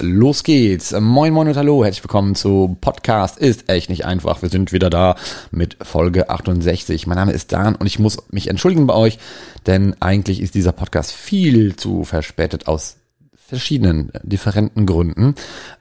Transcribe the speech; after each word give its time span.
Los 0.00 0.44
geht's. 0.44 0.92
Moin 0.92 1.32
Moin 1.32 1.48
und 1.48 1.56
Hallo. 1.56 1.82
Herzlich 1.82 2.04
willkommen 2.04 2.36
zu 2.36 2.76
Podcast 2.80 3.36
ist 3.36 3.68
echt 3.68 3.90
nicht 3.90 4.04
einfach. 4.04 4.42
Wir 4.42 4.48
sind 4.48 4.72
wieder 4.72 4.90
da 4.90 5.16
mit 5.50 5.76
Folge 5.82 6.30
68. 6.30 7.08
Mein 7.08 7.16
Name 7.16 7.32
ist 7.32 7.50
Dan 7.50 7.74
und 7.74 7.88
ich 7.88 7.98
muss 7.98 8.18
mich 8.30 8.46
entschuldigen 8.46 8.86
bei 8.86 8.94
euch, 8.94 9.18
denn 9.66 9.96
eigentlich 9.98 10.40
ist 10.40 10.54
dieser 10.54 10.70
Podcast 10.70 11.10
viel 11.10 11.74
zu 11.74 12.04
verspätet 12.04 12.68
aus 12.68 12.98
verschiedenen 13.48 14.14
äh, 14.14 14.20
differenten 14.22 14.86
Gründen. 14.86 15.34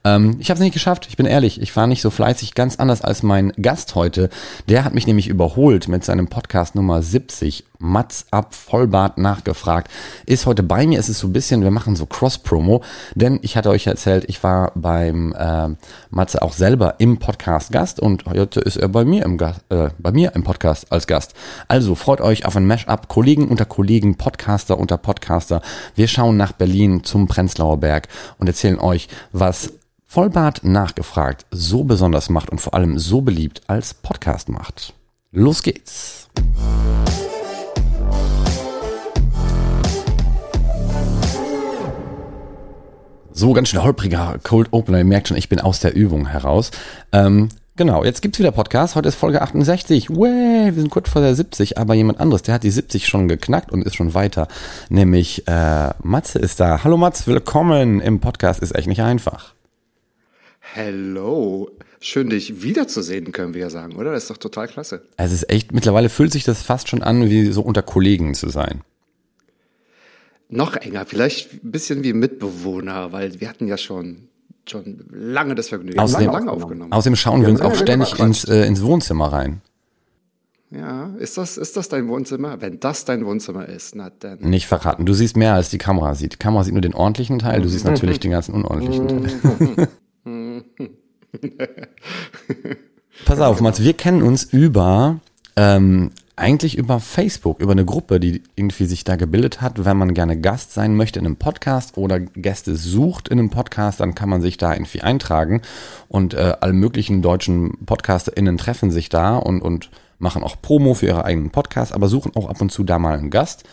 Ähm, 0.04 0.38
ich 0.40 0.50
habe 0.50 0.58
es 0.58 0.64
nicht 0.64 0.74
geschafft, 0.74 1.06
ich 1.10 1.18
bin 1.18 1.26
ehrlich, 1.26 1.62
ich 1.62 1.76
war 1.76 1.86
nicht 1.86 2.02
so 2.02 2.10
fleißig, 2.10 2.56
ganz 2.56 2.78
anders 2.78 3.02
als 3.02 3.22
mein 3.22 3.52
Gast 3.62 3.94
heute. 3.94 4.30
Der 4.68 4.84
hat 4.84 4.96
mich 4.96 5.06
nämlich 5.06 5.28
überholt 5.28 5.88
mit 5.90 6.04
seinem 6.04 6.28
Podcast 6.28 6.74
Nummer 6.74 7.04
70, 7.04 7.66
Mats 7.80 8.26
ab 8.32 8.54
Vollbart 8.54 9.18
nachgefragt. 9.18 9.92
Ist 10.26 10.46
heute 10.46 10.64
bei 10.64 10.88
mir, 10.88 11.00
es 11.00 11.10
ist 11.10 11.20
so 11.20 11.28
ein 11.28 11.34
bisschen, 11.34 11.64
wir 11.64 11.72
machen 11.72 11.96
so 11.96 12.06
Cross-Promo, 12.06 12.84
denn 13.16 13.40
ich 13.42 13.58
hatte 13.58 13.70
euch 13.70 13.88
erzählt, 13.88 14.26
ich 14.28 14.44
war 14.44 14.72
beim 14.76 15.34
äh, 15.38 15.70
Matze 16.10 16.42
auch 16.42 16.54
selber 16.54 16.96
im 17.00 17.18
Podcast 17.18 17.72
Gast 17.72 18.00
und 18.00 18.26
heute 18.26 18.60
ist 18.60 18.78
er 18.78 18.90
bei 18.90 19.06
mir 19.06 19.24
im 19.24 19.38
Gast, 19.38 19.62
äh, 19.70 19.90
bei 19.98 20.12
mir 20.12 20.34
im 20.36 20.44
Podcast 20.44 20.92
als 20.92 21.08
Gast. 21.08 21.34
Also 21.68 21.96
freut 21.96 22.22
euch 22.22 22.46
auf 22.46 22.56
ein 22.56 22.68
Mash-up, 22.68 23.08
Kollegen 23.08 23.48
unter 23.48 23.66
Kollegen, 23.66 24.16
Podcaster 24.16 24.78
unter 24.78 24.98
Podcaster. 24.98 25.62
Wir 25.96 26.08
schauen 26.08 26.38
nach 26.38 26.52
Berlin 26.52 27.04
zum 27.04 27.28
Prenzlauer 27.28 27.78
Berg 27.78 28.08
und 28.38 28.48
erzählen 28.48 28.80
euch, 28.80 29.08
was 29.32 29.74
Vollbart 30.06 30.64
nachgefragt 30.64 31.46
so 31.52 31.84
besonders 31.84 32.30
macht 32.30 32.50
und 32.50 32.62
vor 32.62 32.74
allem 32.74 32.98
so 32.98 33.22
beliebt 33.22 33.62
als 33.68 33.94
Podcast 33.94 34.48
macht. 34.48 34.94
Los 35.32 35.62
geht's. 35.64 36.30
So, 43.40 43.54
ganz 43.54 43.70
schön 43.70 43.84
holpriger 43.84 44.40
Cold 44.42 44.70
Opener. 44.72 44.98
Ihr 44.98 45.06
merkt 45.06 45.28
schon, 45.28 45.38
ich 45.38 45.48
bin 45.48 45.60
aus 45.60 45.80
der 45.80 45.94
Übung 45.94 46.26
heraus. 46.26 46.72
Ähm, 47.12 47.50
genau, 47.76 48.04
jetzt 48.04 48.24
gibt's 48.24 48.40
wieder 48.40 48.50
Podcast. 48.50 48.96
Heute 48.96 49.10
ist 49.10 49.16
Folge 49.16 49.44
68. 49.44 50.10
Way, 50.10 50.74
wir 50.74 50.82
sind 50.82 50.90
kurz 50.90 51.08
vor 51.08 51.22
der 51.22 51.36
70, 51.36 51.78
aber 51.78 51.94
jemand 51.94 52.20
anderes, 52.20 52.42
der 52.42 52.56
hat 52.56 52.64
die 52.64 52.72
70 52.72 53.08
schon 53.08 53.28
geknackt 53.28 53.72
und 53.72 53.84
ist 53.84 53.96
schon 53.96 54.16
weiter. 54.16 54.48
Nämlich 54.90 55.48
äh, 55.48 55.92
Matze 56.02 56.40
ist 56.40 56.60
da. 56.60 56.84
Hallo 56.84 56.98
Matze, 56.98 57.28
willkommen 57.28 58.02
im 58.02 58.20
Podcast. 58.22 58.64
Ist 58.64 58.74
echt 58.74 58.88
nicht 58.88 59.04
einfach. 59.04 59.54
Hello. 60.60 61.70
Schön, 62.00 62.32
dich 62.32 62.64
wiederzusehen, 62.64 63.34
können 63.34 63.54
wir 63.54 63.62
ja 63.62 63.70
sagen, 63.70 63.98
oder? 63.98 64.14
Das 64.14 64.24
ist 64.24 64.32
doch 64.32 64.38
total 64.38 64.68
klasse. 64.68 65.04
Es 65.16 65.32
ist 65.32 65.48
echt, 65.52 65.74
mittlerweile 65.74 66.10
fühlt 66.10 66.32
sich 66.32 66.44
das 66.44 66.64
fast 66.64 66.90
schon 66.90 67.04
an, 67.04 67.30
wie 67.30 67.52
so 67.52 67.62
unter 67.62 67.84
Kollegen 67.84 68.34
zu 68.34 68.50
sein. 68.50 68.82
Noch 70.50 70.76
enger, 70.76 71.06
vielleicht 71.06 71.54
ein 71.64 71.72
bisschen 71.72 72.04
wie 72.04 72.14
Mitbewohner, 72.14 73.12
weil 73.12 73.40
wir 73.42 73.50
hatten 73.50 73.68
ja 73.68 73.78
schon, 73.78 74.30
schon 74.68 75.04
lange 75.12 75.56
das 75.56 75.70
Vergnügen. 75.70 76.00
Außerdem- 76.00 76.26
lange, 76.32 76.46
lange 76.46 76.52
aufgenommen. 76.52 76.92
Außerdem 76.94 77.16
schauen 77.18 77.42
wir 77.42 77.50
uns 77.50 77.62
auch 77.62 77.76
ständig 77.76 78.12
gequatscht. 78.12 78.46
ins, 78.46 78.50
äh, 78.50 78.66
ins 78.66 78.82
Wohnzimmer 78.82 79.28
rein. 79.34 79.62
Ja, 80.70 81.12
ist 81.20 81.38
das, 81.38 81.58
ist 81.58 81.78
das 81.78 81.88
dein 81.88 82.08
Wohnzimmer? 82.10 82.60
Wenn 82.60 82.80
das 82.82 83.06
dein 83.06 83.26
Wohnzimmer 83.26 83.68
ist, 83.70 83.96
na 83.96 84.10
dann. 84.20 84.40
Nicht 84.40 84.68
verraten. 84.68 85.06
Du 85.06 85.14
siehst 85.14 85.38
mehr, 85.38 85.54
als 85.54 85.70
die 85.70 85.78
Kamera 85.78 86.14
sieht. 86.14 86.34
Die 86.34 86.38
Kamera 86.38 86.64
sieht 86.66 86.74
nur 86.74 86.82
den 86.82 86.94
ordentlichen 86.94 87.40
Teil, 87.40 87.62
du 87.62 87.70
siehst 87.70 87.86
natürlich 87.86 88.20
den 88.20 88.32
ganzen 88.32 88.54
unordentlichen 88.54 89.08
Teil. 89.08 89.88
Pass 93.26 93.40
auf, 93.40 93.62
Mats, 93.62 93.82
wir 93.82 93.94
kennen 93.94 94.22
uns 94.22 94.44
über, 94.44 95.20
ähm, 95.56 96.12
eigentlich 96.38 96.78
über 96.78 97.00
Facebook, 97.00 97.60
über 97.60 97.72
eine 97.72 97.84
Gruppe, 97.84 98.20
die 98.20 98.44
irgendwie 98.56 98.86
sich 98.86 99.04
da 99.04 99.16
gebildet 99.16 99.60
hat. 99.60 99.84
Wenn 99.84 99.98
man 99.98 100.14
gerne 100.14 100.40
Gast 100.40 100.72
sein 100.72 100.96
möchte 100.96 101.20
in 101.20 101.26
einem 101.26 101.36
Podcast 101.36 101.98
oder 101.98 102.20
Gäste 102.20 102.76
sucht 102.76 103.28
in 103.28 103.40
einem 103.40 103.50
Podcast, 103.50 104.00
dann 104.00 104.16
kann 104.16 104.30
man 104.30 104.42
sich 104.42 104.58
da 104.58 104.74
irgendwie 104.74 105.02
eintragen 105.02 105.64
und 106.08 106.36
äh, 106.36 106.54
alle 106.62 106.74
möglichen 106.74 107.24
deutschen 107.24 107.86
PodcasterInnen 107.86 108.58
treffen 108.58 108.92
sich 108.92 109.10
da 109.10 109.36
und, 109.36 109.62
und 109.62 109.90
machen 110.20 110.44
auch 110.44 110.62
Promo 110.62 110.94
für 110.94 111.08
ihre 111.08 111.26
eigenen 111.26 111.50
Podcasts, 111.50 111.94
aber 111.94 112.08
suchen 112.08 112.36
auch 112.36 112.48
ab 112.48 112.62
und 112.62 112.72
zu 112.72 112.84
da 112.84 113.00
mal 113.00 113.18
einen 113.18 113.32
Gast. 113.32 113.64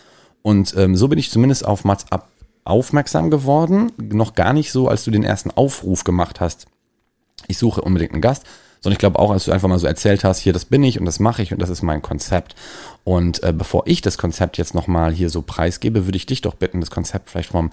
Und 0.40 0.74
ähm, 0.76 0.96
so 0.96 1.08
bin 1.08 1.18
ich 1.18 1.30
zumindest 1.30 1.66
auf 1.66 1.84
Mats 1.84 2.06
ab 2.10 2.30
aufmerksam 2.64 3.30
geworden. 3.30 3.92
Noch 3.98 4.34
gar 4.34 4.54
nicht 4.54 4.72
so, 4.72 4.88
als 4.88 5.04
du 5.04 5.10
den 5.10 5.22
ersten 5.22 5.50
Aufruf 5.50 6.04
gemacht 6.04 6.40
hast, 6.40 6.66
ich 7.46 7.58
suche 7.58 7.82
unbedingt 7.82 8.12
einen 8.12 8.22
Gast, 8.22 8.44
sondern 8.84 8.96
ich 8.96 8.98
glaube 8.98 9.18
auch, 9.18 9.30
als 9.30 9.46
du 9.46 9.52
einfach 9.52 9.66
mal 9.66 9.78
so 9.78 9.86
erzählt 9.86 10.24
hast, 10.24 10.40
hier, 10.40 10.52
das 10.52 10.66
bin 10.66 10.82
ich 10.84 11.00
und 11.00 11.06
das 11.06 11.18
mache 11.18 11.40
ich 11.40 11.52
und 11.52 11.62
das 11.62 11.70
ist 11.70 11.80
mein 11.80 12.02
Konzept. 12.02 12.54
Und 13.02 13.42
äh, 13.42 13.54
bevor 13.56 13.84
ich 13.86 14.02
das 14.02 14.18
Konzept 14.18 14.58
jetzt 14.58 14.74
nochmal 14.74 15.10
hier 15.10 15.30
so 15.30 15.40
preisgebe, 15.40 16.04
würde 16.06 16.16
ich 16.16 16.26
dich 16.26 16.42
doch 16.42 16.54
bitten, 16.54 16.80
das 16.80 16.90
Konzept 16.90 17.30
vielleicht 17.30 17.48
vom, 17.48 17.70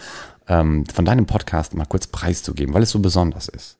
ähm, 0.48 0.86
von 0.86 1.04
deinem 1.04 1.26
Podcast 1.26 1.74
mal 1.74 1.84
kurz 1.84 2.08
preiszugeben, 2.08 2.74
weil 2.74 2.84
es 2.84 2.92
so 2.92 3.00
besonders 3.00 3.50
ist. 3.50 3.76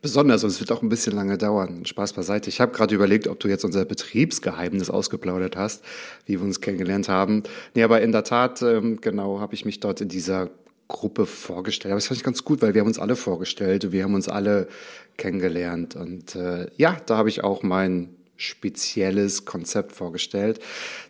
Besonders, 0.00 0.44
und 0.44 0.48
es 0.48 0.60
wird 0.60 0.72
auch 0.72 0.80
ein 0.80 0.88
bisschen 0.88 1.14
lange 1.14 1.36
dauern. 1.36 1.84
Spaß 1.84 2.14
beiseite. 2.14 2.48
Ich 2.48 2.62
habe 2.62 2.72
gerade 2.72 2.94
überlegt, 2.94 3.28
ob 3.28 3.38
du 3.40 3.48
jetzt 3.48 3.66
unser 3.66 3.84
Betriebsgeheimnis 3.84 4.88
ausgeplaudert 4.88 5.56
hast, 5.56 5.84
wie 6.24 6.38
wir 6.38 6.42
uns 6.42 6.62
kennengelernt 6.62 7.10
haben. 7.10 7.42
Nee, 7.74 7.82
aber 7.82 8.00
in 8.00 8.12
der 8.12 8.24
Tat, 8.24 8.62
ähm, 8.62 8.98
genau, 9.02 9.40
habe 9.40 9.54
ich 9.54 9.66
mich 9.66 9.80
dort 9.80 10.00
in 10.00 10.08
dieser 10.08 10.48
Gruppe 10.88 11.26
vorgestellt. 11.26 11.92
Aber 11.92 11.98
das 11.98 12.06
fand 12.06 12.16
ich 12.16 12.24
ganz 12.24 12.44
gut, 12.44 12.62
weil 12.62 12.72
wir 12.72 12.80
haben 12.80 12.88
uns 12.88 12.98
alle 12.98 13.14
vorgestellt, 13.14 13.92
wir 13.92 14.04
haben 14.04 14.14
uns 14.14 14.28
alle 14.28 14.68
kennengelernt. 15.18 15.94
Und 15.94 16.34
äh, 16.34 16.68
ja, 16.76 16.96
da 17.04 17.18
habe 17.18 17.28
ich 17.28 17.44
auch 17.44 17.62
mein 17.62 18.16
spezielles 18.38 19.44
Konzept 19.44 19.92
vorgestellt. 19.92 20.60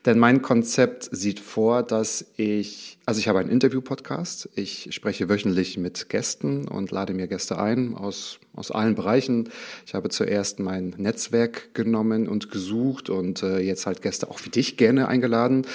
Denn 0.04 0.18
mein 0.18 0.42
Konzept 0.42 1.08
sieht 1.12 1.38
vor, 1.38 1.84
dass 1.84 2.24
ich, 2.36 2.97
also 3.08 3.20
ich 3.20 3.28
habe 3.28 3.38
einen 3.38 3.48
Interview-Podcast. 3.48 4.50
Ich 4.54 4.88
spreche 4.90 5.30
wöchentlich 5.30 5.78
mit 5.78 6.10
Gästen 6.10 6.68
und 6.68 6.90
lade 6.90 7.14
mir 7.14 7.26
Gäste 7.26 7.58
ein 7.58 7.94
aus, 7.94 8.38
aus 8.54 8.70
allen 8.70 8.96
Bereichen. 8.96 9.48
Ich 9.86 9.94
habe 9.94 10.10
zuerst 10.10 10.60
mein 10.60 10.94
Netzwerk 10.98 11.72
genommen 11.72 12.28
und 12.28 12.50
gesucht 12.50 13.08
und 13.08 13.42
äh, 13.42 13.60
jetzt 13.60 13.86
halt 13.86 14.02
Gäste 14.02 14.28
auch 14.28 14.44
wie 14.44 14.50
dich 14.50 14.76
gerne 14.76 15.08
eingeladen, 15.08 15.66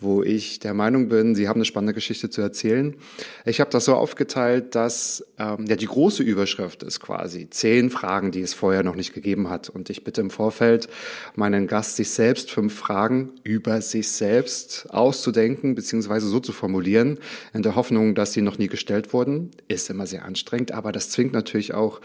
wo 0.00 0.24
ich 0.24 0.58
der 0.58 0.74
Meinung 0.74 1.08
bin, 1.08 1.36
sie 1.36 1.48
haben 1.48 1.58
eine 1.58 1.64
spannende 1.64 1.94
Geschichte 1.94 2.28
zu 2.28 2.40
erzählen. 2.40 2.96
Ich 3.44 3.60
habe 3.60 3.70
das 3.70 3.84
so 3.84 3.94
aufgeteilt, 3.94 4.74
dass 4.74 5.24
ähm, 5.38 5.66
ja 5.68 5.76
die 5.76 5.86
große 5.86 6.24
Überschrift 6.24 6.82
ist 6.82 6.98
quasi 6.98 7.48
zehn 7.50 7.90
Fragen, 7.90 8.32
die 8.32 8.40
es 8.40 8.52
vorher 8.52 8.82
noch 8.82 8.96
nicht 8.96 9.14
gegeben 9.14 9.48
hat. 9.48 9.68
Und 9.68 9.90
ich 9.90 10.02
bitte 10.02 10.22
im 10.22 10.30
Vorfeld 10.30 10.88
meinen 11.36 11.68
Gast, 11.68 11.94
sich 11.94 12.10
selbst 12.10 12.50
fünf 12.50 12.74
Fragen 12.74 13.30
über 13.44 13.80
sich 13.80 14.08
selbst 14.08 14.88
auszudenken 14.90 15.76
beziehungsweise 15.76 16.26
so 16.26 16.40
zu 16.40 16.50
formulieren, 16.50 16.79
in 16.88 17.62
der 17.62 17.76
Hoffnung, 17.76 18.14
dass 18.14 18.32
sie 18.32 18.42
noch 18.42 18.58
nie 18.58 18.68
gestellt 18.68 19.12
wurden. 19.12 19.50
Ist 19.68 19.90
immer 19.90 20.06
sehr 20.06 20.24
anstrengend, 20.24 20.72
aber 20.72 20.92
das 20.92 21.10
zwingt 21.10 21.32
natürlich 21.32 21.74
auch 21.74 22.00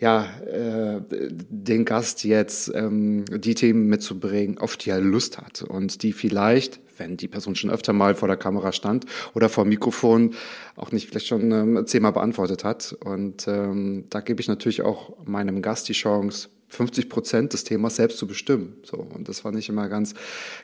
ja, 0.00 0.24
äh, 0.46 1.00
den 1.10 1.84
Gast 1.84 2.24
jetzt 2.24 2.72
ähm, 2.74 3.26
die 3.26 3.54
Themen 3.54 3.86
mitzubringen, 3.86 4.56
auf 4.56 4.78
die 4.78 4.90
er 4.90 5.00
Lust 5.00 5.36
hat 5.36 5.62
und 5.62 6.02
die 6.02 6.14
vielleicht, 6.14 6.80
wenn 6.96 7.18
die 7.18 7.28
Person 7.28 7.54
schon 7.54 7.70
öfter 7.70 7.92
mal 7.92 8.14
vor 8.14 8.26
der 8.26 8.38
Kamera 8.38 8.72
stand 8.72 9.04
oder 9.34 9.50
vor 9.50 9.64
dem 9.64 9.68
Mikrofon, 9.68 10.34
auch 10.74 10.90
nicht 10.90 11.08
vielleicht 11.08 11.26
schon 11.26 11.52
ähm, 11.52 11.86
zehnmal 11.86 12.12
beantwortet 12.12 12.64
hat. 12.64 12.96
Und 13.04 13.46
ähm, 13.46 14.06
da 14.08 14.20
gebe 14.20 14.40
ich 14.40 14.48
natürlich 14.48 14.80
auch 14.80 15.14
meinem 15.26 15.60
Gast 15.60 15.88
die 15.90 15.92
Chance, 15.92 16.48
50 16.70 17.08
Prozent 17.08 17.52
des 17.52 17.64
Themas 17.64 17.96
selbst 17.96 18.18
zu 18.18 18.26
bestimmen. 18.26 18.76
So. 18.84 18.96
Und 18.96 19.28
das 19.28 19.40
fand 19.40 19.58
ich 19.58 19.68
immer 19.68 19.88
ganz 19.88 20.14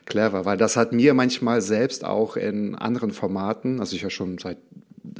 clever, 0.06 0.44
weil 0.44 0.56
das 0.56 0.76
hat 0.76 0.92
mir 0.92 1.14
manchmal 1.14 1.60
selbst 1.60 2.04
auch 2.04 2.36
in 2.36 2.74
anderen 2.74 3.10
Formaten, 3.10 3.80
also 3.80 3.94
ich 3.96 4.02
ja 4.02 4.10
schon 4.10 4.38
seit 4.38 4.58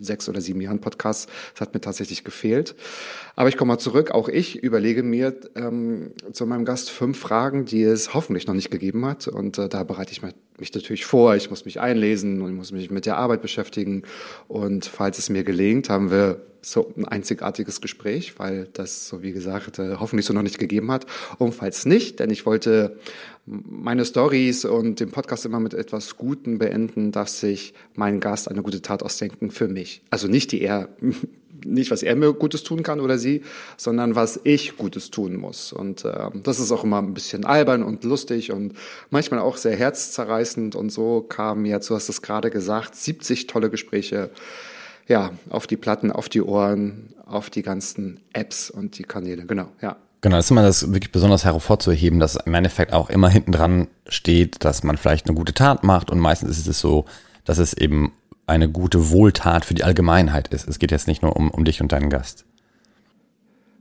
sechs 0.00 0.29
oder 0.29 0.41
sieben 0.41 0.61
Jahren 0.61 0.81
Podcasts, 0.81 1.27
das 1.53 1.61
hat 1.61 1.75
mir 1.75 1.81
tatsächlich 1.81 2.25
gefehlt. 2.25 2.75
Aber 3.35 3.49
ich 3.49 3.56
komme 3.56 3.73
mal 3.73 3.79
zurück, 3.79 4.11
auch 4.11 4.29
ich 4.29 4.62
überlege 4.62 5.03
mir 5.03 5.35
ähm, 5.55 6.12
zu 6.33 6.47
meinem 6.47 6.65
Gast 6.65 6.91
fünf 6.91 7.19
Fragen, 7.19 7.65
die 7.65 7.83
es 7.83 8.15
hoffentlich 8.15 8.47
noch 8.47 8.55
nicht 8.55 8.71
gegeben 8.71 9.05
hat. 9.05 9.29
Und 9.29 9.59
äh, 9.59 9.69
da 9.69 9.85
bereite 9.85 10.12
ich 10.12 10.23
mich 10.23 10.75
natürlich 10.75 11.05
vor, 11.05 11.37
ich 11.37 11.50
muss 11.50 11.65
mich 11.65 11.81
einlesen 11.81 12.41
und 12.41 12.50
ich 12.50 12.56
muss 12.56 12.73
mich 12.73 12.91
mit 12.91 13.06
der 13.06 13.17
Arbeit 13.17 13.43
beschäftigen. 13.43 14.03
Und 14.49 14.87
falls 14.87 15.19
es 15.19 15.29
mir 15.29 15.44
gelingt, 15.44 15.91
haben 15.91 16.11
wir 16.11 16.41
so 16.62 16.93
ein 16.97 17.05
einzigartiges 17.05 17.81
Gespräch, 17.81 18.38
weil 18.38 18.69
das, 18.73 19.06
so 19.06 19.23
wie 19.23 19.33
gesagt, 19.33 19.79
äh, 19.79 19.97
hoffentlich 20.00 20.27
so 20.27 20.33
noch 20.33 20.43
nicht 20.43 20.59
gegeben 20.59 20.91
hat. 20.91 21.06
Und 21.38 21.55
falls 21.55 21.87
nicht, 21.87 22.19
denn 22.19 22.31
ich 22.31 22.44
wollte 22.44 22.99
meine 23.47 24.05
Stories 24.05 24.65
und 24.65 24.99
den 24.99 25.11
Podcast 25.11 25.47
immer 25.47 25.61
mit 25.61 25.73
etwas 25.73 26.17
Guten 26.17 26.59
beenden, 26.59 27.13
darf 27.13 27.29
sich 27.29 27.75
mein 27.95 28.21
Gast 28.21 28.51
eine 28.51 28.63
gute 28.63 28.83
Tat 28.83 29.03
ausdenken 29.03 29.51
für 29.51 29.69
mich. 29.69 30.03
Also 30.11 30.27
nicht 30.27 30.51
die 30.51 30.63
er, 30.63 30.89
nicht 31.65 31.91
was 31.93 32.03
er 32.03 32.17
mir 32.17 32.33
Gutes 32.33 32.65
tun 32.65 32.83
kann 32.83 33.01
oder 33.01 33.19
sie, 33.19 33.43
sondern 33.77 34.17
was 34.17 34.41
ich 34.43 34.77
Gutes 34.77 35.11
tun 35.11 35.37
muss. 35.37 35.73
Und 35.73 36.05
äh, 36.05 36.31
das 36.43 36.59
ist 36.59 36.73
auch 36.73 36.83
immer 36.83 36.99
ein 36.99 37.15
bisschen 37.15 37.45
albern 37.45 37.85
und 37.85 38.03
lustig 38.03 38.51
und 38.51 38.75
manchmal 39.11 39.41
auch 39.41 39.57
sehr 39.57 39.77
herzzerreißend. 39.77 40.75
Und 40.75 40.91
so 40.91 41.23
kamen 41.23 41.65
jetzt, 41.67 41.89
du 41.89 41.95
hast 41.95 42.09
es 42.09 42.23
gerade 42.23 42.51
gesagt, 42.51 42.97
70 42.97 43.47
tolle 43.47 43.71
Gespräche 43.71 44.31
ja, 45.07 45.31
auf 45.51 45.69
die 45.69 45.77
Platten, 45.77 46.11
auf 46.11 46.29
die 46.29 46.43
Ohren, 46.43 47.15
auf 47.25 47.49
die 47.49 47.63
ganzen 47.63 48.21
Apps 48.33 48.71
und 48.71 48.99
die 48.99 49.05
Kanäle. 49.05 49.47
Genau, 49.47 49.69
ja. 49.81 49.97
Genau, 50.26 50.38
das 50.38 50.46
ist 50.46 50.50
immer 50.50 50.62
das 50.62 50.93
wirklich 50.93 51.12
besonders 51.12 51.44
hervorzuheben, 51.44 52.19
dass 52.19 52.34
im 52.34 52.52
Endeffekt 52.52 52.93
auch 52.93 53.11
immer 53.11 53.28
hinten 53.28 53.52
dran 53.52 53.87
steht, 54.08 54.64
dass 54.64 54.82
man 54.82 54.96
vielleicht 54.96 55.28
eine 55.28 55.37
gute 55.37 55.55
Tat 55.55 55.84
macht 55.84 56.11
und 56.11 56.19
meistens 56.19 56.58
ist 56.58 56.67
es 56.67 56.81
so, 56.81 57.05
dass 57.44 57.58
es 57.58 57.75
eben 57.75 58.12
eine 58.44 58.69
gute 58.69 59.11
Wohltat 59.11 59.64
für 59.64 59.75
die 59.75 59.84
Allgemeinheit 59.84 60.49
ist. 60.49 60.67
Es 60.67 60.81
geht 60.81 60.90
jetzt 60.90 61.06
nicht 61.06 61.23
nur 61.23 61.37
um, 61.37 61.49
um 61.52 61.64
dich 61.64 61.81
und 61.81 61.93
deinen 61.93 62.11
Gast. 62.11 62.44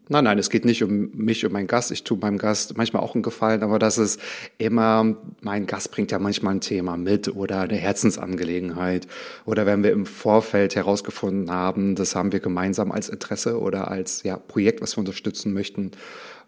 Nein, 0.08 0.26
nein, 0.26 0.38
es 0.38 0.52
geht 0.52 0.66
nicht 0.66 0.84
um 0.84 1.10
mich 1.16 1.44
und 1.46 1.52
meinen 1.52 1.66
Gast. 1.66 1.90
Ich 1.90 2.04
tue 2.04 2.20
meinem 2.20 2.38
Gast 2.38 2.78
manchmal 2.78 3.02
auch 3.02 3.16
einen 3.16 3.24
Gefallen, 3.24 3.64
aber 3.64 3.80
das 3.80 3.98
ist 3.98 4.22
immer, 4.60 5.16
mein 5.42 5.66
Gast 5.66 5.90
bringt 5.90 6.12
ja 6.12 6.20
manchmal 6.20 6.54
ein 6.54 6.62
Thema 6.62 6.96
mit 6.96 7.36
oder 7.36 7.62
eine 7.62 7.78
Herzensangelegenheit. 7.78 9.08
Oder 9.46 9.66
wenn 9.66 9.82
wir 9.82 9.92
im 9.92 10.06
Vorfeld 10.06 10.76
herausgefunden 10.76 11.50
haben, 11.50 11.96
das 11.96 12.16
haben 12.16 12.32
wir 12.32 12.40
gemeinsam 12.40 12.92
als 12.92 13.10
Interesse 13.10 13.60
oder 13.60 13.90
als 13.90 14.22
ja, 14.22 14.38
Projekt, 14.38 14.80
was 14.84 14.96
wir 14.96 15.00
unterstützen 15.00 15.54
möchten. 15.54 15.90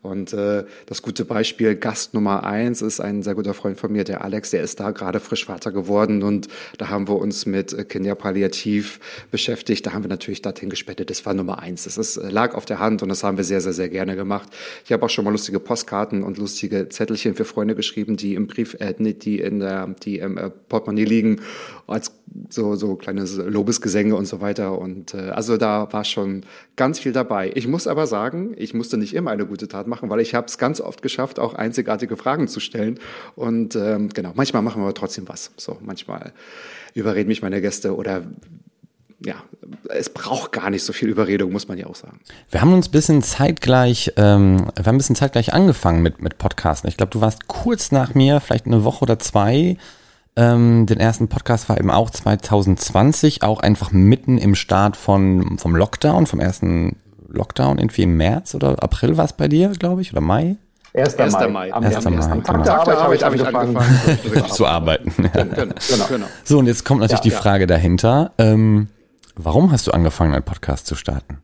Und 0.01 0.33
äh, 0.33 0.63
das 0.85 1.01
gute 1.01 1.25
Beispiel, 1.25 1.75
Gast 1.75 2.13
Nummer 2.13 2.43
eins, 2.43 2.81
ist 2.81 2.99
ein 2.99 3.23
sehr 3.23 3.35
guter 3.35 3.53
Freund 3.53 3.77
von 3.79 3.91
mir, 3.91 4.03
der 4.03 4.23
Alex, 4.23 4.51
der 4.51 4.61
ist 4.61 4.79
da 4.79 4.91
gerade 4.91 5.19
frisch 5.19 5.45
Vater 5.45 5.71
geworden 5.71 6.23
und 6.23 6.47
da 6.77 6.89
haben 6.89 7.07
wir 7.07 7.17
uns 7.17 7.45
mit 7.45 7.73
äh, 7.73 7.83
Kinderpalliativ 7.83 8.99
beschäftigt. 9.31 9.85
Da 9.85 9.93
haben 9.93 10.03
wir 10.03 10.09
natürlich 10.09 10.41
dorthin 10.41 10.69
gespendet. 10.69 11.09
Das 11.09 11.25
war 11.25 11.33
Nummer 11.33 11.59
eins. 11.59 11.85
Das 11.85 11.97
ist, 11.97 12.17
äh, 12.17 12.29
lag 12.29 12.53
auf 12.53 12.65
der 12.65 12.79
Hand 12.79 13.01
und 13.03 13.09
das 13.09 13.23
haben 13.23 13.37
wir 13.37 13.43
sehr, 13.43 13.61
sehr, 13.61 13.73
sehr 13.73 13.89
gerne 13.89 14.15
gemacht. 14.15 14.49
Ich 14.85 14.91
habe 14.91 15.05
auch 15.05 15.09
schon 15.09 15.25
mal 15.25 15.31
lustige 15.31 15.59
Postkarten 15.59 16.23
und 16.23 16.37
lustige 16.37 16.89
Zettelchen 16.89 17.35
für 17.35 17.45
Freunde 17.45 17.75
geschrieben, 17.75 18.17
die 18.17 18.35
im 18.35 18.47
Brief, 18.47 18.75
äh, 18.79 18.93
die 18.97 19.39
in 19.39 19.59
der, 19.59 19.87
die 20.03 20.19
im 20.19 20.37
äh, 20.37 20.49
Portemonnaie 20.49 21.05
liegen, 21.05 21.41
als 21.87 22.11
so, 22.49 22.75
so 22.75 22.95
kleine 22.95 23.23
Lobesgesänge 23.23 24.15
und 24.15 24.25
so 24.25 24.41
weiter. 24.41 24.77
Und 24.77 25.13
äh, 25.13 25.29
also 25.29 25.57
da 25.57 25.91
war 25.91 26.03
schon 26.03 26.43
ganz 26.75 26.99
viel 26.99 27.13
dabei. 27.13 27.51
Ich 27.55 27.67
muss 27.67 27.87
aber 27.87 28.07
sagen, 28.07 28.53
ich 28.57 28.73
musste 28.73 28.97
nicht 28.97 29.13
immer 29.13 29.31
eine 29.31 29.45
gute 29.45 29.67
Tat 29.67 29.87
machen, 29.87 30.09
weil 30.09 30.19
ich 30.19 30.35
habe 30.35 30.47
es 30.47 30.57
ganz 30.57 30.81
oft 30.81 31.01
geschafft, 31.01 31.39
auch 31.39 31.53
einzigartige 31.53 32.17
Fragen 32.17 32.47
zu 32.47 32.59
stellen. 32.59 32.99
Und 33.35 33.75
ähm, 33.75 34.09
genau, 34.09 34.33
manchmal 34.35 34.61
machen 34.61 34.83
wir 34.83 34.93
trotzdem 34.93 35.27
was. 35.27 35.51
So, 35.57 35.77
manchmal 35.81 36.33
überreden 36.93 37.29
mich 37.29 37.41
meine 37.41 37.61
Gäste 37.61 37.95
oder 37.95 38.23
ja, 39.25 39.35
es 39.89 40.09
braucht 40.09 40.51
gar 40.51 40.69
nicht 40.69 40.83
so 40.83 40.93
viel 40.93 41.09
Überredung, 41.09 41.51
muss 41.51 41.67
man 41.67 41.77
ja 41.77 41.87
auch 41.87 41.95
sagen. 41.95 42.19
Wir 42.51 42.61
haben 42.61 42.73
uns 42.73 42.89
ein 42.89 42.91
bisschen 42.91 43.23
zeitgleich, 43.23 44.13
ähm, 44.15 44.69
wir 44.75 44.85
haben 44.85 44.95
ein 44.95 44.97
bisschen 44.97 45.15
zeitgleich 45.15 45.53
angefangen 45.53 46.03
mit, 46.03 46.21
mit 46.21 46.37
Podcasten. 46.37 46.87
Ich 46.87 46.97
glaube, 46.97 47.11
du 47.11 47.21
warst 47.21 47.47
kurz 47.47 47.91
nach 47.91 48.13
mir, 48.13 48.39
vielleicht 48.39 48.67
eine 48.67 48.83
Woche 48.83 49.01
oder 49.01 49.17
zwei. 49.17 49.77
Ähm, 50.37 50.85
den 50.85 50.99
ersten 50.99 51.27
Podcast 51.29 51.67
war 51.67 51.79
eben 51.79 51.89
auch 51.89 52.11
2020, 52.11 53.41
auch 53.41 53.59
einfach 53.59 53.91
mitten 53.91 54.37
im 54.37 54.53
Start 54.53 54.95
von, 54.95 55.57
vom 55.57 55.75
Lockdown, 55.75 56.27
vom 56.27 56.39
ersten 56.39 56.97
Lockdown, 57.27 57.79
irgendwie 57.79 58.03
im 58.03 58.15
März 58.17 58.53
oder 58.53 58.81
April 58.83 59.17
war 59.17 59.25
es 59.25 59.33
bei 59.33 59.47
dir, 59.47 59.69
glaube 59.69 60.01
ich, 60.01 60.11
oder 60.13 60.21
Mai? 60.21 60.57
1. 60.93 61.15
1. 61.15 61.33
Mai. 61.49 61.73
Am 61.73 61.83
1. 61.83 62.05
Mai, 62.05 62.11
Mai. 62.11 62.19
Genau. 62.19 62.63
Tag 62.63 62.63
der 62.85 62.97
Arbeit 62.99 63.01
habe 63.01 63.15
ich 63.15 63.25
angefangen 63.25 63.77
zu 64.49 64.65
arbeiten. 64.67 65.11
Genau, 65.15 65.55
genau, 65.55 66.05
genau. 66.07 66.25
So, 66.43 66.59
und 66.59 66.67
jetzt 66.67 66.85
kommt 66.85 67.01
natürlich 67.01 67.19
Ja, 67.19 67.29
die 67.29 67.35
ja. 67.35 67.37
Frage 67.37 67.67
dahinter. 67.67 68.31
Ähm, 68.37 68.87
warum 69.35 69.71
hast 69.71 69.87
du 69.87 69.91
angefangen, 69.91 70.33
einen 70.33 70.43
Podcast 70.43 70.85
zu 70.87 70.95
starten? 70.95 71.39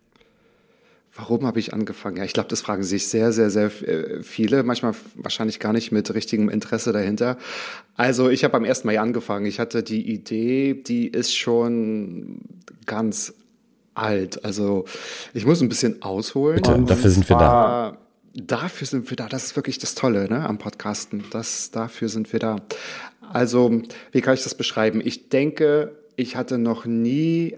Warum 1.15 1.45
habe 1.45 1.59
ich 1.59 1.73
angefangen? 1.73 2.17
Ja, 2.17 2.23
ich 2.23 2.33
glaube, 2.33 2.49
das 2.49 2.61
fragen 2.61 2.81
sich 2.81 3.07
sehr, 3.07 3.31
sehr, 3.31 3.51
sehr 3.51 3.65
äh, 3.87 4.23
viele. 4.23 4.63
Manchmal 4.63 4.95
wahrscheinlich 5.15 5.59
gar 5.59 5.71
nicht 5.71 5.91
mit 5.91 6.11
richtigem 6.13 6.49
Interesse 6.49 6.91
dahinter. 6.91 7.37
Also 7.95 8.29
ich 8.29 8.43
habe 8.43 8.57
am 8.57 8.63
1. 8.63 8.83
Mai 8.83 8.99
angefangen. 8.99 9.45
Ich 9.45 9.59
hatte 9.59 9.83
die 9.83 10.11
Idee, 10.11 10.73
die 10.73 11.07
ist 11.07 11.35
schon 11.35 12.39
ganz 12.87 13.35
alt. 13.93 14.43
Also 14.43 14.85
ich 15.35 15.45
muss 15.45 15.61
ein 15.61 15.69
bisschen 15.69 16.01
ausholen. 16.01 16.55
Bitte, 16.55 16.81
dafür 16.81 17.11
sind 17.11 17.29
wir 17.29 17.37
da. 17.37 17.91
da. 17.91 17.97
Dafür 18.35 18.87
sind 18.87 19.11
wir 19.11 19.15
da. 19.15 19.27
Das 19.29 19.45
ist 19.45 19.55
wirklich 19.55 19.77
das 19.77 19.93
Tolle 19.93 20.27
ne, 20.27 20.47
am 20.47 20.57
Podcasten. 20.57 21.23
Das, 21.29 21.69
dafür 21.69 22.09
sind 22.09 22.33
wir 22.33 22.39
da. 22.39 22.55
Also, 23.31 23.83
wie 24.11 24.21
kann 24.21 24.33
ich 24.33 24.43
das 24.43 24.55
beschreiben? 24.55 24.99
Ich 25.03 25.29
denke, 25.29 25.95
ich 26.15 26.35
hatte 26.35 26.57
noch 26.57 26.85
nie 26.85 27.57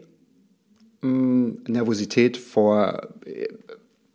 mh, 1.05 1.53
Nervosität 1.67 2.37
vor, 2.37 3.09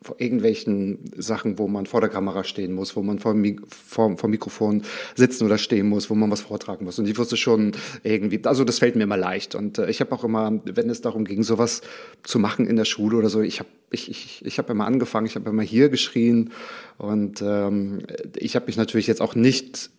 vor 0.01 0.15
irgendwelchen 0.17 0.99
Sachen, 1.15 1.59
wo 1.59 1.67
man 1.67 1.85
vor 1.85 2.01
der 2.01 2.09
Kamera 2.09 2.43
stehen 2.43 2.73
muss, 2.73 2.95
wo 2.95 3.03
man 3.03 3.19
vor, 3.19 3.35
vor, 3.67 4.17
vor 4.17 4.29
Mikrofon 4.29 4.81
sitzen 5.15 5.45
oder 5.45 5.59
stehen 5.59 5.87
muss, 5.87 6.09
wo 6.09 6.15
man 6.15 6.31
was 6.31 6.41
vortragen 6.41 6.85
muss. 6.85 6.97
Und 6.97 7.07
ich 7.07 7.17
wusste 7.17 7.37
schon 7.37 7.73
irgendwie, 8.03 8.43
also 8.45 8.63
das 8.63 8.79
fällt 8.79 8.95
mir 8.95 9.03
immer 9.03 9.17
leicht. 9.17 9.53
Und 9.53 9.77
äh, 9.77 9.89
ich 9.89 9.99
habe 9.99 10.11
auch 10.13 10.23
immer, 10.23 10.59
wenn 10.65 10.89
es 10.89 11.01
darum 11.01 11.23
ging, 11.23 11.43
sowas 11.43 11.81
zu 12.23 12.39
machen 12.39 12.65
in 12.65 12.77
der 12.77 12.85
Schule 12.85 13.17
oder 13.17 13.29
so, 13.29 13.41
ich 13.41 13.59
habe 13.59 13.69
ich, 13.91 14.09
ich, 14.09 14.45
ich 14.45 14.57
hab 14.57 14.69
immer 14.69 14.85
angefangen, 14.85 15.27
ich 15.27 15.35
habe 15.35 15.49
immer 15.49 15.63
hier 15.63 15.89
geschrien. 15.89 16.51
Und 16.97 17.41
ähm, 17.41 17.99
ich 18.37 18.55
habe 18.55 18.67
mich 18.67 18.77
natürlich 18.77 19.05
jetzt 19.05 19.21
auch 19.21 19.35
nicht 19.35 19.91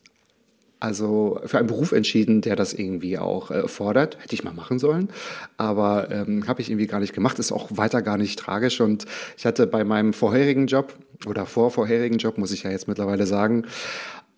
also 0.82 1.40
für 1.44 1.58
einen 1.58 1.69
Beruf 1.69 1.93
entschieden, 1.93 2.40
der 2.40 2.56
das 2.56 2.75
irgendwie 2.75 3.17
auch 3.17 3.52
äh, 3.52 3.69
fordert. 3.69 4.19
Hätte 4.20 4.34
ich 4.34 4.43
mal 4.43 4.52
machen 4.52 4.81
sollen, 4.81 5.11
aber 5.56 6.11
ähm, 6.11 6.49
habe 6.49 6.61
ich 6.61 6.70
irgendwie 6.70 6.88
gar 6.88 6.99
nicht 6.99 7.12
gemacht. 7.12 7.38
Ist 7.38 7.52
auch 7.52 7.69
weiter 7.70 8.02
gar 8.02 8.19
nicht 8.19 8.37
tragisch. 8.37 8.81
Und 8.81 9.06
ich 9.38 9.46
hatte 9.46 9.69
bei 9.69 9.84
meinem 9.84 10.12
vorherigen 10.12 10.67
Job 10.67 10.94
oder 11.26 11.46
vor 11.46 11.70
vorherigen 11.70 12.19
Job, 12.19 12.37
muss 12.37 12.50
ich 12.50 12.64
ja 12.64 12.73
jetzt 12.73 12.88
mittlerweile 12.88 13.26
sagen, 13.26 13.67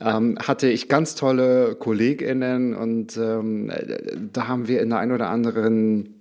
ähm, 0.00 0.36
hatte 0.38 0.68
ich 0.68 0.90
ganz 0.90 1.14
tolle 1.14 1.76
KollegInnen 1.76 2.74
und 2.74 3.16
ähm, 3.16 3.70
äh, 3.70 3.98
da 4.30 4.46
haben 4.46 4.68
wir 4.68 4.82
in 4.82 4.90
der 4.90 4.98
einen 4.98 5.12
oder 5.12 5.30
anderen 5.30 6.13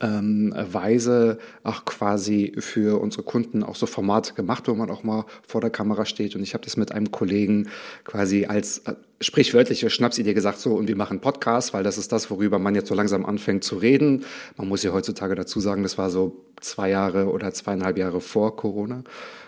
ähm, 0.00 0.54
Weise 0.56 1.38
auch 1.62 1.84
quasi 1.84 2.52
für 2.58 3.00
unsere 3.00 3.22
Kunden 3.22 3.62
auch 3.62 3.76
so 3.76 3.86
Formate 3.86 4.34
gemacht, 4.34 4.68
wo 4.68 4.74
man 4.74 4.90
auch 4.90 5.02
mal 5.02 5.24
vor 5.46 5.60
der 5.60 5.70
Kamera 5.70 6.04
steht. 6.04 6.36
Und 6.36 6.42
ich 6.42 6.54
habe 6.54 6.64
das 6.64 6.76
mit 6.76 6.92
einem 6.92 7.10
Kollegen 7.10 7.68
quasi 8.04 8.46
als 8.46 8.78
äh, 8.78 8.94
sprichwörtliche 9.20 9.90
Schnapsidee 9.90 10.34
gesagt, 10.34 10.58
so, 10.58 10.74
und 10.74 10.88
wir 10.88 10.96
machen 10.96 11.20
Podcast, 11.20 11.72
weil 11.74 11.82
das 11.82 11.98
ist 11.98 12.12
das, 12.12 12.30
worüber 12.30 12.58
man 12.58 12.74
jetzt 12.74 12.88
so 12.88 12.94
langsam 12.94 13.24
anfängt 13.24 13.64
zu 13.64 13.76
reden. 13.76 14.24
Man 14.56 14.68
muss 14.68 14.82
ja 14.82 14.92
heutzutage 14.92 15.34
dazu 15.34 15.60
sagen, 15.60 15.82
das 15.82 15.98
war 15.98 16.10
so 16.10 16.44
zwei 16.60 16.90
Jahre 16.90 17.30
oder 17.30 17.52
zweieinhalb 17.52 17.98
Jahre 17.98 18.20
vor 18.20 18.56
Corona. 18.56 19.04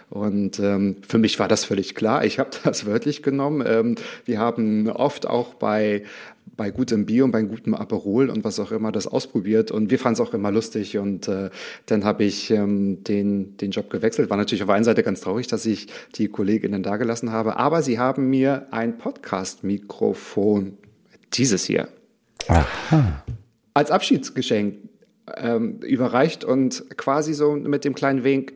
Und 0.08 0.60
ähm, 0.60 0.96
für 1.06 1.18
mich 1.18 1.38
war 1.38 1.48
das 1.48 1.64
völlig 1.64 1.94
klar. 1.94 2.24
Ich 2.24 2.38
habe 2.38 2.50
das 2.64 2.86
wörtlich 2.86 3.22
genommen. 3.22 3.64
Ähm, 3.66 3.94
wir 4.24 4.38
haben 4.38 4.88
oft 4.88 5.26
auch 5.26 5.54
bei 5.54 6.04
bei 6.56 6.70
gutem 6.70 7.06
Bier 7.06 7.24
und 7.24 7.32
bei 7.32 7.42
gutem 7.42 7.74
Aperol 7.74 8.30
und 8.30 8.44
was 8.44 8.58
auch 8.58 8.72
immer 8.72 8.92
das 8.92 9.06
ausprobiert 9.06 9.70
und 9.70 9.90
wir 9.90 9.98
fanden 9.98 10.20
es 10.20 10.28
auch 10.28 10.34
immer 10.34 10.50
lustig 10.50 10.96
und 10.98 11.28
äh, 11.28 11.50
dann 11.86 12.04
habe 12.04 12.24
ich 12.24 12.50
ähm, 12.50 13.04
den, 13.04 13.56
den 13.58 13.70
Job 13.70 13.90
gewechselt. 13.90 14.30
War 14.30 14.36
natürlich 14.36 14.62
auf 14.62 14.68
der 14.68 14.76
einen 14.76 14.84
Seite 14.84 15.02
ganz 15.02 15.20
traurig, 15.20 15.46
dass 15.46 15.66
ich 15.66 15.88
die 16.14 16.28
Kolleginnen 16.28 16.82
da 16.82 16.96
gelassen 16.96 17.30
habe, 17.30 17.56
aber 17.56 17.82
sie 17.82 17.98
haben 17.98 18.30
mir 18.30 18.66
ein 18.70 18.98
Podcast-Mikrofon, 18.98 20.78
dieses 21.34 21.64
hier, 21.64 21.88
Aha. 22.48 23.22
als 23.74 23.90
Abschiedsgeschenk 23.90 24.76
ähm, 25.36 25.80
überreicht 25.80 26.44
und 26.44 26.84
quasi 26.96 27.34
so 27.34 27.52
mit 27.52 27.84
dem 27.84 27.94
kleinen 27.94 28.24
Wink, 28.24 28.52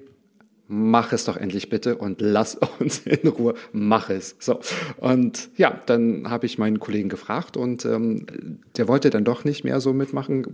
mach 0.72 1.12
es 1.12 1.24
doch 1.24 1.36
endlich 1.36 1.68
bitte 1.68 1.96
und 1.96 2.20
lass 2.20 2.54
uns 2.78 3.00
in 3.00 3.28
Ruhe, 3.28 3.54
mach 3.72 4.08
es. 4.08 4.36
So. 4.38 4.60
Und 4.98 5.50
ja, 5.56 5.80
dann 5.86 6.30
habe 6.30 6.46
ich 6.46 6.58
meinen 6.58 6.78
Kollegen 6.78 7.08
gefragt 7.08 7.56
und 7.56 7.84
ähm, 7.84 8.60
der 8.76 8.86
wollte 8.86 9.10
dann 9.10 9.24
doch 9.24 9.44
nicht 9.44 9.64
mehr 9.64 9.80
so 9.80 9.92
mitmachen. 9.92 10.46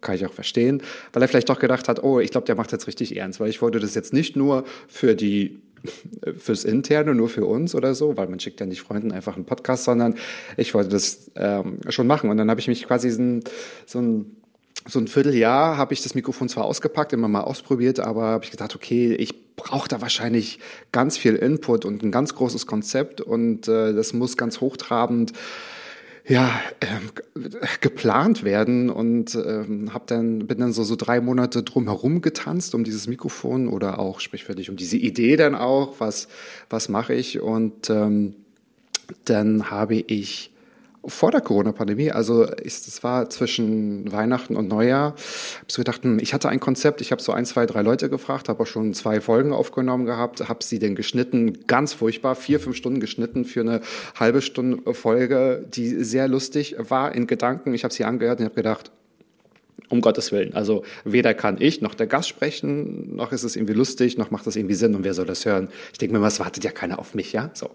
Kann 0.00 0.14
ich 0.14 0.24
auch 0.24 0.32
verstehen, 0.32 0.82
weil 1.12 1.22
er 1.22 1.28
vielleicht 1.28 1.48
doch 1.48 1.58
gedacht 1.58 1.88
hat, 1.88 2.04
oh, 2.04 2.20
ich 2.20 2.30
glaube, 2.30 2.46
der 2.46 2.54
macht 2.54 2.70
jetzt 2.70 2.86
richtig 2.86 3.16
ernst, 3.16 3.40
weil 3.40 3.50
ich 3.50 3.60
wollte 3.60 3.80
das 3.80 3.94
jetzt 3.96 4.12
nicht 4.12 4.36
nur 4.36 4.64
für 4.86 5.16
die 5.16 5.58
fürs 6.38 6.64
Interne, 6.64 7.14
nur 7.14 7.28
für 7.28 7.44
uns 7.44 7.74
oder 7.74 7.94
so, 7.94 8.16
weil 8.16 8.28
man 8.28 8.38
schickt 8.38 8.60
ja 8.60 8.66
nicht 8.66 8.82
Freunden 8.82 9.10
einfach 9.10 9.34
einen 9.34 9.46
Podcast, 9.46 9.82
sondern 9.82 10.14
ich 10.56 10.74
wollte 10.74 10.90
das 10.90 11.32
ähm, 11.34 11.80
schon 11.88 12.06
machen. 12.06 12.30
Und 12.30 12.36
dann 12.36 12.50
habe 12.50 12.60
ich 12.60 12.68
mich 12.68 12.86
quasi 12.86 13.10
so 13.10 13.22
ein, 13.22 13.44
so 13.84 13.98
ein 13.98 14.36
so 14.88 14.98
ein 14.98 15.08
Vierteljahr 15.08 15.76
habe 15.76 15.94
ich 15.94 16.02
das 16.02 16.14
Mikrofon 16.14 16.48
zwar 16.48 16.64
ausgepackt, 16.64 17.12
immer 17.12 17.28
mal 17.28 17.42
ausprobiert, 17.42 18.00
aber 18.00 18.22
habe 18.26 18.44
ich 18.44 18.50
gedacht, 18.50 18.74
okay, 18.74 19.14
ich 19.14 19.56
brauche 19.56 19.88
da 19.88 20.00
wahrscheinlich 20.00 20.58
ganz 20.92 21.16
viel 21.16 21.34
Input 21.34 21.84
und 21.84 22.02
ein 22.02 22.12
ganz 22.12 22.34
großes 22.34 22.66
Konzept 22.66 23.20
und 23.20 23.68
äh, 23.68 23.94
das 23.94 24.12
muss 24.12 24.36
ganz 24.36 24.60
hochtrabend 24.60 25.32
ja, 26.28 26.60
ähm, 26.80 27.10
geplant 27.80 28.42
werden 28.42 28.90
und 28.90 29.36
ähm, 29.36 29.94
hab 29.94 30.08
dann, 30.08 30.46
bin 30.46 30.58
dann 30.58 30.72
so, 30.72 30.82
so 30.82 30.96
drei 30.96 31.20
Monate 31.20 31.62
drumherum 31.62 32.20
getanzt 32.20 32.74
um 32.74 32.82
dieses 32.82 33.06
Mikrofon 33.06 33.68
oder 33.68 34.00
auch 34.00 34.18
sprichwörtlich 34.18 34.68
um 34.68 34.76
diese 34.76 34.96
Idee 34.96 35.36
dann 35.36 35.54
auch, 35.54 36.00
was, 36.00 36.26
was 36.68 36.88
mache 36.88 37.14
ich 37.14 37.40
und 37.40 37.90
ähm, 37.90 38.34
dann 39.24 39.70
habe 39.70 39.94
ich 39.94 40.50
vor 41.06 41.30
der 41.30 41.40
Corona-Pandemie, 41.40 42.10
also 42.10 42.44
es 42.44 43.02
war 43.02 43.30
zwischen 43.30 44.10
Weihnachten 44.12 44.56
und 44.56 44.68
Neujahr, 44.68 45.10
habe 45.12 45.16
ich 45.68 45.76
gedacht, 45.76 46.02
hm, 46.04 46.18
ich 46.18 46.34
hatte 46.34 46.48
ein 46.48 46.60
Konzept, 46.60 47.00
ich 47.00 47.12
habe 47.12 47.22
so 47.22 47.32
ein, 47.32 47.44
zwei, 47.46 47.66
drei 47.66 47.82
Leute 47.82 48.08
gefragt, 48.08 48.48
habe 48.48 48.62
auch 48.62 48.66
schon 48.66 48.94
zwei 48.94 49.20
Folgen 49.20 49.52
aufgenommen 49.52 50.06
gehabt, 50.06 50.48
habe 50.48 50.64
sie 50.64 50.78
denn 50.78 50.94
geschnitten, 50.94 51.66
ganz 51.66 51.92
furchtbar, 51.92 52.34
vier, 52.34 52.60
fünf 52.60 52.76
Stunden 52.76 53.00
geschnitten 53.00 53.44
für 53.44 53.60
eine 53.60 53.80
halbe 54.18 54.42
Stunde 54.42 54.94
Folge, 54.94 55.64
die 55.72 56.04
sehr 56.04 56.28
lustig 56.28 56.76
war 56.78 57.14
in 57.14 57.26
Gedanken. 57.26 57.74
Ich 57.74 57.84
habe 57.84 57.94
sie 57.94 58.04
angehört 58.04 58.40
und 58.40 58.46
habe 58.46 58.54
gedacht, 58.54 58.90
um 59.88 60.00
Gottes 60.00 60.32
Willen. 60.32 60.54
Also 60.54 60.82
weder 61.04 61.34
kann 61.34 61.56
ich 61.60 61.80
noch 61.80 61.94
der 61.94 62.06
Gast 62.06 62.28
sprechen, 62.28 63.14
noch 63.16 63.32
ist 63.32 63.44
es 63.44 63.56
irgendwie 63.56 63.74
lustig, 63.74 64.18
noch 64.18 64.30
macht 64.30 64.46
das 64.46 64.56
irgendwie 64.56 64.74
Sinn 64.74 64.94
und 64.94 65.04
wer 65.04 65.14
soll 65.14 65.26
das 65.26 65.44
hören? 65.44 65.68
Ich 65.92 65.98
denke 65.98 66.18
mir 66.18 66.26
es 66.26 66.40
wartet 66.40 66.64
ja 66.64 66.70
keiner 66.70 66.98
auf 66.98 67.14
mich, 67.14 67.32
ja? 67.32 67.50
So. 67.54 67.70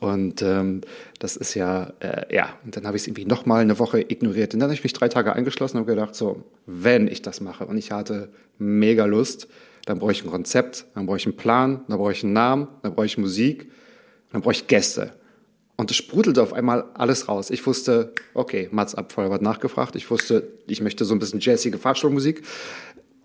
Und 0.00 0.40
ähm, 0.40 0.80
das 1.18 1.36
ist 1.36 1.54
ja, 1.54 1.92
äh, 2.00 2.34
ja, 2.34 2.48
und 2.64 2.74
dann 2.74 2.86
habe 2.86 2.96
ich 2.96 3.02
es 3.02 3.06
irgendwie 3.06 3.26
nochmal 3.26 3.60
eine 3.60 3.78
Woche 3.78 4.00
ignoriert. 4.00 4.54
Und 4.54 4.60
dann 4.60 4.68
habe 4.68 4.74
ich 4.74 4.82
mich 4.82 4.94
drei 4.94 5.08
Tage 5.08 5.34
eingeschlossen 5.34 5.76
und 5.76 5.86
gedacht, 5.86 6.14
so, 6.14 6.42
wenn 6.66 7.06
ich 7.06 7.20
das 7.20 7.42
mache 7.42 7.66
und 7.66 7.76
ich 7.76 7.92
hatte 7.92 8.30
mega 8.58 9.04
Lust, 9.04 9.46
dann 9.84 9.98
brauche 9.98 10.12
ich 10.12 10.24
ein 10.24 10.30
Konzept, 10.30 10.86
dann 10.94 11.04
brauche 11.04 11.18
ich 11.18 11.26
einen 11.26 11.36
Plan, 11.36 11.82
dann 11.86 11.98
brauche 11.98 12.12
ich 12.12 12.24
einen 12.24 12.32
Namen, 12.32 12.68
dann 12.82 12.94
brauche 12.94 13.06
ich 13.06 13.18
Musik, 13.18 13.70
dann 14.32 14.40
brauche 14.40 14.54
ich 14.54 14.66
Gäste. 14.66 15.12
Und 15.76 15.90
es 15.90 15.98
sprudelte 15.98 16.42
auf 16.42 16.54
einmal 16.54 16.84
alles 16.94 17.28
raus. 17.28 17.50
Ich 17.50 17.66
wusste, 17.66 18.12
okay, 18.32 18.68
Mats 18.70 18.94
Abfall 18.94 19.30
hat 19.30 19.42
nachgefragt. 19.42 19.96
Ich 19.96 20.10
wusste, 20.10 20.48
ich 20.66 20.80
möchte 20.80 21.04
so 21.04 21.14
ein 21.14 21.18
bisschen 21.18 21.40
jazzige 21.40 21.78
Fahrstuhlmusik. 21.78 22.42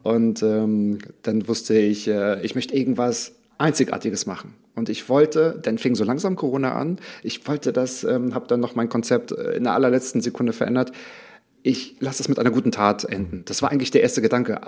Und 0.03 0.43
ähm, 0.43 0.99
dann 1.21 1.47
wusste 1.47 1.77
ich, 1.77 2.07
äh, 2.07 2.41
ich 2.45 2.55
möchte 2.55 2.75
irgendwas 2.75 3.33
Einzigartiges 3.57 4.25
machen. 4.25 4.53
Und 4.75 4.89
ich 4.89 5.07
wollte, 5.07 5.59
dann 5.61 5.77
fing 5.77 5.95
so 5.95 6.03
langsam 6.03 6.35
Corona 6.35 6.75
an. 6.75 6.99
Ich 7.23 7.47
wollte 7.47 7.71
das, 7.71 8.03
ähm, 8.03 8.35
habe 8.35 8.47
dann 8.47 8.59
noch 8.59 8.75
mein 8.75 8.89
Konzept 8.89 9.31
äh, 9.31 9.51
in 9.53 9.63
der 9.63 9.73
allerletzten 9.73 10.21
Sekunde 10.21 10.53
verändert. 10.53 10.91
Ich 11.63 11.95
lasse 11.99 12.21
es 12.21 12.29
mit 12.29 12.37
einer 12.37 12.51
guten 12.51 12.71
Tat 12.71 13.05
enden. 13.05 13.43
Das 13.45 13.61
war 13.61 13.71
eigentlich 13.71 13.91
der 13.91 14.01
erste 14.01 14.21
Gedanke. 14.21 14.59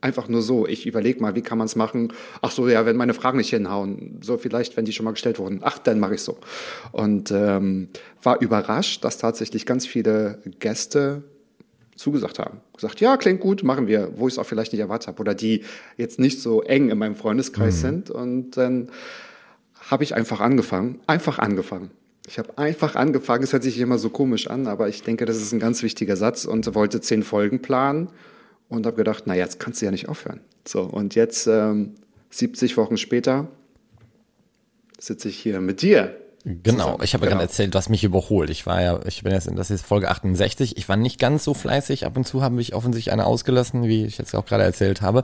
Einfach 0.00 0.28
nur 0.28 0.40
so. 0.40 0.66
Ich 0.66 0.86
überlege 0.86 1.20
mal, 1.20 1.34
wie 1.34 1.42
kann 1.42 1.58
man 1.58 1.66
es 1.66 1.76
machen? 1.76 2.14
Ach 2.40 2.50
so, 2.50 2.66
ja, 2.68 2.86
wenn 2.86 2.96
meine 2.96 3.12
Fragen 3.12 3.36
nicht 3.36 3.50
hinhauen, 3.50 4.18
so 4.22 4.38
vielleicht, 4.38 4.78
wenn 4.78 4.86
die 4.86 4.92
schon 4.92 5.04
mal 5.04 5.10
gestellt 5.10 5.38
wurden. 5.38 5.60
Ach, 5.62 5.78
dann 5.78 6.00
mache 6.00 6.14
ich 6.14 6.22
so. 6.22 6.38
Und 6.90 7.30
ähm, 7.30 7.88
war 8.22 8.40
überrascht, 8.40 9.04
dass 9.04 9.18
tatsächlich 9.18 9.66
ganz 9.66 9.86
viele 9.86 10.38
Gäste 10.58 11.22
zugesagt 12.00 12.38
haben. 12.38 12.60
Gesagt, 12.74 13.00
ja, 13.00 13.16
klingt 13.16 13.40
gut, 13.40 13.62
machen 13.62 13.86
wir, 13.86 14.12
wo 14.16 14.26
ich 14.26 14.34
es 14.34 14.38
auch 14.38 14.46
vielleicht 14.46 14.72
nicht 14.72 14.80
erwartet 14.80 15.08
habe. 15.08 15.20
Oder 15.20 15.34
die 15.34 15.64
jetzt 15.96 16.18
nicht 16.18 16.40
so 16.40 16.62
eng 16.62 16.88
in 16.90 16.98
meinem 16.98 17.14
Freundeskreis 17.14 17.76
mhm. 17.76 17.80
sind. 17.80 18.10
Und 18.10 18.56
dann 18.56 18.90
habe 19.90 20.02
ich 20.02 20.14
einfach 20.14 20.40
angefangen. 20.40 21.00
Einfach 21.06 21.38
angefangen. 21.38 21.90
Ich 22.26 22.38
habe 22.38 22.56
einfach 22.58 22.96
angefangen. 22.96 23.42
Es 23.44 23.52
hört 23.52 23.62
sich 23.62 23.78
immer 23.78 23.98
so 23.98 24.08
komisch 24.08 24.48
an, 24.48 24.66
aber 24.66 24.88
ich 24.88 25.02
denke, 25.02 25.26
das 25.26 25.36
ist 25.36 25.52
ein 25.52 25.60
ganz 25.60 25.82
wichtiger 25.82 26.16
Satz 26.16 26.44
und 26.44 26.74
wollte 26.74 27.00
zehn 27.00 27.22
Folgen 27.22 27.60
planen 27.60 28.08
und 28.68 28.86
habe 28.86 28.96
gedacht, 28.96 29.24
na 29.26 29.34
jetzt 29.34 29.60
kannst 29.60 29.80
du 29.80 29.86
ja 29.86 29.90
nicht 29.90 30.08
aufhören. 30.08 30.40
So, 30.66 30.82
und 30.82 31.14
jetzt, 31.14 31.46
ähm, 31.46 31.94
70 32.30 32.76
Wochen 32.76 32.96
später, 32.96 33.48
sitze 34.98 35.28
ich 35.28 35.36
hier 35.36 35.60
mit 35.60 35.82
dir. 35.82 36.16
Genau, 36.44 36.98
ich 37.02 37.12
habe 37.12 37.26
genau. 37.26 37.36
gerade 37.36 37.42
erzählt, 37.42 37.74
du 37.74 37.78
hast 37.78 37.90
mich 37.90 38.02
überholt. 38.02 38.48
Ich 38.48 38.64
war 38.66 38.80
ja, 38.80 39.00
ich 39.04 39.22
bin 39.22 39.32
jetzt, 39.32 39.46
in, 39.46 39.56
das 39.56 39.70
ist 39.70 39.84
Folge 39.84 40.10
68. 40.10 40.76
Ich 40.78 40.88
war 40.88 40.96
nicht 40.96 41.18
ganz 41.18 41.44
so 41.44 41.52
fleißig. 41.52 42.06
Ab 42.06 42.16
und 42.16 42.26
zu 42.26 42.42
haben 42.42 42.54
mich 42.54 42.74
offensichtlich 42.74 43.12
eine 43.12 43.26
ausgelassen, 43.26 43.82
wie 43.84 44.04
ich 44.06 44.16
jetzt 44.16 44.34
auch 44.34 44.46
gerade 44.46 44.64
erzählt 44.64 45.02
habe. 45.02 45.22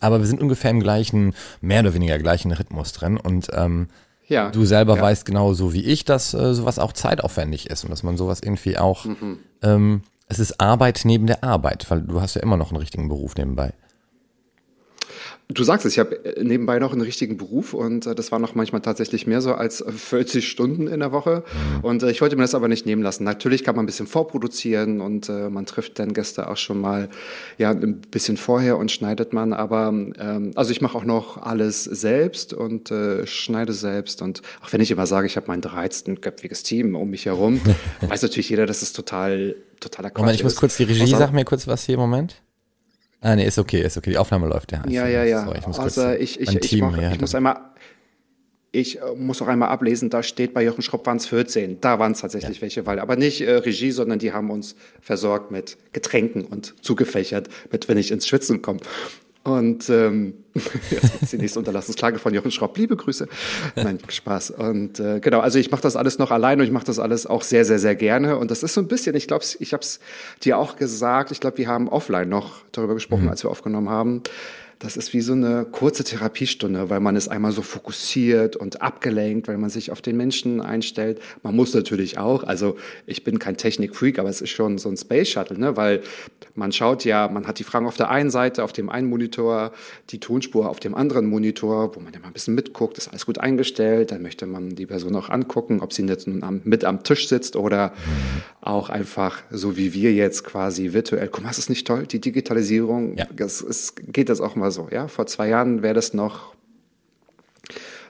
Aber 0.00 0.18
wir 0.18 0.26
sind 0.26 0.40
ungefähr 0.40 0.70
im 0.70 0.80
gleichen, 0.80 1.34
mehr 1.60 1.80
oder 1.80 1.94
weniger 1.94 2.18
gleichen 2.18 2.52
Rhythmus 2.52 2.92
drin. 2.92 3.16
Und 3.16 3.48
ähm, 3.54 3.88
ja, 4.26 4.50
du 4.50 4.64
selber 4.64 4.96
ja. 4.96 5.02
weißt 5.02 5.24
genauso 5.24 5.72
wie 5.72 5.84
ich, 5.84 6.04
dass 6.04 6.34
äh, 6.34 6.54
sowas 6.54 6.78
auch 6.78 6.92
zeitaufwendig 6.92 7.70
ist 7.70 7.84
und 7.84 7.90
dass 7.90 8.02
man 8.02 8.16
sowas 8.16 8.40
irgendwie 8.42 8.76
auch 8.76 9.06
mhm. 9.06 9.38
ähm, 9.62 10.02
es 10.30 10.38
ist 10.38 10.60
Arbeit 10.60 11.00
neben 11.04 11.26
der 11.26 11.42
Arbeit, 11.42 11.90
weil 11.90 12.02
du 12.02 12.20
hast 12.20 12.34
ja 12.34 12.42
immer 12.42 12.56
noch 12.56 12.70
einen 12.70 12.78
richtigen 12.78 13.08
Beruf 13.08 13.34
nebenbei. 13.36 13.72
Du 15.52 15.64
sagst 15.64 15.84
es, 15.84 15.92
ich 15.92 15.98
habe 15.98 16.24
äh, 16.24 16.44
nebenbei 16.44 16.78
noch 16.78 16.92
einen 16.92 17.00
richtigen 17.00 17.36
Beruf 17.36 17.74
und 17.74 18.06
äh, 18.06 18.14
das 18.14 18.30
war 18.30 18.38
noch 18.38 18.54
manchmal 18.54 18.82
tatsächlich 18.82 19.26
mehr 19.26 19.40
so 19.40 19.54
als 19.54 19.84
40 19.84 20.48
Stunden 20.48 20.86
in 20.86 21.00
der 21.00 21.10
Woche. 21.10 21.42
Mhm. 21.78 21.84
Und 21.84 22.02
äh, 22.02 22.10
ich 22.10 22.20
wollte 22.20 22.36
mir 22.36 22.42
das 22.42 22.54
aber 22.54 22.68
nicht 22.68 22.86
nehmen 22.86 23.02
lassen. 23.02 23.24
Natürlich 23.24 23.64
kann 23.64 23.74
man 23.74 23.84
ein 23.84 23.86
bisschen 23.86 24.06
vorproduzieren 24.06 25.00
und 25.00 25.28
äh, 25.28 25.50
man 25.50 25.66
trifft 25.66 25.98
dann 25.98 26.12
Gäste 26.12 26.48
auch 26.48 26.56
schon 26.56 26.80
mal 26.80 27.08
ja 27.58 27.70
ein 27.70 28.00
bisschen 28.00 28.36
vorher 28.36 28.78
und 28.78 28.92
schneidet 28.92 29.32
man. 29.32 29.52
Aber 29.52 29.88
ähm, 29.88 30.52
also 30.54 30.70
ich 30.70 30.80
mache 30.80 30.96
auch 30.96 31.04
noch 31.04 31.36
alles 31.38 31.84
selbst 31.84 32.54
und 32.54 32.90
äh, 32.92 33.26
schneide 33.26 33.72
selbst. 33.72 34.22
Und 34.22 34.42
auch 34.62 34.72
wenn 34.72 34.80
ich 34.80 34.90
immer 34.92 35.06
sage, 35.06 35.26
ich 35.26 35.36
habe 35.36 35.46
mein 35.48 35.62
13-köpfiges 35.62 36.62
Team 36.62 36.94
um 36.94 37.10
mich 37.10 37.26
herum, 37.26 37.60
weiß 38.02 38.22
natürlich 38.22 38.50
jeder, 38.50 38.66
dass 38.66 38.82
es 38.82 38.92
total 38.92 39.56
totaler 39.80 40.10
Quatsch 40.10 40.20
Moment, 40.20 40.36
ich 40.36 40.44
muss 40.44 40.56
kurz 40.56 40.76
die 40.76 40.84
Regie, 40.84 41.06
sag 41.06 41.32
mir 41.32 41.44
kurz 41.44 41.66
was 41.66 41.84
hier, 41.84 41.96
Moment. 41.96 42.36
Ah, 43.20 43.36
nee, 43.36 43.46
ist 43.46 43.58
okay, 43.58 43.82
ist 43.82 43.96
okay. 43.96 44.10
Die 44.10 44.18
Aufnahme 44.18 44.48
läuft 44.48 44.72
ja. 44.72 44.82
Ja, 44.88 45.06
ja, 45.06 45.24
ja. 45.24 45.44
Sorry, 45.44 45.58
ich 45.58 45.66
muss 45.66 45.78
also 45.78 46.10
ich, 46.10 46.40
ich, 46.40 46.72
ich, 46.72 46.80
mach, 46.80 47.12
ich 47.12 47.20
muss 47.20 47.34
einmal, 47.34 47.60
ich 48.72 48.98
äh, 48.98 49.14
muss 49.16 49.42
auch 49.42 49.48
einmal 49.48 49.68
ablesen, 49.68 50.08
da 50.08 50.22
steht 50.22 50.54
bei 50.54 50.64
Jochen 50.64 50.82
Schropp 50.82 51.04
waren 51.06 51.18
es 51.18 51.26
14. 51.26 51.80
Da 51.80 51.98
waren 51.98 52.12
es 52.12 52.20
tatsächlich 52.20 52.58
ja. 52.58 52.62
welche, 52.62 52.86
weil 52.86 52.98
aber 52.98 53.16
nicht 53.16 53.42
äh, 53.42 53.56
Regie, 53.56 53.90
sondern 53.90 54.18
die 54.18 54.32
haben 54.32 54.50
uns 54.50 54.74
versorgt 55.00 55.50
mit 55.50 55.76
Getränken 55.92 56.44
und 56.44 56.74
zugefächert, 56.82 57.48
mit 57.70 57.88
wenn 57.88 57.98
ich 57.98 58.10
ins 58.10 58.26
Schwitzen 58.26 58.62
komme. 58.62 58.80
Und 59.42 59.88
ähm, 59.88 60.34
jetzt 60.54 61.12
gibt 61.12 61.22
es 61.22 61.30
die 61.30 61.38
nächste 61.38 61.58
Unterlassungsklage 61.58 62.18
von 62.18 62.34
Jochen 62.34 62.50
Schropp. 62.50 62.76
Liebe 62.76 62.96
Grüße. 62.96 63.26
Nein, 63.76 63.98
Spaß. 64.06 64.50
Und 64.50 65.00
äh, 65.00 65.20
genau, 65.20 65.40
also 65.40 65.58
ich 65.58 65.70
mache 65.70 65.82
das 65.82 65.96
alles 65.96 66.18
noch 66.18 66.30
allein 66.30 66.60
und 66.60 66.66
ich 66.66 66.72
mache 66.72 66.84
das 66.84 66.98
alles 66.98 67.26
auch 67.26 67.42
sehr, 67.42 67.64
sehr, 67.64 67.78
sehr 67.78 67.94
gerne. 67.94 68.36
Und 68.36 68.50
das 68.50 68.62
ist 68.62 68.74
so 68.74 68.80
ein 68.80 68.88
bisschen, 68.88 69.16
ich 69.16 69.28
glaube, 69.28 69.44
ich 69.58 69.72
habe 69.72 69.82
es 69.82 70.00
dir 70.42 70.58
auch 70.58 70.76
gesagt, 70.76 71.30
ich 71.30 71.40
glaube, 71.40 71.58
wir 71.58 71.68
haben 71.68 71.88
offline 71.88 72.28
noch 72.28 72.62
darüber 72.72 72.94
gesprochen, 72.94 73.24
mhm. 73.24 73.30
als 73.30 73.42
wir 73.42 73.50
aufgenommen 73.50 73.88
haben 73.88 74.22
das 74.80 74.96
ist 74.96 75.12
wie 75.12 75.20
so 75.20 75.34
eine 75.34 75.66
kurze 75.70 76.04
Therapiestunde, 76.04 76.88
weil 76.88 77.00
man 77.00 77.14
ist 77.14 77.28
einmal 77.28 77.52
so 77.52 77.60
fokussiert 77.60 78.56
und 78.56 78.80
abgelenkt, 78.80 79.46
weil 79.46 79.58
man 79.58 79.68
sich 79.68 79.92
auf 79.92 80.00
den 80.00 80.16
Menschen 80.16 80.62
einstellt. 80.62 81.20
Man 81.42 81.54
muss 81.54 81.74
natürlich 81.74 82.16
auch, 82.16 82.44
also 82.44 82.78
ich 83.04 83.22
bin 83.22 83.38
kein 83.38 83.58
Technikfreak, 83.58 84.18
aber 84.18 84.30
es 84.30 84.40
ist 84.40 84.48
schon 84.48 84.78
so 84.78 84.88
ein 84.88 84.96
Space 84.96 85.28
Shuttle, 85.28 85.58
ne? 85.58 85.76
weil 85.76 86.00
man 86.54 86.72
schaut 86.72 87.04
ja, 87.04 87.28
man 87.28 87.46
hat 87.46 87.58
die 87.58 87.64
Fragen 87.64 87.86
auf 87.86 87.98
der 87.98 88.08
einen 88.08 88.30
Seite, 88.30 88.64
auf 88.64 88.72
dem 88.72 88.88
einen 88.88 89.10
Monitor, 89.10 89.72
die 90.08 90.18
Tonspur 90.18 90.70
auf 90.70 90.80
dem 90.80 90.94
anderen 90.94 91.26
Monitor, 91.26 91.94
wo 91.94 92.00
man 92.00 92.14
ja 92.14 92.18
mal 92.18 92.28
ein 92.28 92.32
bisschen 92.32 92.54
mitguckt, 92.54 92.96
ist 92.96 93.08
alles 93.08 93.26
gut 93.26 93.36
eingestellt, 93.36 94.12
dann 94.12 94.22
möchte 94.22 94.46
man 94.46 94.76
die 94.76 94.86
Person 94.86 95.14
auch 95.14 95.28
angucken, 95.28 95.80
ob 95.80 95.92
sie 95.92 96.06
jetzt 96.06 96.26
nun 96.26 96.42
am, 96.42 96.62
mit 96.64 96.86
am 96.86 97.02
Tisch 97.02 97.28
sitzt 97.28 97.54
oder 97.54 97.92
auch 98.62 98.88
einfach 98.88 99.42
so 99.50 99.76
wie 99.76 99.92
wir 99.92 100.14
jetzt 100.14 100.44
quasi 100.44 100.94
virtuell. 100.94 101.28
Guck 101.28 101.44
mal, 101.44 101.50
ist 101.50 101.58
das 101.58 101.68
nicht 101.68 101.86
toll? 101.86 102.06
Die 102.06 102.20
Digitalisierung, 102.20 103.18
ja. 103.18 103.26
das 103.36 103.60
ist, 103.60 104.10
geht 104.10 104.30
das 104.30 104.40
auch 104.40 104.56
mal 104.56 104.69
so. 104.70 104.88
Ja, 104.90 105.08
vor 105.08 105.26
zwei 105.26 105.48
Jahren 105.48 105.82
wäre 105.82 105.94
das 105.94 106.14
noch 106.14 106.54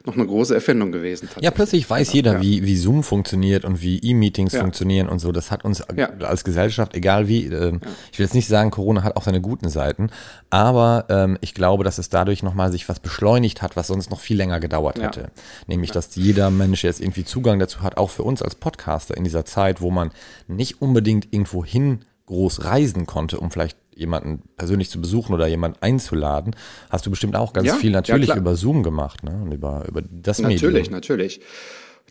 noch 0.06 0.14
eine 0.14 0.26
große 0.26 0.54
Erfindung 0.54 0.92
gewesen. 0.92 1.28
Ja, 1.40 1.50
plötzlich 1.50 1.88
weiß 1.88 2.08
genau, 2.08 2.16
jeder, 2.16 2.32
ja. 2.34 2.40
wie, 2.40 2.64
wie 2.64 2.76
Zoom 2.76 3.02
funktioniert 3.02 3.64
und 3.64 3.82
wie 3.82 3.98
E-Meetings 3.98 4.52
ja. 4.52 4.60
funktionieren 4.60 5.08
und 5.08 5.18
so. 5.18 5.30
Das 5.32 5.50
hat 5.50 5.64
uns 5.64 5.82
ja. 5.94 6.08
als 6.20 6.44
Gesellschaft, 6.44 6.94
egal 6.94 7.28
wie, 7.28 7.46
äh, 7.46 7.78
ich 8.10 8.18
will 8.18 8.24
jetzt 8.24 8.34
nicht 8.34 8.48
sagen, 8.48 8.70
Corona 8.70 9.02
hat 9.02 9.16
auch 9.16 9.24
seine 9.24 9.40
guten 9.40 9.68
Seiten, 9.68 10.10
aber 10.48 11.04
ähm, 11.08 11.36
ich 11.40 11.54
glaube, 11.54 11.84
dass 11.84 11.98
es 11.98 12.08
dadurch 12.08 12.42
nochmal 12.42 12.72
sich 12.72 12.88
was 12.88 13.00
beschleunigt 13.00 13.62
hat, 13.62 13.76
was 13.76 13.88
sonst 13.88 14.10
noch 14.10 14.20
viel 14.20 14.36
länger 14.36 14.60
gedauert 14.60 15.00
hätte. 15.00 15.30
Nämlich, 15.66 15.90
dass 15.90 16.14
jeder 16.16 16.50
Mensch 16.50 16.82
jetzt 16.82 17.00
irgendwie 17.00 17.24
Zugang 17.24 17.58
dazu 17.58 17.82
hat, 17.82 17.96
auch 17.96 18.10
für 18.10 18.22
uns 18.22 18.42
als 18.42 18.54
Podcaster 18.54 19.16
in 19.16 19.24
dieser 19.24 19.44
Zeit, 19.44 19.80
wo 19.80 19.90
man 19.90 20.10
nicht 20.48 20.80
unbedingt 20.80 21.28
irgendwo 21.30 21.64
hin 21.64 22.00
groß 22.26 22.64
reisen 22.64 23.06
konnte, 23.06 23.40
um 23.40 23.50
vielleicht 23.50 23.76
jemanden 24.00 24.42
persönlich 24.56 24.90
zu 24.90 25.00
besuchen 25.00 25.34
oder 25.34 25.46
jemanden 25.46 25.78
einzuladen, 25.80 26.56
hast 26.88 27.06
du 27.06 27.10
bestimmt 27.10 27.36
auch 27.36 27.52
ganz 27.52 27.68
ja, 27.68 27.74
viel 27.74 27.92
natürlich 27.92 28.30
ja, 28.30 28.36
über 28.36 28.56
Zoom 28.56 28.82
gemacht, 28.82 29.22
ne? 29.22 29.40
Und 29.42 29.52
über, 29.52 29.84
über 29.86 30.02
das 30.02 30.40
natürlich, 30.40 30.62
Medium. 30.62 30.92
Natürlich, 30.92 31.38
natürlich 31.38 31.40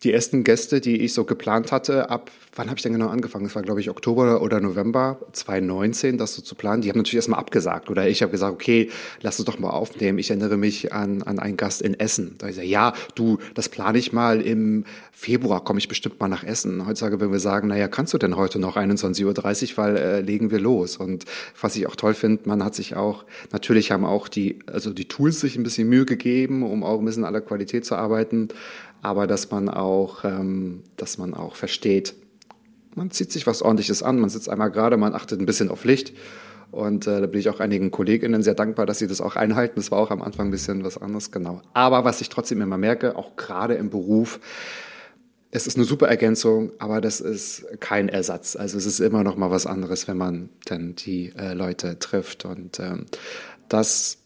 die 0.03 0.13
ersten 0.13 0.43
Gäste, 0.43 0.81
die 0.81 1.01
ich 1.01 1.13
so 1.13 1.25
geplant 1.25 1.71
hatte, 1.71 2.09
ab, 2.09 2.31
wann 2.59 2.67
habe 2.67 2.77
ich 2.77 2.83
denn 2.83 2.91
genau 2.91 3.07
angefangen? 3.07 3.45
Das 3.45 3.55
war, 3.55 3.61
glaube 3.61 3.79
ich, 3.79 3.89
Oktober 3.89 4.41
oder 4.41 4.59
November 4.59 5.17
2019, 5.31 6.17
das 6.17 6.35
so 6.35 6.41
zu 6.41 6.55
planen. 6.55 6.81
Die 6.81 6.89
haben 6.89 6.97
natürlich 6.97 7.15
erstmal 7.15 7.39
abgesagt. 7.39 7.89
Oder 7.89 8.09
ich 8.09 8.21
habe 8.21 8.33
gesagt, 8.33 8.53
okay, 8.53 8.89
lass 9.21 9.39
uns 9.39 9.45
doch 9.45 9.59
mal 9.59 9.69
aufnehmen. 9.69 10.19
Ich 10.19 10.29
erinnere 10.29 10.57
mich 10.57 10.91
an, 10.91 11.23
an 11.23 11.39
einen 11.39 11.55
Gast 11.55 11.81
in 11.81 11.97
Essen. 11.97 12.35
Da 12.37 12.49
ich 12.49 12.55
sage, 12.55 12.67
ja, 12.67 12.91
du, 13.15 13.37
das 13.53 13.69
plane 13.69 13.97
ich 13.97 14.11
mal 14.11 14.41
im 14.41 14.83
Februar, 15.13 15.63
komme 15.63 15.79
ich 15.79 15.87
bestimmt 15.87 16.19
mal 16.19 16.27
nach 16.27 16.43
Essen. 16.43 16.85
Heutzutage 16.85 17.21
würden 17.21 17.31
wir 17.31 17.39
sagen, 17.39 17.69
naja, 17.69 17.87
kannst 17.87 18.13
du 18.13 18.17
denn 18.17 18.35
heute 18.35 18.59
noch 18.59 18.75
21.30 18.75 19.23
Uhr, 19.71 19.77
weil 19.77 19.95
äh, 19.95 20.19
legen 20.19 20.51
wir 20.51 20.59
los. 20.59 20.97
Und 20.97 21.23
was 21.61 21.77
ich 21.77 21.87
auch 21.87 21.95
toll 21.95 22.13
finde, 22.13 22.41
man 22.43 22.61
hat 22.61 22.75
sich 22.75 22.97
auch, 22.97 23.23
natürlich 23.53 23.91
haben 23.91 24.03
auch 24.03 24.27
die, 24.27 24.59
also 24.65 24.91
die 24.91 25.07
Tools 25.07 25.39
sich 25.39 25.55
ein 25.55 25.63
bisschen 25.63 25.87
Mühe 25.87 26.03
gegeben, 26.03 26.63
um 26.63 26.83
auch 26.83 26.99
ein 26.99 27.05
bisschen 27.05 27.23
an 27.23 27.31
der 27.31 27.41
Qualität 27.41 27.85
zu 27.85 27.95
arbeiten 27.95 28.49
aber 29.01 29.27
dass 29.27 29.49
man 29.49 29.69
auch, 29.69 30.25
ähm, 30.25 30.83
dass 30.97 31.17
man 31.17 31.33
auch 31.33 31.55
versteht, 31.55 32.15
man 32.99 33.11
zieht 33.11 33.31
sich 33.31 33.47
was 33.47 33.61
ordentliches 33.61 34.03
an, 34.03 34.19
man 34.19 34.29
sitzt 34.29 34.49
einmal 34.49 34.69
gerade, 34.69 34.97
man 34.97 35.15
achtet 35.15 35.39
ein 35.39 35.45
bisschen 35.45 35.69
auf 35.69 35.85
Licht. 35.85 36.13
Und 36.69 37.07
äh, 37.07 37.21
da 37.21 37.27
bin 37.27 37.39
ich 37.39 37.49
auch 37.49 37.61
einigen 37.61 37.91
KollegInnen 37.91 38.43
sehr 38.43 38.53
dankbar, 38.53 38.85
dass 38.85 38.99
sie 38.99 39.07
das 39.07 39.21
auch 39.21 39.37
einhalten. 39.37 39.75
Das 39.77 39.89
war 39.89 39.99
auch 39.99 40.11
am 40.11 40.21
Anfang 40.21 40.49
ein 40.49 40.51
bisschen 40.51 40.83
was 40.83 40.97
anderes, 40.97 41.31
genau. 41.31 41.61
Aber 41.73 42.03
was 42.03 42.19
ich 42.19 42.27
trotzdem 42.27 42.61
immer 42.61 42.77
merke, 42.77 43.15
auch 43.15 43.37
gerade 43.37 43.75
im 43.75 43.89
Beruf, 43.89 44.39
es 45.49 45.65
ist 45.65 45.77
eine 45.77 45.85
super 45.85 46.09
Ergänzung, 46.09 46.73
aber 46.77 46.99
das 46.99 47.21
ist 47.21 47.65
kein 47.79 48.09
Ersatz. 48.09 48.57
Also 48.57 48.77
es 48.77 48.85
ist 48.85 48.99
immer 48.99 49.23
noch 49.23 49.37
mal 49.37 49.49
was 49.49 49.65
anderes, 49.65 50.07
wenn 50.09 50.17
man 50.17 50.49
dann 50.65 50.93
die 50.95 51.31
äh, 51.37 51.53
Leute 51.53 51.97
trifft. 51.99 52.43
Und 52.43 52.79
ähm, 52.79 53.05
das 53.69 54.17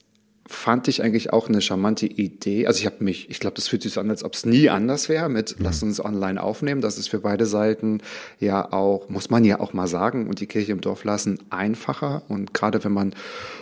fand 0.46 0.90
ich 0.90 1.02
eigentlich 1.02 1.32
auch 1.32 1.48
eine 1.48 1.62
charmante 1.62 2.06
Idee. 2.06 2.68
Also 2.68 2.80
ich 2.80 2.86
habe 2.86 3.02
mich, 3.04 3.30
ich 3.30 3.40
glaube, 3.40 3.56
das 3.56 3.70
fühlt 3.70 3.82
sich 3.82 3.94
so 3.94 4.02
an, 4.02 4.10
als 4.10 4.26
ob 4.26 4.34
es 4.34 4.46
nie 4.46 4.70
anders 4.70 5.08
wäre 5.08 5.30
mit 5.30 5.58
mhm. 5.58 5.66
lass 5.66 5.82
uns 5.84 6.04
online 6.04 6.42
aufnehmen. 6.42 6.82
Das 6.82 6.98
ist 6.98 7.08
für 7.08 7.20
beide 7.20 7.46
Seiten 7.46 8.02
ja 8.40 8.74
auch, 8.74 9.08
muss 9.10 9.30
man 9.30 9.46
ja 9.46 9.62
auch 9.62 9.74
mal 9.74 9.88
sagen, 9.88 10.28
und 10.28 10.42
die 10.42 10.48
Kirche 10.48 10.74
im 10.74 10.82
Dorf 10.82 11.06
lassen, 11.06 11.40
einfacher. 11.50 12.24
Und 12.28 12.54
gerade 12.54 12.84
wenn 12.84 12.92
man 12.92 13.14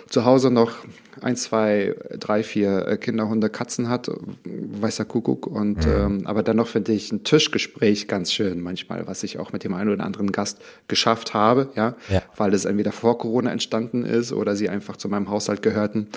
zu 0.09 0.25
Hause 0.25 0.49
noch 0.49 0.73
ein, 1.21 1.35
zwei, 1.35 1.95
drei, 2.19 2.41
vier 2.41 2.87
äh, 2.87 2.97
Kinder, 2.97 3.29
Hunde, 3.29 3.49
Katzen 3.49 3.87
hat, 3.87 4.09
weißer 4.43 5.05
Kuckuck. 5.05 5.45
Und 5.45 5.85
mhm. 5.85 5.93
ähm, 5.93 6.21
aber 6.25 6.41
dennoch 6.41 6.67
finde 6.67 6.93
ich 6.93 7.11
ein 7.11 7.23
Tischgespräch 7.23 8.07
ganz 8.07 8.33
schön 8.33 8.59
manchmal, 8.61 9.05
was 9.07 9.21
ich 9.23 9.37
auch 9.37 9.53
mit 9.53 9.63
dem 9.63 9.75
einen 9.75 9.91
oder 9.91 10.03
anderen 10.03 10.31
Gast 10.31 10.59
geschafft 10.87 11.35
habe, 11.35 11.69
ja, 11.75 11.95
ja. 12.09 12.23
weil 12.37 12.53
es 12.55 12.65
entweder 12.65 12.91
vor 12.91 13.19
Corona 13.19 13.51
entstanden 13.51 14.03
ist 14.03 14.33
oder 14.33 14.55
sie 14.55 14.69
einfach 14.69 14.97
zu 14.97 15.09
meinem 15.09 15.29
Haushalt 15.29 15.61
gehörten 15.61 16.07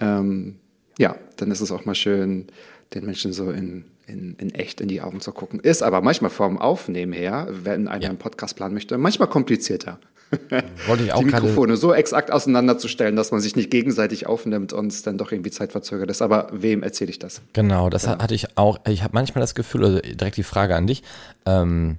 ähm, 0.00 0.56
ja, 0.98 1.16
dann 1.36 1.50
ist 1.50 1.60
es 1.60 1.70
auch 1.70 1.84
mal 1.84 1.94
schön, 1.94 2.46
den 2.94 3.04
Menschen 3.04 3.32
so 3.32 3.50
in, 3.50 3.84
in, 4.06 4.36
in 4.38 4.54
echt 4.54 4.80
in 4.80 4.88
die 4.88 5.00
Augen 5.00 5.20
zu 5.20 5.32
gucken. 5.32 5.60
Ist 5.60 5.82
aber 5.82 6.00
manchmal 6.00 6.30
vom 6.30 6.58
Aufnehmen 6.58 7.12
her, 7.12 7.48
wenn 7.50 7.88
einer 7.88 8.02
ja. 8.02 8.08
einen 8.10 8.18
Podcast 8.18 8.56
planen 8.56 8.74
möchte, 8.74 8.96
manchmal 8.98 9.28
komplizierter. 9.28 9.98
Wollte 10.86 11.04
ich 11.04 11.12
auch 11.12 11.20
die 11.20 11.26
Mikrofone 11.26 11.76
so 11.76 11.92
exakt 11.92 12.32
auseinanderzustellen, 12.32 13.16
dass 13.16 13.30
man 13.30 13.40
sich 13.40 13.56
nicht 13.56 13.70
gegenseitig 13.70 14.26
aufnimmt 14.26 14.72
und 14.72 14.92
es 14.92 15.02
dann 15.02 15.18
doch 15.18 15.32
irgendwie 15.32 15.50
zeitverzögert 15.50 16.10
ist. 16.10 16.22
Aber 16.22 16.48
wem 16.52 16.82
erzähle 16.82 17.10
ich 17.10 17.18
das? 17.18 17.42
Genau, 17.52 17.90
das 17.90 18.04
ja. 18.04 18.18
hatte 18.18 18.34
ich 18.34 18.56
auch. 18.56 18.78
Ich 18.88 19.02
habe 19.02 19.14
manchmal 19.14 19.40
das 19.40 19.54
Gefühl, 19.54 19.84
also 19.84 20.00
direkt 20.00 20.36
die 20.36 20.42
Frage 20.42 20.74
an 20.74 20.86
dich. 20.86 21.02
Ähm, 21.44 21.98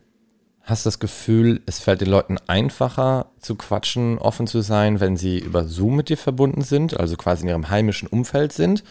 Hast 0.68 0.86
du 0.86 0.90
das 0.90 1.00
Gefühl, 1.00 1.62
es 1.66 1.80
fällt 1.80 2.02
den 2.02 2.10
Leuten 2.10 2.38
einfacher 2.46 3.32
zu 3.40 3.56
quatschen, 3.56 4.18
offen 4.18 4.48
zu 4.48 4.60
sein, 4.60 5.00
wenn 5.00 5.16
sie 5.16 5.40
über 5.40 5.64
Zoom 5.64 5.96
mit 5.96 6.10
dir 6.10 6.18
verbunden 6.18 6.62
sind, 6.62 7.00
also 7.00 7.16
quasi 7.16 7.44
in 7.44 7.48
ihrem 7.48 7.70
heimischen 7.70 8.10
Umfeld 8.10 8.52
sind? 8.52 8.84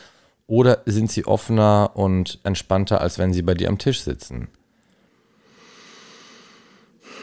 Oder 0.47 0.81
sind 0.87 1.13
sie 1.13 1.27
offener 1.27 1.91
und 1.93 2.41
entspannter, 2.45 3.03
als 3.03 3.19
wenn 3.19 3.35
sie 3.35 3.43
bei 3.43 3.53
dir 3.53 3.69
am 3.69 3.77
Tisch 3.77 4.01
sitzen? 4.01 4.49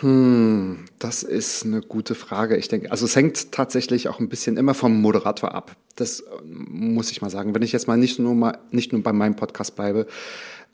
Hm, 0.02 0.86
das 1.00 1.24
ist 1.24 1.66
eine 1.66 1.82
gute 1.82 2.14
Frage. 2.14 2.56
Ich 2.56 2.68
denke, 2.68 2.92
also 2.92 3.06
es 3.06 3.16
hängt 3.16 3.52
tatsächlich 3.52 4.08
auch 4.08 4.20
ein 4.20 4.30
bisschen 4.30 4.58
immer 4.58 4.76
vom 4.76 5.02
Moderator 5.02 5.56
ab. 5.56 5.76
Das 5.96 6.24
muss 6.46 7.10
ich 7.10 7.24
mal 7.24 7.32
sagen. 7.32 7.56
Wenn 7.56 7.64
ich 7.64 7.72
jetzt 7.72 7.88
mal 7.88 7.98
nicht 7.98 8.20
nur 8.20 8.36
mal 8.36 8.60
nicht 8.70 8.94
nur 8.94 9.02
bei 9.02 9.14
meinem 9.14 9.36
Podcast 9.36 9.76
bleibe, 9.76 10.06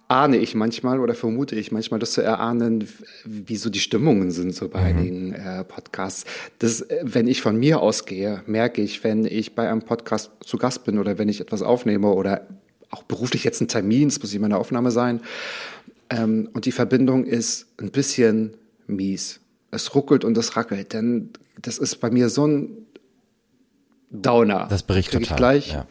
ahne 0.09 0.37
ich 0.37 0.55
manchmal 0.55 0.99
oder 0.99 1.13
vermute 1.13 1.55
ich 1.55 1.71
manchmal, 1.71 1.99
das 1.99 2.13
zu 2.13 2.21
erahnen, 2.21 2.87
wie 3.23 3.55
so 3.55 3.69
die 3.69 3.79
Stimmungen 3.79 4.31
sind 4.31 4.55
so 4.55 4.67
bei 4.67 4.81
mhm. 4.81 4.85
einigen 4.85 5.33
äh, 5.33 5.63
Podcasts. 5.63 6.25
Das, 6.57 6.81
äh, 6.81 6.99
wenn 7.03 7.27
ich 7.27 7.41
von 7.41 7.57
mir 7.57 7.79
ausgehe, 7.79 8.41
merke 8.47 8.81
ich, 8.81 9.03
wenn 9.03 9.23
ich 9.23 9.53
bei 9.53 9.69
einem 9.69 9.83
Podcast 9.83 10.31
zu 10.43 10.57
Gast 10.57 10.83
bin 10.83 10.97
oder 10.97 11.19
wenn 11.19 11.29
ich 11.29 11.39
etwas 11.39 11.61
aufnehme 11.61 12.07
oder 12.07 12.47
auch 12.89 13.03
beruflich 13.03 13.43
jetzt 13.43 13.61
ein 13.61 13.67
Termin, 13.67 14.07
es 14.07 14.19
muss 14.19 14.33
immer 14.33 14.47
eine 14.47 14.57
Aufnahme 14.57 14.89
sein, 14.89 15.21
ähm, 16.09 16.49
und 16.53 16.65
die 16.65 16.71
Verbindung 16.71 17.23
ist 17.23 17.67
ein 17.77 17.91
bisschen 17.91 18.55
mies. 18.87 19.39
Es 19.69 19.93
ruckelt 19.93 20.25
und 20.25 20.35
es 20.39 20.55
rackelt, 20.55 20.93
denn 20.93 21.29
das 21.61 21.77
ist 21.77 21.97
bei 21.97 22.09
mir 22.09 22.29
so 22.29 22.47
ein 22.47 22.87
Downer. 24.09 24.65
Das 24.71 24.81
bricht 24.81 25.11
total. 25.11 25.21
Ich 25.21 25.35
gleich, 25.35 25.73
ja 25.73 25.87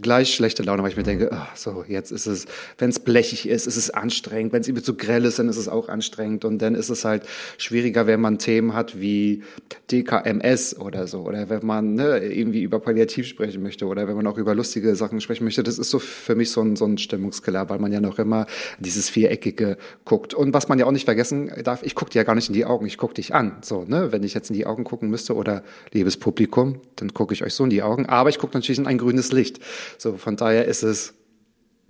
gleich 0.00 0.32
schlechte 0.34 0.62
Laune, 0.62 0.82
weil 0.82 0.90
ich 0.90 0.96
mir 0.96 1.02
denke, 1.02 1.30
ach, 1.32 1.56
so, 1.56 1.84
jetzt 1.86 2.12
ist 2.12 2.26
es, 2.26 2.46
wenn 2.78 2.90
es 2.90 3.00
blechig 3.00 3.48
ist, 3.48 3.66
ist 3.66 3.76
es 3.76 3.90
anstrengend. 3.90 4.52
Wenn 4.52 4.60
es 4.60 4.68
irgendwie 4.68 4.84
zu 4.84 4.96
grell 4.96 5.24
ist, 5.24 5.40
dann 5.40 5.48
ist 5.48 5.56
es 5.56 5.68
auch 5.68 5.88
anstrengend. 5.88 6.44
Und 6.44 6.58
dann 6.60 6.76
ist 6.76 6.90
es 6.90 7.04
halt 7.04 7.24
schwieriger, 7.58 8.06
wenn 8.06 8.20
man 8.20 8.38
Themen 8.38 8.74
hat 8.74 9.00
wie 9.00 9.42
DKMS 9.90 10.76
oder 10.78 11.08
so. 11.08 11.22
Oder 11.22 11.50
wenn 11.50 11.66
man 11.66 11.94
ne, 11.94 12.18
irgendwie 12.18 12.62
über 12.62 12.78
Palliativ 12.78 13.26
sprechen 13.26 13.62
möchte 13.62 13.86
oder 13.86 14.06
wenn 14.06 14.14
man 14.14 14.28
auch 14.28 14.38
über 14.38 14.54
lustige 14.54 14.94
Sachen 14.94 15.20
sprechen 15.20 15.42
möchte. 15.42 15.64
Das 15.64 15.78
ist 15.78 15.90
so 15.90 15.98
für 15.98 16.36
mich 16.36 16.52
so 16.52 16.62
ein, 16.62 16.76
so 16.76 16.84
ein 16.84 16.96
Stimmungskiller, 16.96 17.68
weil 17.68 17.80
man 17.80 17.90
ja 17.90 18.00
noch 18.00 18.20
immer 18.20 18.46
dieses 18.78 19.10
Viereckige 19.10 19.76
guckt. 20.04 20.34
Und 20.34 20.54
was 20.54 20.68
man 20.68 20.78
ja 20.78 20.86
auch 20.86 20.92
nicht 20.92 21.06
vergessen 21.06 21.50
darf, 21.64 21.82
ich 21.82 21.96
gucke 21.96 22.12
dir 22.12 22.18
ja 22.18 22.24
gar 22.24 22.36
nicht 22.36 22.48
in 22.48 22.54
die 22.54 22.64
Augen, 22.64 22.86
ich 22.86 22.96
gucke 22.96 23.14
dich 23.14 23.34
an. 23.34 23.56
So, 23.62 23.84
ne? 23.88 24.12
Wenn 24.12 24.22
ich 24.22 24.34
jetzt 24.34 24.50
in 24.50 24.56
die 24.56 24.66
Augen 24.66 24.84
gucken 24.84 25.10
müsste 25.10 25.34
oder 25.34 25.64
liebes 25.90 26.16
Publikum, 26.16 26.80
dann 26.94 27.12
gucke 27.12 27.34
ich 27.34 27.42
euch 27.42 27.54
so 27.54 27.64
in 27.64 27.70
die 27.70 27.82
Augen. 27.82 28.06
Aber 28.06 28.30
ich 28.30 28.38
gucke 28.38 28.56
natürlich 28.56 28.78
in 28.78 28.86
ein 28.86 28.98
grünes 28.98 29.32
Licht. 29.32 29.58
So, 29.98 30.16
von 30.16 30.36
daher 30.36 30.66
ist 30.66 30.82
es 30.82 31.14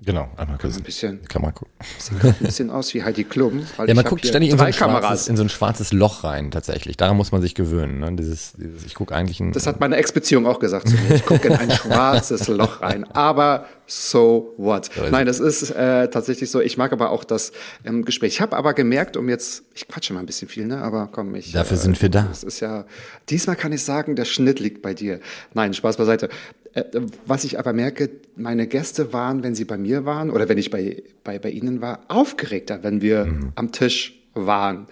Genau, 0.03 0.31
einmal 0.39 0.57
kurz. 0.57 0.79
Ein 0.79 0.83
bisschen. 0.83 1.21
Kann 1.29 1.43
man 1.43 1.53
gucken. 1.53 1.75
Sieht 1.99 2.25
ein 2.25 2.35
bisschen 2.41 2.71
aus 2.71 2.95
wie 2.95 3.03
Heidi 3.03 3.25
Klum. 3.25 3.67
ja, 3.87 3.95
man 3.95 4.05
guckt 4.05 4.27
ständig 4.27 4.51
in 4.51 4.59
so, 4.59 4.73
schwarzes, 4.73 5.29
in 5.29 5.37
so, 5.37 5.43
ein 5.43 5.51
schwarzes 5.51 5.93
Loch 5.93 6.25
rein, 6.25 6.51
tatsächlich. 6.51 6.97
Daran 6.97 7.19
muss 7.19 7.33
man 7.33 7.43
sich 7.43 7.55
gewöhnen. 7.55 8.01
Ne? 8.01 8.11
Dieses, 8.17 8.55
dieses, 8.55 8.87
ich 8.87 8.95
gucke 8.95 9.15
eigentlich 9.15 9.41
ein. 9.41 9.53
Das 9.53 9.67
hat 9.67 9.79
meine 9.79 9.97
Ex-Beziehung 9.97 10.47
auch 10.47 10.59
gesagt 10.59 10.89
zu 10.89 10.97
mir. 10.97 11.17
Ich 11.17 11.27
gucke 11.27 11.49
in 11.49 11.55
ein 11.55 11.71
schwarzes 11.71 12.49
Loch 12.49 12.81
rein. 12.81 13.05
Aber 13.13 13.67
so 13.87 14.55
what? 14.57 14.89
Nein, 15.11 15.27
das 15.27 15.39
ist 15.39 15.71
äh, 15.71 16.09
tatsächlich 16.09 16.51
so. 16.51 16.63
Ich 16.63 16.79
mag 16.79 16.93
aber 16.93 17.11
auch 17.11 17.25
das 17.25 17.53
ähm, 17.85 18.07
Gespräch. 18.07 18.35
Ich 18.35 18.41
habe 18.41 18.57
aber 18.57 18.73
gemerkt, 18.73 19.19
um 19.19 19.29
jetzt, 19.29 19.65
ich 19.75 19.87
quatsche 19.87 20.15
mal 20.15 20.21
ein 20.21 20.27
bisschen 20.27 20.49
viel, 20.49 20.67
ne? 20.67 20.79
Aber 20.79 21.11
komm, 21.13 21.35
ich. 21.35 21.53
Dafür 21.53 21.77
äh, 21.77 21.81
sind 21.81 22.01
wir 22.01 22.09
da. 22.09 22.23
Das 22.23 22.43
ist 22.43 22.61
ja. 22.61 22.87
Diesmal 23.29 23.57
kann 23.57 23.73
ich 23.73 23.85
sagen, 23.85 24.17
der 24.17 24.25
Schnitt 24.25 24.61
liegt 24.61 24.81
bei 24.81 24.95
dir. 24.95 25.21
Nein, 25.53 25.75
Spaß 25.75 25.99
beiseite. 25.99 26.31
Äh, 26.73 26.85
was 27.27 27.45
ich 27.45 27.59
aber 27.59 27.73
merke, 27.73 28.11
meine 28.37 28.67
Gäste 28.67 29.13
waren, 29.13 29.43
wenn 29.43 29.55
sie 29.55 29.65
bei 29.65 29.77
mir 29.77 30.05
waren 30.05 30.31
oder 30.31 30.49
wenn 30.49 30.59
ich 30.59 30.71
bei, 30.71 31.03
bei, 31.25 31.39
bei 31.39 31.51
ihnen 31.51 31.81
war, 31.81 32.01
aufgeregter, 32.09 32.83
wenn 32.83 33.03
wir 33.03 33.27
mhm. 33.27 33.53
am 33.57 33.73
Tisch 33.73 34.21
waren, 34.35 34.87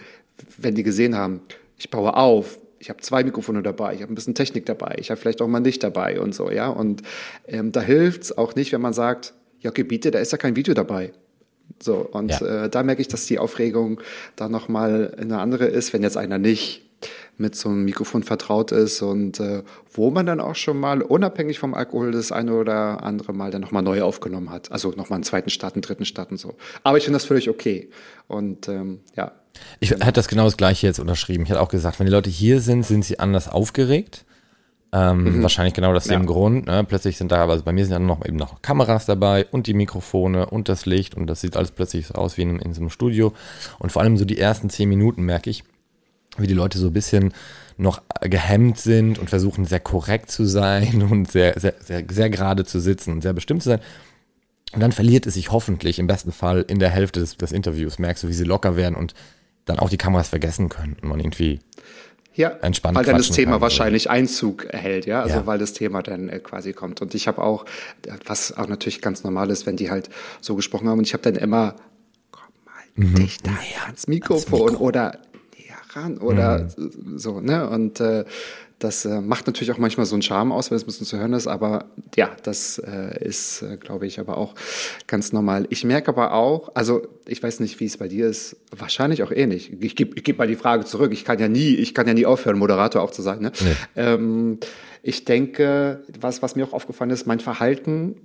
wenn 0.56 0.74
die 0.74 0.82
gesehen 0.82 1.16
haben, 1.16 1.40
ich 1.76 1.90
baue 1.90 2.16
auf, 2.16 2.58
ich 2.80 2.90
habe 2.90 3.00
zwei 3.00 3.24
Mikrofone 3.24 3.62
dabei, 3.62 3.94
ich 3.94 4.02
habe 4.02 4.12
ein 4.12 4.14
bisschen 4.14 4.34
Technik 4.34 4.66
dabei, 4.66 4.96
ich 4.98 5.10
habe 5.10 5.20
vielleicht 5.20 5.42
auch 5.42 5.48
mal 5.48 5.60
nicht 5.60 5.82
dabei 5.82 6.20
und 6.20 6.34
so, 6.34 6.50
ja. 6.50 6.68
Und 6.68 7.02
ähm, 7.46 7.72
da 7.72 7.80
hilft's 7.80 8.36
auch 8.36 8.54
nicht, 8.54 8.72
wenn 8.72 8.80
man 8.80 8.92
sagt, 8.92 9.34
ja, 9.60 9.70
Gebiete, 9.70 10.10
da 10.10 10.18
ist 10.18 10.32
ja 10.32 10.38
kein 10.38 10.56
Video 10.56 10.74
dabei. 10.74 11.12
So, 11.80 11.96
und 11.96 12.30
ja. 12.30 12.64
äh, 12.64 12.70
da 12.70 12.82
merke 12.82 13.02
ich, 13.02 13.08
dass 13.08 13.26
die 13.26 13.38
Aufregung 13.38 14.00
da 14.36 14.48
nochmal 14.48 15.14
eine 15.18 15.38
andere 15.38 15.66
ist, 15.66 15.92
wenn 15.92 16.02
jetzt 16.02 16.16
einer 16.16 16.38
nicht 16.38 16.87
mit 17.38 17.54
so 17.54 17.68
einem 17.68 17.84
Mikrofon 17.84 18.24
vertraut 18.24 18.72
ist 18.72 19.00
und 19.00 19.38
äh, 19.38 19.62
wo 19.92 20.10
man 20.10 20.26
dann 20.26 20.40
auch 20.40 20.56
schon 20.56 20.78
mal 20.78 21.02
unabhängig 21.02 21.60
vom 21.60 21.72
Alkohol 21.72 22.10
das 22.10 22.32
eine 22.32 22.52
oder 22.54 23.04
andere 23.04 23.32
Mal 23.32 23.52
dann 23.52 23.60
nochmal 23.60 23.82
neu 23.82 24.02
aufgenommen 24.02 24.50
hat. 24.50 24.72
Also 24.72 24.90
nochmal 24.90 25.18
einen 25.18 25.24
zweiten 25.24 25.48
Start, 25.48 25.74
einen 25.74 25.82
dritten 25.82 26.04
Start 26.04 26.32
und 26.32 26.38
so. 26.38 26.56
Aber 26.82 26.98
ich 26.98 27.04
finde 27.04 27.16
das 27.16 27.24
völlig 27.24 27.48
okay. 27.48 27.90
Und 28.26 28.68
ähm, 28.68 29.00
ja. 29.16 29.32
Ich 29.78 29.90
hätte 29.90 30.12
das 30.12 30.28
genau 30.28 30.44
das 30.44 30.56
gleiche 30.56 30.86
jetzt 30.88 30.98
unterschrieben. 30.98 31.44
Ich 31.44 31.50
hätte 31.50 31.60
auch 31.60 31.68
gesagt, 31.68 32.00
wenn 32.00 32.06
die 32.06 32.12
Leute 32.12 32.28
hier 32.28 32.60
sind, 32.60 32.84
sind 32.84 33.04
sie 33.04 33.20
anders 33.20 33.48
aufgeregt. 33.48 34.24
Ähm, 34.90 35.38
mhm. 35.38 35.42
Wahrscheinlich 35.42 35.74
genau 35.74 35.92
das 35.92 36.06
ja. 36.06 36.16
dem 36.16 36.26
Grund. 36.26 36.66
Ne? 36.66 36.82
Plötzlich 36.82 37.18
sind 37.18 37.30
da, 37.30 37.46
also 37.46 37.62
bei 37.62 37.72
mir 37.72 37.84
sind 37.84 37.92
dann 37.92 38.06
noch 38.06 38.24
eben 38.26 38.36
noch 38.36 38.62
Kameras 38.62 39.06
dabei 39.06 39.46
und 39.50 39.68
die 39.68 39.74
Mikrofone 39.74 40.46
und 40.46 40.68
das 40.68 40.86
Licht 40.86 41.14
und 41.14 41.28
das 41.28 41.40
sieht 41.40 41.56
alles 41.56 41.70
plötzlich 41.70 42.08
so 42.08 42.14
aus 42.14 42.36
wie 42.36 42.42
in, 42.42 42.58
in 42.58 42.74
so 42.74 42.80
einem 42.80 42.90
Studio. 42.90 43.32
Und 43.78 43.92
vor 43.92 44.02
allem 44.02 44.16
so 44.16 44.24
die 44.24 44.38
ersten 44.38 44.70
zehn 44.70 44.88
Minuten 44.88 45.22
merke 45.22 45.50
ich, 45.50 45.62
wie 46.42 46.46
die 46.46 46.54
Leute 46.54 46.78
so 46.78 46.88
ein 46.88 46.92
bisschen 46.92 47.32
noch 47.76 48.02
gehemmt 48.20 48.78
sind 48.78 49.18
und 49.18 49.30
versuchen 49.30 49.64
sehr 49.64 49.80
korrekt 49.80 50.30
zu 50.30 50.44
sein 50.44 51.02
und 51.10 51.30
sehr, 51.30 51.58
sehr, 51.58 51.74
sehr, 51.80 52.04
sehr 52.08 52.30
gerade 52.30 52.64
zu 52.64 52.80
sitzen 52.80 53.12
und 53.12 53.22
sehr 53.22 53.32
bestimmt 53.32 53.62
zu 53.62 53.70
sein. 53.70 53.80
Und 54.72 54.80
dann 54.80 54.92
verliert 54.92 55.26
es 55.26 55.34
sich 55.34 55.50
hoffentlich 55.50 55.98
im 55.98 56.06
besten 56.06 56.32
Fall 56.32 56.64
in 56.68 56.78
der 56.78 56.90
Hälfte 56.90 57.20
des, 57.20 57.36
des 57.36 57.52
Interviews. 57.52 57.98
Merkst 57.98 58.24
du, 58.24 58.28
wie 58.28 58.34
sie 58.34 58.44
locker 58.44 58.76
werden 58.76 58.96
und 58.96 59.14
dann 59.64 59.78
auch 59.78 59.88
die 59.88 59.96
Kameras 59.96 60.28
vergessen 60.28 60.68
können 60.68 60.96
und 61.00 61.08
man 61.08 61.20
irgendwie 61.20 61.60
ja, 62.38 62.50
entspannt 62.50 62.96
weil 62.96 63.04
dann 63.04 63.16
das 63.16 63.30
Thema 63.30 63.52
kann. 63.52 63.62
wahrscheinlich 63.62 64.10
Einzug 64.10 64.66
erhält, 64.66 65.06
ja, 65.06 65.22
also 65.22 65.36
ja. 65.36 65.46
weil 65.46 65.58
das 65.58 65.72
Thema 65.72 66.02
dann 66.02 66.28
äh, 66.28 66.38
quasi 66.38 66.72
kommt. 66.72 67.02
Und 67.02 67.14
ich 67.16 67.26
habe 67.26 67.42
auch, 67.42 67.64
was 68.26 68.56
auch 68.56 68.68
natürlich 68.68 69.00
ganz 69.00 69.24
normal 69.24 69.50
ist, 69.50 69.66
wenn 69.66 69.76
die 69.76 69.90
halt 69.90 70.08
so 70.40 70.54
gesprochen 70.54 70.88
haben, 70.88 70.98
und 70.98 71.06
ich 71.06 71.14
habe 71.14 71.22
dann 71.24 71.34
immer, 71.34 71.74
komm 72.30 72.52
mal 72.64 73.08
mhm. 73.08 73.14
dichter 73.16 73.50
ans 73.86 74.06
Mikrofon, 74.06 74.60
ans 74.60 74.72
Mikro. 74.72 74.84
oder 74.84 75.18
ran 75.94 76.18
oder 76.18 76.68
mhm. 76.76 77.18
so, 77.18 77.40
ne? 77.40 77.68
Und 77.68 78.00
äh, 78.00 78.24
das 78.78 79.04
äh, 79.04 79.20
macht 79.20 79.46
natürlich 79.46 79.72
auch 79.72 79.78
manchmal 79.78 80.06
so 80.06 80.14
einen 80.14 80.22
Charme 80.22 80.52
aus, 80.52 80.70
wenn 80.70 80.76
es 80.76 80.84
ein 80.84 80.86
bisschen 80.86 81.06
zu 81.06 81.18
hören 81.18 81.32
ist, 81.32 81.48
aber 81.48 81.86
ja, 82.16 82.30
das 82.44 82.78
äh, 82.78 83.24
ist, 83.24 83.62
äh, 83.62 83.76
glaube 83.76 84.06
ich, 84.06 84.20
aber 84.20 84.36
auch 84.36 84.54
ganz 85.08 85.32
normal. 85.32 85.66
Ich 85.70 85.84
merke 85.84 86.08
aber 86.08 86.32
auch, 86.32 86.70
also 86.74 87.02
ich 87.26 87.42
weiß 87.42 87.58
nicht, 87.60 87.80
wie 87.80 87.86
es 87.86 87.96
bei 87.96 88.06
dir 88.06 88.28
ist, 88.28 88.56
wahrscheinlich 88.76 89.22
auch 89.24 89.32
ähnlich. 89.32 89.72
Ich 89.80 89.96
gebe 89.96 90.16
ich 90.16 90.22
geb 90.22 90.38
mal 90.38 90.46
die 90.46 90.56
Frage 90.56 90.84
zurück. 90.84 91.12
Ich 91.12 91.24
kann 91.24 91.40
ja 91.40 91.48
nie, 91.48 91.74
ich 91.74 91.92
kann 91.92 92.06
ja 92.06 92.14
nie 92.14 92.26
aufhören, 92.26 92.58
Moderator 92.58 93.02
auch 93.02 93.10
zu 93.10 93.22
sein. 93.22 93.40
Ne? 93.40 93.52
Nee. 93.60 93.76
Ähm, 93.96 94.58
ich 95.02 95.24
denke, 95.24 96.04
was, 96.20 96.42
was 96.42 96.54
mir 96.54 96.64
auch 96.64 96.72
aufgefallen 96.72 97.10
ist, 97.10 97.26
mein 97.26 97.40
Verhalten 97.40 98.16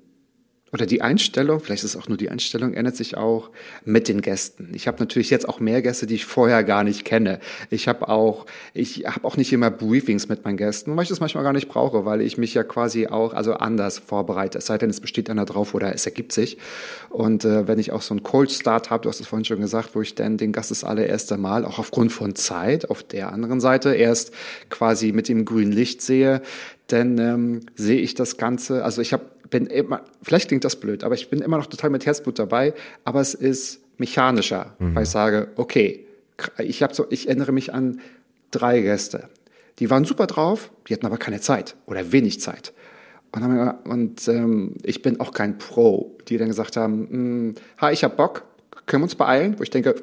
oder 0.73 0.87
die 0.87 1.03
Einstellung, 1.03 1.59
vielleicht 1.59 1.83
ist 1.83 1.95
es 1.95 2.01
auch 2.01 2.07
nur 2.07 2.17
die 2.17 2.31
Einstellung, 2.31 2.73
ändert 2.73 2.95
sich 2.95 3.15
auch 3.15 3.51
mit 3.85 4.07
den 4.07 4.21
Gästen. 4.21 4.71
Ich 4.73 4.87
habe 4.87 4.97
natürlich 4.99 5.29
jetzt 5.29 5.47
auch 5.47 5.59
mehr 5.59 5.83
Gäste, 5.83 6.07
die 6.07 6.15
ich 6.15 6.25
vorher 6.25 6.63
gar 6.63 6.83
nicht 6.83 7.05
kenne. 7.05 7.39
Ich 7.69 7.87
habe 7.87 8.09
auch, 8.09 8.47
ich 8.73 9.05
habe 9.05 9.23
auch 9.25 9.37
nicht 9.37 9.53
immer 9.53 9.69
Briefings 9.69 10.27
mit 10.27 10.43
meinen 10.43 10.57
Gästen, 10.57 10.95
weil 10.97 11.03
ich 11.03 11.09
das 11.09 11.19
manchmal 11.19 11.43
gar 11.43 11.53
nicht 11.53 11.69
brauche, 11.69 12.05
weil 12.05 12.21
ich 12.21 12.39
mich 12.39 12.55
ja 12.55 12.63
quasi 12.63 13.05
auch 13.05 13.33
also 13.33 13.53
anders 13.53 13.99
vorbereite. 13.99 14.57
Es 14.57 14.65
sei 14.65 14.79
denn, 14.79 14.89
es 14.89 14.99
besteht 14.99 15.29
einer 15.29 15.45
drauf 15.45 15.75
oder 15.75 15.93
es 15.93 16.07
ergibt 16.07 16.31
sich. 16.31 16.57
Und 17.11 17.45
äh, 17.45 17.67
wenn 17.67 17.77
ich 17.77 17.91
auch 17.91 18.01
so 18.01 18.15
einen 18.15 18.23
Cold 18.23 18.51
Start 18.51 18.89
habe, 18.89 19.03
du 19.03 19.09
hast 19.09 19.19
es 19.19 19.27
vorhin 19.27 19.45
schon 19.45 19.61
gesagt, 19.61 19.93
wo 19.93 20.01
ich 20.01 20.15
dann 20.15 20.37
den 20.37 20.53
Gast 20.53 20.71
das 20.71 20.83
allererste 20.83 21.37
Mal, 21.37 21.65
auch 21.65 21.77
aufgrund 21.77 22.11
von 22.11 22.33
Zeit, 22.33 22.89
auf 22.89 23.03
der 23.03 23.31
anderen 23.31 23.61
Seite 23.61 23.93
erst 23.93 24.33
quasi 24.71 25.11
mit 25.11 25.27
dem 25.29 25.45
grünen 25.45 25.71
Licht 25.71 26.01
sehe, 26.01 26.41
dann 26.87 27.17
ähm, 27.19 27.59
sehe 27.75 28.01
ich 28.01 28.15
das 28.15 28.37
Ganze, 28.37 28.83
also 28.83 29.01
ich 29.01 29.13
habe 29.13 29.23
bin 29.53 29.67
immer, 29.67 30.01
vielleicht 30.23 30.47
klingt 30.47 30.63
das 30.63 30.79
blöd, 30.79 31.03
aber 31.03 31.13
ich 31.13 31.29
bin 31.29 31.39
immer 31.39 31.57
noch 31.57 31.67
total 31.67 31.91
mit 31.91 32.07
Herzblut 32.07 32.39
dabei, 32.39 32.73
aber 33.03 33.21
es 33.21 33.35
ist 33.35 33.81
mechanischer, 33.99 34.75
mhm. 34.79 34.95
weil 34.95 35.03
ich 35.03 35.09
sage, 35.09 35.49
okay, 35.57 36.07
ich 36.57 36.81
habe 36.81 36.95
so, 36.95 37.05
ich 37.11 37.27
erinnere 37.27 37.51
mich 37.51 37.71
an 37.71 38.01
drei 38.49 38.81
Gäste. 38.81 39.29
Die 39.77 39.91
waren 39.91 40.05
super 40.05 40.25
drauf, 40.25 40.71
die 40.89 40.93
hatten 40.95 41.05
aber 41.05 41.17
keine 41.17 41.39
Zeit 41.39 41.75
oder 41.85 42.11
wenig 42.11 42.41
Zeit. 42.41 42.73
Und, 43.31 43.43
wir, 43.43 43.79
und 43.85 44.27
ähm, 44.27 44.73
ich 44.81 45.03
bin 45.03 45.19
auch 45.19 45.33
kein 45.33 45.59
Pro, 45.59 46.17
die 46.27 46.37
dann 46.37 46.47
gesagt 46.47 46.75
haben, 46.75 47.07
hm, 47.09 47.55
ha, 47.79 47.91
ich 47.91 48.03
habe 48.03 48.15
Bock, 48.15 48.45
können 48.87 49.03
wir 49.03 49.05
uns 49.05 49.15
beeilen? 49.15 49.59
Wo 49.59 49.63
ich 49.63 49.69
denke, 49.69 49.93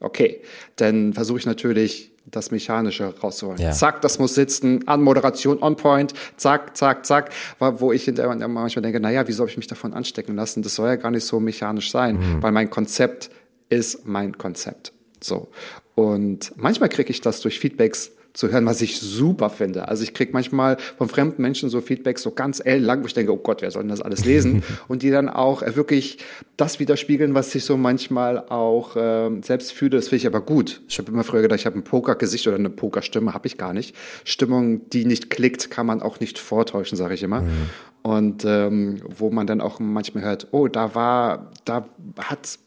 okay, 0.00 0.40
dann 0.76 1.12
versuche 1.12 1.40
ich 1.40 1.46
natürlich 1.46 2.11
das 2.32 2.50
Mechanische 2.50 3.14
rauszuholen. 3.22 3.60
Ja. 3.60 3.70
Zack, 3.70 4.00
das 4.00 4.18
muss 4.18 4.34
sitzen, 4.34 4.88
an 4.88 5.02
Moderation 5.02 5.62
on 5.62 5.76
point, 5.76 6.14
zack, 6.36 6.76
zack, 6.76 7.06
zack, 7.06 7.30
wo 7.60 7.92
ich 7.92 8.04
hinterher 8.04 8.36
manchmal 8.48 8.82
denke, 8.82 8.98
naja, 8.98 9.28
wie 9.28 9.32
soll 9.32 9.48
ich 9.48 9.56
mich 9.56 9.68
davon 9.68 9.92
anstecken 9.92 10.34
lassen? 10.34 10.62
Das 10.62 10.74
soll 10.74 10.88
ja 10.88 10.96
gar 10.96 11.10
nicht 11.10 11.24
so 11.24 11.38
mechanisch 11.38 11.92
sein, 11.92 12.16
mhm. 12.16 12.42
weil 12.42 12.50
mein 12.50 12.70
Konzept 12.70 13.30
ist 13.68 14.06
mein 14.06 14.36
Konzept. 14.36 14.92
So. 15.20 15.48
Und 15.94 16.52
manchmal 16.56 16.88
kriege 16.88 17.10
ich 17.10 17.20
das 17.20 17.40
durch 17.40 17.60
Feedbacks 17.60 18.10
zu 18.32 18.50
hören, 18.50 18.64
was 18.66 18.80
ich 18.80 18.98
super 18.98 19.50
finde. 19.50 19.88
Also 19.88 20.02
ich 20.02 20.14
kriege 20.14 20.32
manchmal 20.32 20.78
von 20.96 21.08
fremden 21.08 21.42
Menschen 21.42 21.68
so 21.68 21.80
Feedbacks 21.80 22.22
so 22.22 22.30
ganz 22.30 22.60
ellenlang, 22.64 23.02
wo 23.02 23.06
ich 23.06 23.14
denke, 23.14 23.32
oh 23.32 23.36
Gott, 23.36 23.62
wer 23.62 23.70
soll 23.70 23.82
denn 23.82 23.90
das 23.90 24.00
alles 24.00 24.24
lesen? 24.24 24.62
und 24.88 25.02
die 25.02 25.10
dann 25.10 25.28
auch 25.28 25.62
äh, 25.62 25.76
wirklich 25.76 26.18
das 26.56 26.80
widerspiegeln, 26.80 27.34
was 27.34 27.54
ich 27.54 27.64
so 27.64 27.76
manchmal 27.76 28.38
auch 28.38 28.96
äh, 28.96 29.30
selbst 29.42 29.72
fühle. 29.72 29.96
Das 29.96 30.08
finde 30.08 30.16
ich 30.16 30.26
aber 30.26 30.40
gut. 30.40 30.80
Ich 30.88 30.98
habe 30.98 31.10
immer 31.12 31.24
früher 31.24 31.42
gedacht, 31.42 31.60
ich 31.60 31.66
habe 31.66 31.78
ein 31.78 31.84
Pokergesicht 31.84 32.46
oder 32.46 32.56
eine 32.56 32.70
Pokerstimme, 32.70 33.34
habe 33.34 33.46
ich 33.46 33.58
gar 33.58 33.72
nicht. 33.72 33.94
Stimmung, 34.24 34.88
die 34.90 35.04
nicht 35.04 35.30
klickt, 35.30 35.70
kann 35.70 35.86
man 35.86 36.00
auch 36.00 36.20
nicht 36.20 36.38
vortäuschen, 36.38 36.96
sage 36.96 37.14
ich 37.14 37.22
immer. 37.22 37.42
Mhm. 37.42 37.70
Und 38.02 38.44
ähm, 38.44 39.02
wo 39.08 39.30
man 39.30 39.46
dann 39.46 39.60
auch 39.60 39.78
manchmal 39.78 40.24
hört, 40.24 40.48
oh, 40.50 40.68
da 40.68 40.94
war, 40.94 41.52
da 41.64 41.86
hat 42.18 42.58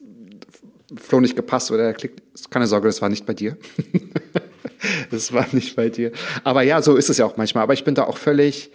Flo 0.94 1.20
nicht 1.20 1.36
gepasst 1.36 1.70
oder 1.70 1.82
er 1.82 1.92
klickt. 1.92 2.22
Keine 2.50 2.66
Sorge, 2.66 2.86
das 2.86 3.02
war 3.02 3.08
nicht 3.08 3.26
bei 3.26 3.34
dir. 3.34 3.56
das 5.10 5.32
war 5.32 5.46
nicht 5.52 5.76
bei 5.76 5.88
dir. 5.88 6.12
Aber 6.44 6.62
ja, 6.62 6.82
so 6.82 6.96
ist 6.96 7.10
es 7.10 7.18
ja 7.18 7.26
auch 7.26 7.36
manchmal. 7.36 7.62
Aber 7.62 7.74
ich 7.74 7.84
bin 7.84 7.94
da 7.94 8.04
auch 8.04 8.18
völlig, 8.18 8.70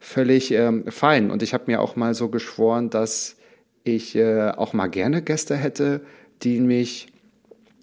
völlig 0.00 0.52
ähm, 0.52 0.84
fein. 0.88 1.30
Und 1.30 1.42
ich 1.42 1.54
habe 1.54 1.64
mir 1.66 1.80
auch 1.80 1.96
mal 1.96 2.14
so 2.14 2.28
geschworen, 2.28 2.90
dass 2.90 3.36
ich 3.84 4.14
äh, 4.16 4.50
auch 4.50 4.72
mal 4.72 4.88
gerne 4.88 5.22
Gäste 5.22 5.56
hätte, 5.56 6.00
die 6.42 6.60
mich 6.60 7.08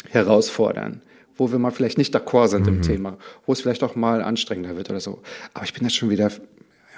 herausfordern 0.10 1.02
wo 1.40 1.52
wir 1.52 1.58
mal 1.58 1.72
vielleicht 1.72 1.98
nicht 1.98 2.14
d'accord 2.14 2.50
sind 2.50 2.68
mhm. 2.68 2.76
im 2.76 2.82
Thema, 2.82 3.18
wo 3.46 3.54
es 3.54 3.62
vielleicht 3.62 3.82
auch 3.84 3.96
mal 3.96 4.22
anstrengender 4.22 4.76
wird 4.76 4.90
oder 4.90 5.00
so. 5.00 5.20
Aber 5.54 5.64
ich 5.64 5.74
bin 5.74 5.84
jetzt 5.84 5.96
schon 5.96 6.10
wieder 6.10 6.30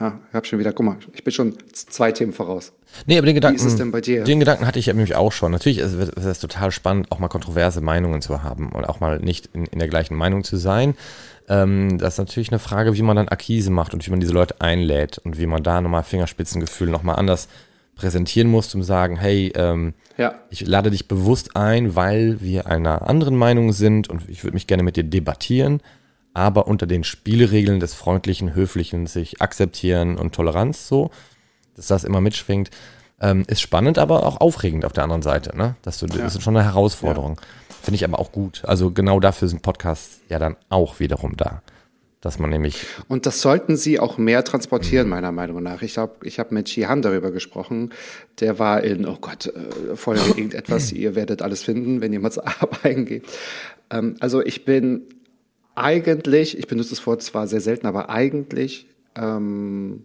ja, 0.01 0.19
ich 0.29 0.33
habe 0.33 0.47
schon 0.47 0.57
wieder, 0.57 0.73
guck 0.73 0.85
mal, 0.85 0.97
ich 1.13 1.23
bin 1.23 1.31
schon 1.31 1.53
zwei 1.73 2.11
Themen 2.11 2.33
voraus. 2.33 2.73
Nee, 3.05 3.19
aber 3.19 3.27
den 3.27 3.35
Gedanken, 3.35 3.59
Wie 3.59 3.63
ist 3.63 3.71
es 3.71 3.77
denn 3.77 3.91
bei 3.91 4.01
dir? 4.01 4.23
Den 4.23 4.39
Gedanken 4.39 4.65
hatte 4.65 4.79
ich 4.79 4.87
nämlich 4.87 5.13
auch 5.13 5.31
schon. 5.31 5.51
Natürlich 5.51 5.77
ist 5.77 5.93
es 5.93 6.39
total 6.39 6.71
spannend, 6.71 7.11
auch 7.11 7.19
mal 7.19 7.27
kontroverse 7.27 7.81
Meinungen 7.81 8.21
zu 8.23 8.41
haben 8.41 8.71
und 8.71 8.89
auch 8.89 8.99
mal 8.99 9.19
nicht 9.19 9.49
in, 9.53 9.67
in 9.67 9.77
der 9.77 9.87
gleichen 9.87 10.15
Meinung 10.15 10.43
zu 10.43 10.57
sein. 10.57 10.95
Ähm, 11.47 11.99
das 11.99 12.15
ist 12.15 12.17
natürlich 12.17 12.49
eine 12.49 12.57
Frage, 12.57 12.95
wie 12.95 13.03
man 13.03 13.15
dann 13.15 13.27
Akquise 13.27 13.69
macht 13.69 13.93
und 13.93 14.05
wie 14.05 14.09
man 14.09 14.19
diese 14.19 14.33
Leute 14.33 14.55
einlädt 14.59 15.19
und 15.19 15.37
wie 15.37 15.45
man 15.45 15.61
da 15.61 15.81
nochmal 15.81 16.03
Fingerspitzengefühl 16.03 16.89
nochmal 16.89 17.17
anders 17.17 17.47
präsentieren 17.95 18.47
muss, 18.47 18.73
um 18.73 18.81
zu 18.81 18.87
sagen, 18.87 19.17
hey, 19.17 19.53
ähm, 19.55 19.93
ja. 20.17 20.33
ich 20.49 20.65
lade 20.65 20.89
dich 20.89 21.07
bewusst 21.07 21.55
ein, 21.55 21.95
weil 21.95 22.41
wir 22.41 22.65
einer 22.65 23.07
anderen 23.07 23.35
Meinung 23.35 23.71
sind 23.71 24.09
und 24.09 24.27
ich 24.27 24.43
würde 24.43 24.55
mich 24.55 24.65
gerne 24.65 24.81
mit 24.81 24.95
dir 24.95 25.03
debattieren 25.03 25.79
aber 26.33 26.67
unter 26.67 26.87
den 26.87 27.03
Spielregeln 27.03 27.79
des 27.79 27.93
freundlichen, 27.93 28.55
höflichen, 28.55 29.07
sich 29.07 29.41
akzeptieren 29.41 30.17
und 30.17 30.33
Toleranz 30.33 30.87
so, 30.87 31.11
dass 31.75 31.87
das 31.87 32.03
immer 32.03 32.21
mitschwingt, 32.21 32.69
ähm, 33.21 33.43
ist 33.47 33.61
spannend, 33.61 33.99
aber 33.99 34.25
auch 34.25 34.41
aufregend 34.41 34.85
auf 34.85 34.93
der 34.93 35.03
anderen 35.03 35.21
Seite. 35.21 35.55
Ne? 35.55 35.75
Dass 35.81 35.99
du, 35.99 36.07
ja. 36.07 36.17
Das 36.17 36.35
ist 36.35 36.43
schon 36.43 36.55
eine 36.55 36.65
Herausforderung. 36.65 37.35
Ja. 37.39 37.75
Finde 37.81 37.95
ich 37.95 38.03
aber 38.03 38.19
auch 38.19 38.31
gut. 38.31 38.63
Also 38.65 38.91
genau 38.91 39.19
dafür 39.19 39.47
sind 39.47 39.61
Podcasts 39.61 40.21
ja 40.29 40.39
dann 40.39 40.55
auch 40.69 40.99
wiederum 40.99 41.35
da. 41.37 41.61
Dass 42.19 42.37
man 42.37 42.51
nämlich. 42.51 42.85
Und 43.07 43.25
das 43.25 43.41
sollten 43.41 43.75
Sie 43.75 43.99
auch 43.99 44.19
mehr 44.19 44.43
transportieren, 44.43 45.07
mhm. 45.07 45.09
meiner 45.09 45.31
Meinung 45.31 45.63
nach. 45.63 45.81
Ich 45.81 45.97
habe 45.97 46.23
ich 46.23 46.37
hab 46.37 46.51
mit 46.51 46.69
Jihan 46.69 47.01
darüber 47.01 47.31
gesprochen. 47.31 47.93
Der 48.39 48.59
war 48.59 48.83
in, 48.83 49.07
oh 49.07 49.17
Gott, 49.19 49.47
äh, 49.47 49.95
Folge 49.95 50.21
irgendetwas, 50.27 50.91
ihr 50.91 51.15
werdet 51.15 51.41
alles 51.41 51.63
finden, 51.63 51.99
wenn 51.99 52.13
ihr 52.13 52.19
mal 52.19 52.31
eingeht. 52.83 53.25
Ähm, 53.89 54.17
also 54.19 54.43
ich 54.43 54.65
bin 54.65 55.07
eigentlich, 55.75 56.57
ich 56.57 56.67
benutze 56.67 56.91
das 56.91 57.05
Wort 57.05 57.21
zwar 57.21 57.47
sehr 57.47 57.61
selten, 57.61 57.87
aber 57.87 58.09
eigentlich 58.09 58.87
ähm, 59.15 60.03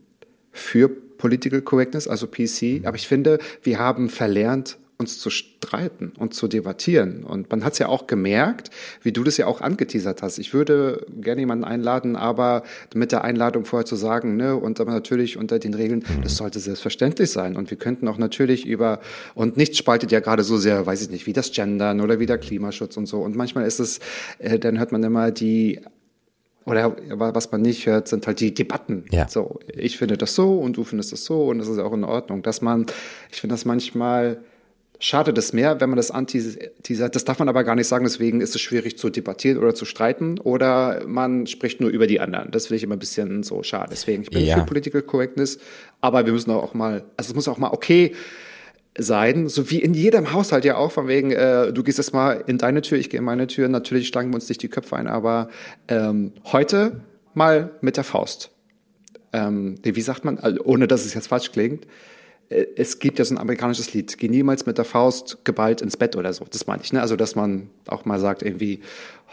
für 0.53 0.89
Political 0.89 1.63
Correctness, 1.63 2.09
also 2.09 2.27
PC. 2.27 2.85
Aber 2.85 2.97
ich 2.97 3.09
finde, 3.09 3.39
wir 3.63 3.79
haben 3.79 4.09
verlernt, 4.09 4.79
uns 4.99 5.19
zu 5.19 5.29
streiten 5.29 6.13
und 6.19 6.33
zu 6.33 6.49
debattieren. 6.49 7.23
Und 7.25 7.51
man 7.51 7.65
hat 7.65 7.75
es 7.75 7.79
ja 7.79 7.89
auch 7.89 8.07
gemerkt, 8.07 8.71
wie 9.03 9.13
du 9.13 9.25
das 9.25 9.37
ja 9.37 9.47
auch 9.47 9.61
angeteasert 9.61 10.23
hast. 10.23 10.39
Ich 10.39 10.55
würde 10.55 11.05
gerne 11.21 11.43
jemanden 11.43 11.65
einladen, 11.65 12.17
aber 12.17 12.63
mit 12.95 13.13
der 13.13 13.23
Einladung 13.23 13.67
vorher 13.67 13.85
zu 13.85 13.97
sagen, 13.97 14.37
ne, 14.37 14.57
und 14.57 14.81
aber 14.81 14.93
natürlich 14.93 15.37
unter 15.37 15.59
den 15.59 15.75
Regeln, 15.75 16.01
mhm. 16.01 16.23
das 16.23 16.37
sollte 16.37 16.61
selbstverständlich 16.61 17.31
sein. 17.31 17.57
Und 17.57 17.71
wir 17.71 17.77
könnten 17.77 18.09
auch 18.09 18.17
natürlich 18.17 18.67
über, 18.67 19.01
und 19.35 19.59
nichts 19.59 19.77
spaltet 19.77 20.13
ja 20.13 20.21
gerade 20.21 20.45
so 20.45 20.57
sehr, 20.57 20.87
weiß 20.87 21.03
ich 21.03 21.11
nicht, 21.11 21.27
wie 21.27 21.35
das 21.35 21.53
Gendern 21.53 22.01
oder 22.01 22.19
wie 22.19 22.27
der 22.27 22.39
Klimaschutz 22.39 22.97
und 22.97 23.07
so. 23.07 23.21
Und 23.21 23.37
manchmal 23.37 23.67
ist 23.67 23.81
es, 23.81 24.01
äh, 24.39 24.59
dann 24.59 24.79
hört 24.79 24.93
man 24.93 25.03
immer 25.03 25.31
die 25.31 25.81
oder 26.65 26.97
was 27.17 27.53
man 27.53 27.63
nicht 27.63 27.87
hört, 27.87 28.09
sind 28.09 28.27
halt 28.27 28.41
die 28.41 28.53
Debatten. 28.53 29.05
Ja. 29.13 29.29
So, 29.29 29.61
ich 29.73 29.99
finde 29.99 30.17
das 30.17 30.35
so 30.35 30.59
und 30.59 30.77
du 30.77 30.83
findest 30.83 31.13
das 31.13 31.25
so 31.25 31.47
und 31.47 31.59
das 31.59 31.69
ist 31.69 31.79
auch 31.79 31.93
in 31.93 32.03
Ordnung. 32.03 32.43
Dass 32.43 32.61
man, 32.61 32.87
ich 33.31 33.41
finde 33.41 33.55
das 33.55 33.65
manchmal 33.65 34.39
schadet 34.99 35.37
es 35.39 35.53
mehr, 35.53 35.81
wenn 35.81 35.91
man 35.91 35.97
das 35.97 36.11
anteasert. 36.11 37.15
Das 37.15 37.25
darf 37.25 37.39
man 37.39 37.49
aber 37.49 37.65
gar 37.65 37.75
nicht 37.75 37.87
sagen, 37.87 38.05
deswegen 38.05 38.41
ist 38.41 38.55
es 38.55 38.61
schwierig 38.61 38.99
zu 38.99 39.11
debattieren 39.11 39.59
oder 39.59 39.75
zu 39.75 39.85
streiten 39.85 40.39
oder 40.39 41.03
man 41.07 41.47
spricht 41.47 41.81
nur 41.81 41.91
über 41.91 42.07
die 42.07 42.21
anderen. 42.21 42.51
Das 42.51 42.67
finde 42.67 42.77
ich 42.77 42.83
immer 42.83 42.97
ein 42.97 43.01
bisschen 43.01 43.43
so 43.43 43.63
schade. 43.63 43.89
Deswegen, 43.91 44.23
ich 44.23 44.31
bin 44.31 44.45
ja. 44.45 44.59
für 44.59 44.65
Political 44.65 45.03
Correctness, 45.03 45.59
aber 46.01 46.25
wir 46.25 46.33
müssen 46.33 46.51
auch 46.51 46.75
mal, 46.75 47.05
also 47.17 47.31
es 47.31 47.35
muss 47.35 47.49
auch 47.49 47.59
mal 47.59 47.71
okay 47.71 48.15
sein, 48.99 49.49
so 49.49 49.71
wie 49.71 49.81
in 49.81 49.95
jedem 49.95 50.33
Haushalt 50.33 50.65
ja 50.65 50.77
auch, 50.77 50.93
von 50.93 51.09
wegen, 51.09 51.31
äh, 51.31 51.73
du 51.73 51.83
gehst 51.83 51.99
jetzt 51.99 52.15
mal 52.15 52.43
in 52.47 52.59
deine 52.59 52.81
Tür, 52.81 52.99
ich 52.99 53.11
gehe 53.11 53.19
in 53.19 53.25
meine 53.25 53.47
Tür, 53.47 53.69
natürlich 53.69 54.09
schlagen 54.09 54.31
wir 54.31 54.37
uns 54.37 54.49
nicht 54.49 54.63
die 54.63 54.69
Köpfe 54.69 54.97
ein, 54.97 55.07
aber 55.07 55.49
ähm, 55.89 56.33
heute 56.45 57.01
mal 57.35 57.73
mit 57.83 57.99
der 57.99 58.05
Faust. 58.05 58.51
Ähm, 59.33 59.75
wie 59.83 60.01
sagt 60.01 60.25
man, 60.25 60.39
also 60.39 60.63
ohne 60.65 60.89
dass 60.89 61.05
es 61.05 61.13
jetzt 61.13 61.29
falsch 61.29 61.53
klingt, 61.53 61.87
es 62.49 63.01
gibt 63.01 63.19
ja 63.19 63.25
so 63.25 63.35
ein 63.35 63.39
amerikanisches 63.39 63.93
Lied, 63.93 64.19
geh 64.19 64.29
niemals 64.29 64.67
mit 64.67 64.79
der 64.79 64.85
Faust 64.85 65.39
geballt 65.45 65.81
ins 65.81 65.97
Bett 65.97 66.15
oder 66.15 66.33
so. 66.33 66.45
Das 66.49 66.67
meine 66.67 66.83
ich, 66.83 66.93
ne? 66.93 67.01
Also, 67.01 67.17
dass 67.17 67.35
man 67.35 67.71
auch 67.89 68.05
mal 68.05 68.21
sagt, 68.21 68.43
irgendwie, 68.43 68.83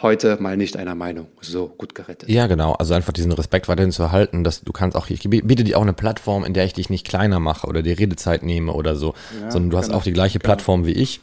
heute 0.02 0.38
mal 0.40 0.58
nicht 0.58 0.78
einer 0.78 0.96
Meinung. 0.96 1.28
So, 1.42 1.68
gut 1.78 1.94
gerettet. 1.96 2.30
Ja, 2.30 2.48
genau. 2.48 2.74
Also 2.74 2.94
einfach 2.94 3.14
diesen 3.14 3.32
Respekt 3.32 3.68
weiterhin 3.68 3.92
zu 3.92 4.04
erhalten, 4.04 4.44
dass 4.44 4.62
du 4.62 4.72
kannst 4.72 4.98
auch, 4.98 5.10
ich 5.10 5.30
biete 5.30 5.64
dir 5.64 5.78
auch 5.78 5.84
eine 5.84 5.94
Plattform, 5.94 6.44
in 6.44 6.54
der 6.54 6.66
ich 6.66 6.74
dich 6.74 6.90
nicht 6.90 7.08
kleiner 7.08 7.40
mache 7.40 7.68
oder 7.68 7.82
die 7.82 7.92
Redezeit 7.92 8.44
nehme 8.44 8.74
oder 8.74 8.96
so, 8.96 9.14
ja, 9.40 9.52
sondern 9.52 9.70
du 9.70 9.78
hast 9.78 9.88
genau. 9.88 10.00
auch 10.00 10.04
die 10.04 10.14
gleiche 10.14 10.40
Plattform 10.40 10.86
wie 10.86 10.94
ich. 10.94 11.22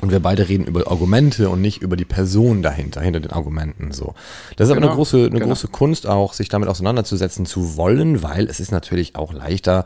Und 0.00 0.10
wir 0.10 0.20
beide 0.20 0.48
reden 0.48 0.64
über 0.64 0.90
Argumente 0.90 1.50
und 1.50 1.60
nicht 1.60 1.82
über 1.82 1.94
die 1.94 2.06
Person 2.06 2.62
dahinter, 2.62 3.02
hinter 3.02 3.20
den 3.20 3.32
Argumenten, 3.32 3.92
so. 3.92 4.14
Das 4.56 4.68
ist 4.68 4.70
genau, 4.70 4.70
aber 4.70 4.76
eine 4.76 4.80
genau. 4.80 4.94
große, 4.94 5.16
eine 5.18 5.30
genau. 5.30 5.46
große 5.48 5.68
Kunst 5.68 6.06
auch, 6.06 6.32
sich 6.32 6.48
damit 6.48 6.70
auseinanderzusetzen 6.70 7.44
zu 7.44 7.76
wollen, 7.76 8.22
weil 8.22 8.48
es 8.48 8.60
ist 8.60 8.72
natürlich 8.72 9.14
auch 9.16 9.34
leichter, 9.34 9.84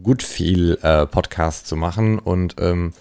gut 0.00 0.22
viel 0.22 0.78
äh, 0.82 1.06
Podcast 1.06 1.66
zu 1.66 1.76
machen 1.76 2.18
und 2.18 2.56
ähm, 2.58 2.92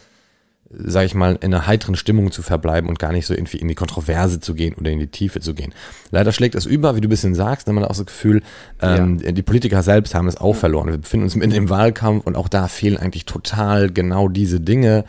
sage 0.74 1.06
ich 1.06 1.16
mal, 1.16 1.38
in 1.42 1.54
einer 1.54 1.68
heiteren 1.68 1.96
Stimmung 1.96 2.32
zu 2.32 2.42
verbleiben 2.42 2.90
und 2.90 2.98
gar 2.98 3.12
nicht 3.12 3.26
so 3.26 3.34
irgendwie 3.34 3.58
in 3.58 3.68
die 3.68 3.76
Kontroverse 3.76 4.40
zu 4.40 4.54
gehen 4.54 4.74
oder 4.76 4.90
in 4.90 5.00
die 5.00 5.08
Tiefe 5.08 5.42
zu 5.42 5.54
gehen. 5.54 5.74
Leider 6.12 6.32
schlägt 6.32 6.56
es 6.56 6.66
über, 6.66 6.96
wie 6.96 7.02
du 7.02 7.08
ein 7.08 7.10
bisschen 7.10 7.36
sagst, 7.36 7.68
dann 7.68 7.76
hat 7.76 7.82
man 7.82 7.90
auch 7.90 7.96
das 7.96 8.06
Gefühl, 8.06 8.42
ähm, 8.82 9.20
ja. 9.22 9.32
die 9.32 9.42
Politiker 9.42 9.84
selbst 9.84 10.16
haben 10.16 10.28
es 10.28 10.38
auch 10.38 10.56
verloren. 10.56 10.90
Wir 10.90 10.98
befinden 10.98 11.26
uns 11.26 11.36
mitten 11.36 11.52
im 11.52 11.70
Wahlkampf 11.70 12.26
und 12.26 12.38
auch 12.38 12.48
da 12.48 12.68
fehlen 12.68 12.98
eigentlich 12.98 13.26
total 13.26 13.92
genau 13.92 14.30
diese 14.30 14.62
Dinge, 14.62 15.04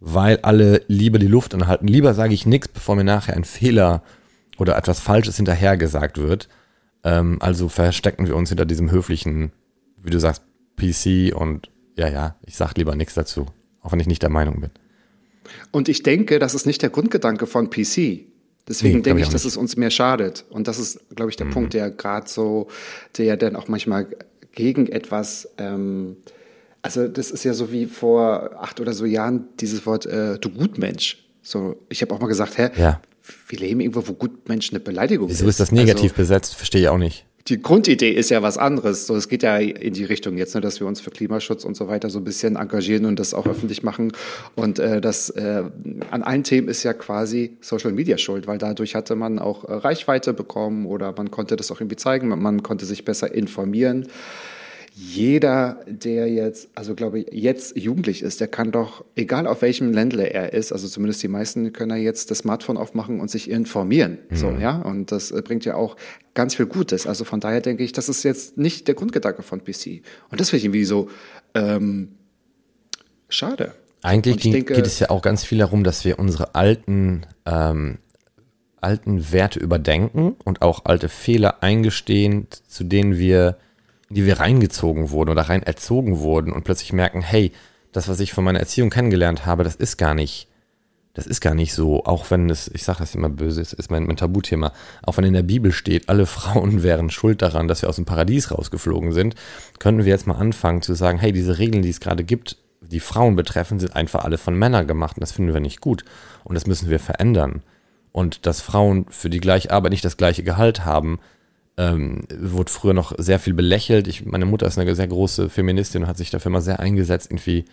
weil 0.00 0.38
alle 0.42 0.82
lieber 0.88 1.18
die 1.18 1.28
Luft 1.28 1.54
anhalten. 1.54 1.86
Lieber 1.86 2.14
sage 2.14 2.34
ich 2.34 2.46
nichts, 2.46 2.68
bevor 2.68 2.96
mir 2.96 3.04
nachher 3.04 3.36
ein 3.36 3.44
Fehler 3.44 4.02
oder 4.58 4.76
etwas 4.76 4.98
Falsches 4.98 5.36
hinterhergesagt 5.36 6.18
wird. 6.18 6.48
Ähm, 7.04 7.36
also 7.40 7.68
verstecken 7.68 8.26
wir 8.26 8.36
uns 8.36 8.48
hinter 8.48 8.64
diesem 8.64 8.90
höflichen, 8.90 9.52
wie 10.02 10.10
du 10.10 10.18
sagst, 10.18 10.42
PC 10.76 11.34
und 11.34 11.70
ja, 11.96 12.08
ja, 12.08 12.36
ich 12.46 12.56
sag 12.56 12.74
lieber 12.76 12.94
nichts 12.96 13.14
dazu, 13.14 13.46
auch 13.82 13.92
wenn 13.92 14.00
ich 14.00 14.06
nicht 14.06 14.22
der 14.22 14.30
Meinung 14.30 14.60
bin. 14.60 14.70
Und 15.70 15.88
ich 15.88 16.02
denke, 16.02 16.38
das 16.38 16.54
ist 16.54 16.66
nicht 16.66 16.82
der 16.82 16.90
Grundgedanke 16.90 17.46
von 17.46 17.68
PC. 17.70 18.26
Deswegen 18.68 18.98
Nee, 18.98 19.02
denke 19.02 19.20
ich 19.22 19.26
ich, 19.26 19.32
dass 19.32 19.42
nicht. 19.44 19.52
es 19.52 19.56
uns 19.56 19.76
mehr 19.76 19.90
schadet. 19.90 20.44
Und 20.50 20.68
das 20.68 20.78
ist, 20.78 21.00
glaube 21.16 21.30
ich, 21.30 21.36
der 21.36 21.46
Punkt, 21.46 21.74
der 21.74 21.90
gerade 21.90 22.28
so, 22.28 22.68
der 23.18 23.24
ja 23.26 23.36
dann 23.36 23.56
auch 23.56 23.66
manchmal 23.68 24.06
gegen 24.52 24.86
etwas, 24.86 25.48
ähm, 25.58 26.16
also 26.80 27.08
das 27.08 27.30
ist 27.32 27.44
ja 27.44 27.54
so 27.54 27.72
wie 27.72 27.86
vor 27.86 28.52
acht 28.60 28.80
oder 28.80 28.92
so 28.92 29.04
Jahren 29.04 29.48
dieses 29.58 29.84
Wort 29.84 30.06
äh, 30.06 30.38
du 30.38 30.48
Gutmensch. 30.50 31.24
So, 31.42 31.76
ich 31.88 32.02
habe 32.02 32.14
auch 32.14 32.20
mal 32.20 32.28
gesagt, 32.28 32.56
hä, 32.56 32.70
Ja. 32.76 33.00
wir 33.48 33.58
leben 33.58 33.80
irgendwo, 33.80 34.06
wo 34.06 34.12
Gutmensch 34.12 34.70
eine 34.70 34.78
Beleidigung 34.80 35.28
Wieso 35.28 35.48
ist 35.48 35.58
das 35.58 35.72
negativ 35.72 36.14
besetzt? 36.14 36.54
Verstehe 36.54 36.82
ich 36.82 36.88
auch 36.88 36.98
nicht. 36.98 37.26
Die 37.48 37.60
Grundidee 37.60 38.10
ist 38.10 38.30
ja 38.30 38.42
was 38.42 38.56
anderes. 38.56 39.06
So, 39.06 39.16
es 39.16 39.28
geht 39.28 39.42
ja 39.42 39.56
in 39.58 39.94
die 39.94 40.04
Richtung 40.04 40.38
jetzt, 40.38 40.54
ne, 40.54 40.60
dass 40.60 40.80
wir 40.80 40.86
uns 40.86 41.00
für 41.00 41.10
Klimaschutz 41.10 41.64
und 41.64 41.76
so 41.76 41.88
weiter 41.88 42.08
so 42.08 42.18
ein 42.18 42.24
bisschen 42.24 42.56
engagieren 42.56 43.04
und 43.04 43.18
das 43.18 43.34
auch 43.34 43.46
öffentlich 43.46 43.82
machen. 43.82 44.12
Und 44.54 44.78
äh, 44.78 45.00
das 45.00 45.30
äh, 45.30 45.64
an 46.10 46.22
allen 46.22 46.44
Themen 46.44 46.68
ist 46.68 46.82
ja 46.84 46.92
quasi 46.92 47.56
Social 47.60 47.92
Media 47.92 48.16
schuld, 48.18 48.46
weil 48.46 48.58
dadurch 48.58 48.94
hatte 48.94 49.16
man 49.16 49.38
auch 49.38 49.64
äh, 49.64 49.74
Reichweite 49.74 50.32
bekommen 50.32 50.86
oder 50.86 51.12
man 51.16 51.30
konnte 51.30 51.56
das 51.56 51.70
auch 51.72 51.80
irgendwie 51.80 51.96
zeigen, 51.96 52.28
man, 52.28 52.40
man 52.40 52.62
konnte 52.62 52.86
sich 52.86 53.04
besser 53.04 53.34
informieren. 53.34 54.06
Jeder, 54.94 55.80
der 55.86 56.28
jetzt, 56.28 56.68
also 56.74 56.94
glaube 56.94 57.20
ich, 57.20 57.28
jetzt 57.32 57.76
jugendlich 57.78 58.22
ist, 58.22 58.40
der 58.40 58.48
kann 58.48 58.72
doch, 58.72 59.04
egal 59.16 59.46
auf 59.46 59.62
welchem 59.62 59.90
Ländle 59.92 60.24
er 60.24 60.52
ist, 60.52 60.70
also 60.70 60.86
zumindest 60.86 61.22
die 61.22 61.28
meisten 61.28 61.72
können 61.72 61.92
ja 61.92 61.96
jetzt 61.96 62.30
das 62.30 62.38
Smartphone 62.38 62.76
aufmachen 62.76 63.18
und 63.18 63.30
sich 63.30 63.48
informieren. 63.50 64.18
So, 64.30 64.50
ja. 64.50 64.82
Und 64.82 65.10
das 65.10 65.30
äh, 65.30 65.40
bringt 65.42 65.64
ja 65.64 65.76
auch 65.76 65.96
ganz 66.34 66.54
viel 66.56 66.66
Gutes. 66.66 67.06
Also 67.06 67.24
von 67.24 67.40
daher 67.40 67.62
denke 67.62 67.82
ich, 67.84 67.92
das 67.92 68.10
ist 68.10 68.22
jetzt 68.22 68.58
nicht 68.58 68.86
der 68.86 68.94
Grundgedanke 68.94 69.42
von 69.42 69.64
PC. 69.64 70.02
Und 70.30 70.40
das 70.40 70.50
finde 70.50 70.58
ich 70.58 70.64
irgendwie 70.66 70.84
so 70.84 71.08
ähm, 71.54 72.08
schade. 73.30 73.74
Eigentlich 74.02 74.36
ging, 74.38 74.52
denke- 74.52 74.74
geht 74.74 74.86
es 74.86 74.98
ja 74.98 75.08
auch 75.10 75.22
ganz 75.22 75.42
viel 75.44 75.58
darum, 75.58 75.84
dass 75.84 76.04
wir 76.04 76.18
unsere 76.18 76.54
alten, 76.54 77.22
ähm, 77.46 77.98
alten 78.80 79.32
Werte 79.32 79.58
überdenken 79.58 80.36
und 80.44 80.60
auch 80.60 80.84
alte 80.84 81.08
Fehler 81.08 81.62
eingestehen, 81.62 82.46
zu 82.66 82.84
denen 82.84 83.16
wir, 83.16 83.56
in 84.12 84.16
die 84.16 84.26
wir 84.26 84.40
reingezogen 84.40 85.10
wurden 85.10 85.30
oder 85.30 85.48
rein 85.48 85.62
erzogen 85.62 86.18
wurden 86.18 86.52
und 86.52 86.64
plötzlich 86.64 86.92
merken, 86.92 87.22
hey, 87.22 87.50
das, 87.92 88.08
was 88.08 88.20
ich 88.20 88.34
von 88.34 88.44
meiner 88.44 88.60
Erziehung 88.60 88.90
kennengelernt 88.90 89.46
habe, 89.46 89.64
das 89.64 89.74
ist 89.74 89.96
gar 89.96 90.14
nicht, 90.14 90.48
das 91.14 91.26
ist 91.26 91.40
gar 91.40 91.54
nicht 91.54 91.72
so, 91.72 92.04
auch 92.04 92.30
wenn 92.30 92.50
es, 92.50 92.68
ich 92.68 92.84
sage 92.84 92.98
das 92.98 93.14
immer 93.14 93.30
böse, 93.30 93.62
es 93.62 93.72
ist 93.72 93.90
mein, 93.90 94.04
mein 94.04 94.18
Tabuthema, 94.18 94.74
auch 95.02 95.16
wenn 95.16 95.24
in 95.24 95.32
der 95.32 95.42
Bibel 95.42 95.72
steht, 95.72 96.10
alle 96.10 96.26
Frauen 96.26 96.82
wären 96.82 97.08
schuld 97.08 97.40
daran, 97.40 97.68
dass 97.68 97.80
wir 97.80 97.88
aus 97.88 97.96
dem 97.96 98.04
Paradies 98.04 98.50
rausgeflogen 98.50 99.12
sind, 99.12 99.34
könnten 99.78 100.04
wir 100.04 100.12
jetzt 100.12 100.26
mal 100.26 100.36
anfangen 100.36 100.82
zu 100.82 100.92
sagen, 100.92 101.18
hey, 101.18 101.32
diese 101.32 101.56
Regeln, 101.56 101.82
die 101.82 101.88
es 101.88 102.00
gerade 102.00 102.22
gibt, 102.22 102.58
die 102.82 103.00
Frauen 103.00 103.34
betreffen, 103.34 103.80
sind 103.80 103.96
einfach 103.96 104.24
alle 104.24 104.36
von 104.36 104.58
Männern 104.58 104.86
gemacht 104.86 105.16
und 105.16 105.22
das 105.22 105.32
finden 105.32 105.54
wir 105.54 105.60
nicht 105.60 105.80
gut 105.80 106.04
und 106.44 106.54
das 106.54 106.66
müssen 106.66 106.90
wir 106.90 107.00
verändern. 107.00 107.62
Und 108.10 108.44
dass 108.44 108.60
Frauen 108.60 109.06
für 109.08 109.30
die 109.30 109.40
gleiche 109.40 109.70
Arbeit 109.70 109.92
nicht 109.92 110.04
das 110.04 110.18
gleiche 110.18 110.42
Gehalt 110.42 110.84
haben, 110.84 111.18
ähm, 111.76 112.22
wurde 112.38 112.70
früher 112.70 112.94
noch 112.94 113.12
sehr 113.18 113.38
viel 113.38 113.54
belächelt. 113.54 114.06
Ich, 114.08 114.24
meine 114.26 114.44
Mutter 114.44 114.66
ist 114.66 114.78
eine 114.78 114.94
sehr 114.94 115.08
große 115.08 115.48
Feministin 115.48 116.02
und 116.02 116.08
hat 116.08 116.18
sich 116.18 116.30
dafür 116.30 116.50
mal 116.50 116.60
sehr 116.60 116.80
eingesetzt, 116.80 117.30
irgendwie, 117.30 117.64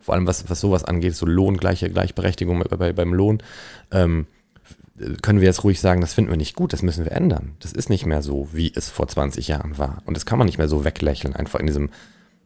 vor 0.00 0.14
allem 0.14 0.26
was, 0.26 0.48
was 0.50 0.60
sowas 0.60 0.84
angeht, 0.84 1.14
so 1.14 1.26
Lohn, 1.26 1.56
gleiche 1.56 1.90
Gleichberechtigung 1.90 2.62
bei, 2.68 2.76
bei, 2.76 2.92
beim 2.92 3.14
Lohn. 3.14 3.42
Ähm, 3.90 4.26
können 5.22 5.40
wir 5.40 5.46
jetzt 5.46 5.62
ruhig 5.64 5.80
sagen, 5.80 6.00
das 6.00 6.14
finden 6.14 6.30
wir 6.30 6.38
nicht 6.38 6.56
gut, 6.56 6.72
das 6.72 6.82
müssen 6.82 7.04
wir 7.04 7.12
ändern. 7.12 7.52
Das 7.60 7.72
ist 7.72 7.90
nicht 7.90 8.06
mehr 8.06 8.22
so, 8.22 8.48
wie 8.52 8.72
es 8.74 8.88
vor 8.88 9.08
20 9.08 9.48
Jahren 9.48 9.76
war. 9.78 10.02
Und 10.06 10.16
das 10.16 10.24
kann 10.26 10.38
man 10.38 10.46
nicht 10.46 10.58
mehr 10.58 10.68
so 10.68 10.84
weglächeln, 10.84 11.36
einfach 11.36 11.60
in 11.60 11.66
diesem 11.66 11.90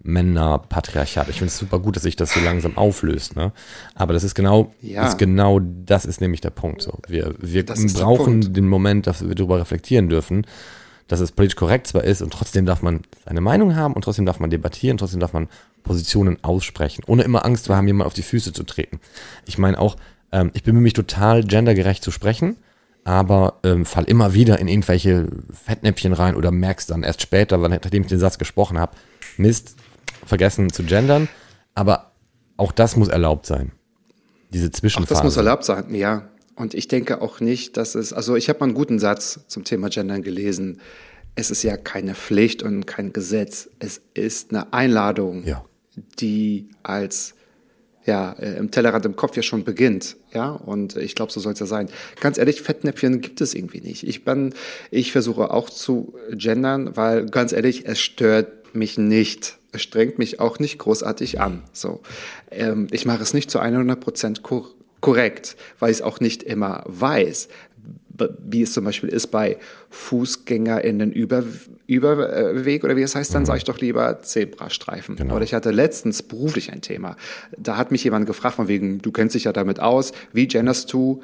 Männerpatriarchat. 0.03 1.29
Ich 1.29 1.37
finde 1.37 1.49
es 1.49 1.59
super 1.59 1.79
gut, 1.79 1.96
dass 1.96 2.03
sich 2.05 2.16
das 2.16 2.33
so 2.33 2.40
langsam 2.40 2.77
auflöst. 2.77 3.37
Ne? 3.37 3.53
Aber 3.94 4.12
das 4.12 4.25
ist 4.25 4.35
genau, 4.35 4.73
Ja. 4.81 5.07
ist 5.07 5.18
genau, 5.18 5.61
das 5.61 6.05
ist 6.05 6.20
nämlich 6.20 6.40
der 6.40 6.51
Punkt. 6.51 6.83
So. 6.83 6.99
Wir, 7.07 7.35
wir 7.38 7.64
Das 7.64 7.92
brauchen 7.92 8.53
den 8.53 8.66
Moment, 8.66 9.07
dass 9.07 9.27
wir 9.27 9.35
darüber 9.35 9.61
reflektieren 9.61 10.09
dürfen, 10.09 10.46
dass 11.11 11.18
es 11.18 11.33
politisch 11.33 11.57
korrekt 11.57 11.88
zwar 11.88 12.05
ist 12.05 12.23
und 12.23 12.33
trotzdem 12.33 12.66
darf 12.66 12.83
man 12.83 13.01
seine 13.25 13.40
Meinung 13.40 13.75
haben 13.75 13.94
und 13.94 14.03
trotzdem 14.03 14.27
darf 14.27 14.38
man 14.38 14.49
debattieren, 14.49 14.96
trotzdem 14.96 15.18
darf 15.18 15.33
man 15.33 15.49
Positionen 15.83 16.38
aussprechen, 16.42 17.03
ohne 17.07 17.25
immer 17.25 17.44
Angst 17.44 17.64
zu 17.64 17.75
haben, 17.75 17.88
jemand 17.88 18.07
auf 18.07 18.14
die 18.14 18.23
Füße 18.23 18.53
zu 18.53 18.62
treten. 18.62 19.01
Ich 19.44 19.59
meine 19.59 19.79
auch, 19.81 19.96
ähm, 20.31 20.53
ich 20.55 20.62
bemühe 20.62 20.83
mich 20.83 20.92
total 20.92 21.42
gendergerecht 21.42 22.05
zu 22.05 22.12
sprechen, 22.12 22.59
aber 23.03 23.55
ähm, 23.64 23.87
fall 23.87 24.05
immer 24.05 24.35
wieder 24.35 24.61
in 24.61 24.68
irgendwelche 24.68 25.27
Fettnäpfchen 25.53 26.12
rein 26.12 26.37
oder 26.37 26.53
merkst 26.53 26.90
dann 26.90 27.03
erst 27.03 27.23
später, 27.23 27.59
nachdem 27.59 28.03
ich 28.03 28.09
den 28.09 28.20
Satz 28.20 28.38
gesprochen 28.38 28.79
habe, 28.79 28.92
Mist, 29.37 29.75
vergessen 30.25 30.73
zu 30.73 30.85
gendern. 30.85 31.29
Aber 31.75 32.12
auch 32.57 32.70
das 32.70 32.94
muss 32.94 33.09
erlaubt 33.09 33.46
sein. 33.46 33.73
Diese 34.53 34.68
Auch 34.68 34.73
Zwischenphase. 34.73 35.14
das 35.14 35.25
muss 35.25 35.37
erlaubt 35.37 35.64
sein, 35.64 35.92
ja. 35.92 36.29
Und 36.61 36.75
ich 36.75 36.88
denke 36.88 37.23
auch 37.23 37.40
nicht, 37.40 37.79
dass 37.79 37.94
es, 37.94 38.12
also 38.12 38.37
ich 38.37 38.51
habe 38.51 38.61
mal 38.61 38.66
einen 38.66 38.75
guten 38.75 38.99
Satz 38.99 39.40
zum 39.49 39.64
Thema 39.64 39.88
Gendern 39.88 40.23
gelesen. 40.23 40.79
Es 41.35 41.51
ist 41.51 41.62
ja 41.62 41.79
keine 41.79 42.14
Pflicht 42.14 42.62
und 42.62 42.87
kein 42.87 43.14
Gesetz. 43.14 43.70
Es 43.79 44.03
ist 44.12 44.51
eine 44.51 44.70
Einladung, 44.75 45.42
Ja. 45.46 45.64
die 46.18 46.68
als 46.83 47.35
ja, 48.05 48.33
äh, 48.33 48.57
im 48.59 48.70
Tellerrand 48.70 49.07
im 49.07 49.16
Kopf 49.16 49.37
ja 49.37 49.42
schon 49.42 49.64
beginnt, 49.64 50.16
ja, 50.35 50.51
und 50.51 50.96
ich 50.96 51.14
glaube, 51.14 51.33
so 51.33 51.38
soll 51.40 51.53
es 51.53 51.61
ja 51.61 51.66
sein. 51.66 51.88
Ganz 52.20 52.37
ehrlich, 52.38 52.61
Fettnäpfchen 52.62 53.20
gibt 53.23 53.40
es 53.40 53.55
irgendwie 53.55 53.81
nicht. 53.81 54.07
Ich 54.07 54.25
bin, 54.25 54.53
ich 54.90 55.12
versuche 55.12 55.51
auch 55.51 55.70
zu 55.70 56.14
gendern, 56.33 56.94
weil 56.96 57.27
ganz 57.27 57.53
ehrlich, 57.53 57.87
es 57.87 58.01
stört 58.01 58.75
mich 58.75 58.99
nicht. 58.99 59.59
Es 59.73 59.83
strengt 59.83 60.18
mich 60.18 60.40
auch 60.40 60.59
nicht 60.59 60.79
großartig 60.79 61.40
an. 61.40 61.62
So, 61.73 62.01
ähm, 62.51 62.87
ich 62.90 63.07
mache 63.07 63.23
es 63.23 63.33
nicht 63.35 63.51
zu 63.51 63.61
100 63.61 63.99
Prozent 64.01 64.42
kor 64.42 64.68
korrekt, 65.01 65.57
weil 65.79 65.91
ich 65.91 65.99
es 65.99 66.03
auch 66.03 66.21
nicht 66.21 66.43
immer 66.43 66.85
weiß 66.87 67.49
wie 68.39 68.63
es 68.63 68.73
zum 68.73 68.85
Beispiel 68.85 69.09
ist 69.09 69.29
bei 69.29 69.59
FußgängerInnen 69.91 71.13
über, 71.13 71.45
Überweg 71.87 72.85
oder 72.85 72.97
wie 72.97 73.03
es 73.03 73.15
heißt, 73.15 73.35
dann 73.35 73.47
sage 73.47 73.59
ich 73.59 73.65
doch 73.65 73.79
lieber 73.79 74.23
Zebrastreifen. 74.23 75.17
Oder 75.31 75.45
ich 75.45 75.55
hatte 75.55 75.71
letztens 75.71 76.23
beruflich 76.23 76.73
ein 76.73 76.83
Thema. 76.83 77.17
Da 77.57 77.77
hat 77.77 77.91
mich 77.91 78.05
jemand 78.05 78.27
gefragt, 78.27 78.57
von 78.57 78.69
wegen, 78.69 79.01
du 79.01 79.11
kennst 79.11 79.35
dich 79.35 79.45
ja 79.45 79.53
damit 79.53 79.81
aus, 79.81 80.13
wie 80.33 80.47
genderst 80.47 80.93
du 80.93 81.23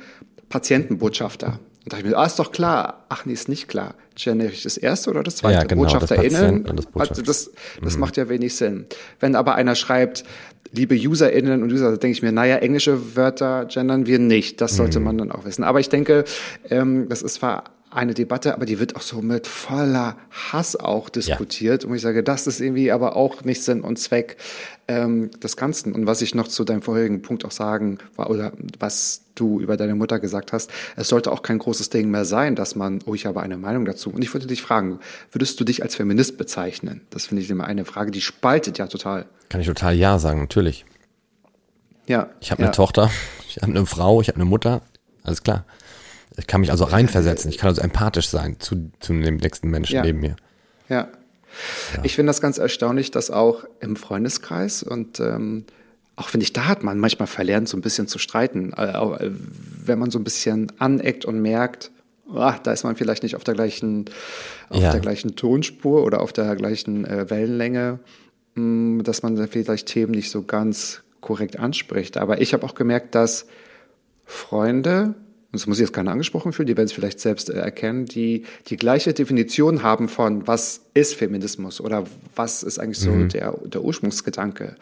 Patientenbotschafter? 0.49 1.61
Und 1.87 1.92
da 1.92 1.99
dachte 1.99 2.09
ich 2.09 2.14
mir, 2.14 2.18
ah, 2.18 2.27
ist 2.27 2.40
doch 2.40 2.51
klar. 2.51 3.05
Ach 3.09 3.25
nee, 3.27 3.33
ist 3.33 3.49
nicht 3.49 3.68
klar. 3.68 3.94
Gender 4.16 4.46
ich 4.46 4.64
das 4.64 4.77
erste 4.77 5.09
oder 5.09 5.22
das 5.22 5.37
zweite? 5.37 5.55
Ja, 5.55 5.62
genau, 5.62 5.85
das 5.85 5.92
BotschafterInnen? 5.92 6.66
Und 6.66 6.77
das 6.77 6.87
Also 6.87 6.90
Botschafter. 6.90 7.22
das, 7.22 7.51
das 7.81 7.96
macht 7.96 8.16
ja 8.16 8.29
wenig 8.29 8.57
Sinn. 8.57 8.87
Wenn 9.20 9.37
aber 9.37 9.55
einer 9.55 9.77
schreibt, 9.77 10.25
liebe 10.72 10.96
UserInnen 10.96 11.62
und 11.62 11.70
User, 11.72 11.92
da 11.92 11.96
denke 11.96 12.11
ich 12.16 12.22
mir, 12.22 12.33
naja, 12.33 12.57
englische 12.57 13.14
Wörter 13.14 13.66
gendern 13.66 14.07
wir 14.07 14.18
nicht. 14.18 14.61
Das 14.61 14.75
sollte 14.75 14.99
man 14.99 15.16
dann 15.16 15.31
auch 15.31 15.44
wissen. 15.44 15.62
Aber 15.62 15.79
ich 15.79 15.88
denke, 15.88 16.25
ähm, 16.70 17.09
das 17.09 17.22
ist 17.22 17.35
zwar 17.35 17.62
eine 17.96 18.14
Debatte, 18.14 18.54
aber 18.54 18.66
die 18.66 18.78
wird 18.78 18.94
auch 18.94 19.00
so 19.00 19.22
mit 19.22 19.46
voller 19.46 20.16
Hass 20.30 20.76
auch 20.76 21.09
diskutiert. 21.09 21.85
Und 21.85 21.94
ich 21.94 22.02
sage, 22.02 22.22
das 22.22 22.46
ist 22.46 22.61
irgendwie 22.61 22.92
aber 22.92 23.16
auch 23.16 23.42
nicht 23.44 23.62
Sinn 23.62 23.80
und 23.80 23.98
Zweck 23.98 24.37
ähm, 24.87 25.30
des 25.40 25.56
Ganzen. 25.56 25.92
Und 25.92 26.06
was 26.06 26.20
ich 26.20 26.35
noch 26.35 26.46
zu 26.46 26.64
deinem 26.64 26.82
vorherigen 26.82 27.22
Punkt 27.22 27.44
auch 27.44 27.50
sagen 27.50 27.98
war, 28.14 28.28
oder 28.28 28.52
was 28.78 29.22
du 29.35 29.61
über 29.61 29.76
deine 29.76 29.94
Mutter 29.94 30.18
gesagt 30.18 30.52
hast, 30.52 30.70
es 30.96 31.09
sollte 31.09 31.32
auch 31.32 31.42
kein 31.42 31.59
großes 31.59 31.88
Ding 31.88 32.11
mehr 32.11 32.26
sein, 32.26 32.54
dass 32.54 32.76
man, 32.76 33.00
oh, 33.06 33.14
ich 33.14 33.24
habe 33.24 33.40
eine 33.40 33.56
Meinung 33.56 33.87
dazu. 33.87 34.11
Und 34.11 34.22
ich 34.22 34.32
würde 34.35 34.46
dich 34.46 34.61
fragen, 34.61 35.00
würdest 35.32 35.59
du 35.59 35.64
dich 35.64 35.82
als 35.82 35.96
Feminist 35.96 36.37
bezeichnen? 36.37 37.00
Das 37.11 37.26
finde 37.26 37.42
ich 37.42 37.50
immer 37.50 37.64
eine 37.64 37.87
Frage, 37.87 38.11
die 38.11 38.20
spaltet 38.20 38.76
ja 38.78 38.88
total. 38.88 39.26
Kann 39.48 39.61
ich 39.61 39.66
total 39.66 39.94
ja 39.94 40.18
sagen, 40.18 40.40
natürlich. 40.40 40.85
Ja. 42.06 42.28
Ich 42.40 42.50
habe 42.50 42.61
ja. 42.61 42.68
eine 42.68 42.76
Tochter, 42.76 43.11
ich 43.48 43.56
habe 43.56 43.72
eine 43.72 43.87
Frau, 43.87 44.20
ich 44.20 44.28
habe 44.28 44.37
eine 44.37 44.44
Mutter, 44.44 44.82
alles 45.24 45.42
klar. 45.42 45.64
Ich 46.38 46.46
kann 46.46 46.61
mich 46.61 46.70
also 46.70 46.85
reinversetzen, 46.85 47.51
ich 47.51 47.59
kann 47.59 47.68
also 47.68 47.81
empathisch 47.83 48.29
sein 48.29 48.61
zu, 48.61 48.90
zu 49.01 49.12
dem 49.14 49.37
nächsten 49.37 49.68
Menschen 49.70 49.94
Ja. 49.96 50.03
neben 50.03 50.20
mir. 50.20 50.37
Ja. 50.88 51.09
Ich 52.03 52.14
finde 52.14 52.31
das 52.31 52.40
ganz 52.42 52.59
erstaunlich, 52.59 53.11
dass 53.11 53.31
auch 53.31 53.64
im 53.81 53.96
Freundeskreis 53.96 54.83
und 54.83 55.20
ähm, 55.20 55.64
auch 56.16 56.29
finde 56.29 56.44
ich, 56.44 56.53
da 56.53 56.66
hat 56.66 56.83
man 56.83 56.99
manchmal 56.99 57.27
verlernt, 57.27 57.68
so 57.68 57.77
ein 57.77 57.81
bisschen 57.83 58.07
zu 58.09 58.18
streiten. 58.18 58.72
Äh, 58.75 58.90
äh, 58.92 59.31
wenn 59.85 59.99
man 59.99 60.11
so 60.11 60.18
ein 60.18 60.25
bisschen 60.25 60.72
aneckt 60.79 61.25
und 61.25 61.40
merkt, 61.40 61.90
ah, 62.35 62.57
da 62.62 62.72
ist 62.72 62.85
man 62.85 62.96
vielleicht 62.96 63.22
nicht 63.22 63.37
auf 63.37 63.44
der 63.44 63.55
gleichen, 63.55 64.07
auf 64.68 64.81
Ja. 64.83 64.92
der 64.92 65.01
gleichen 65.01 65.37
Tonspur 65.37 66.05
oder 66.05 66.20
auf 66.20 66.33
der 66.33 66.57
gleichen 66.57 67.05
äh, 67.07 67.31
Wellenlänge, 67.31 68.01
mh, 68.55 69.03
dass 69.05 69.22
man 69.22 69.49
vielleicht 69.49 69.88
Themen 69.88 70.12
nicht 70.12 70.31
so 70.31 70.42
ganz 70.42 71.03
korrekt 71.20 71.59
anspricht. 71.59 72.16
Aber 72.18 72.40
ich 72.40 72.53
habe 72.55 72.64
auch 72.66 72.75
gemerkt, 72.75 73.14
dass 73.14 73.46
Freunde, 74.25 75.14
das 75.57 75.66
muss 75.66 75.79
ich 75.79 75.83
jetzt 75.83 75.92
keiner 75.92 76.12
angesprochen 76.12 76.53
fühlen, 76.53 76.66
die 76.66 76.77
werden 76.77 76.87
es 76.87 76.92
vielleicht 76.92 77.21
selbst 77.21 77.51
äh, 77.51 77.55
erkennen, 77.55 78.07
die 78.07 78.45
die 78.69 78.77
gleiche 78.77 79.12
Definition 79.12 79.83
haben 79.83 80.09
von, 80.09 80.47
was 80.47 80.83
ist 80.95 81.14
Feminismus 81.14 81.81
oder 81.81 82.05
was 82.35 82.62
ist 82.62 82.79
eigentlich 82.79 82.99
so 82.99 83.25
der, 83.25 83.53
der 83.64 83.83
Ursprungsgedanke. 83.83 84.77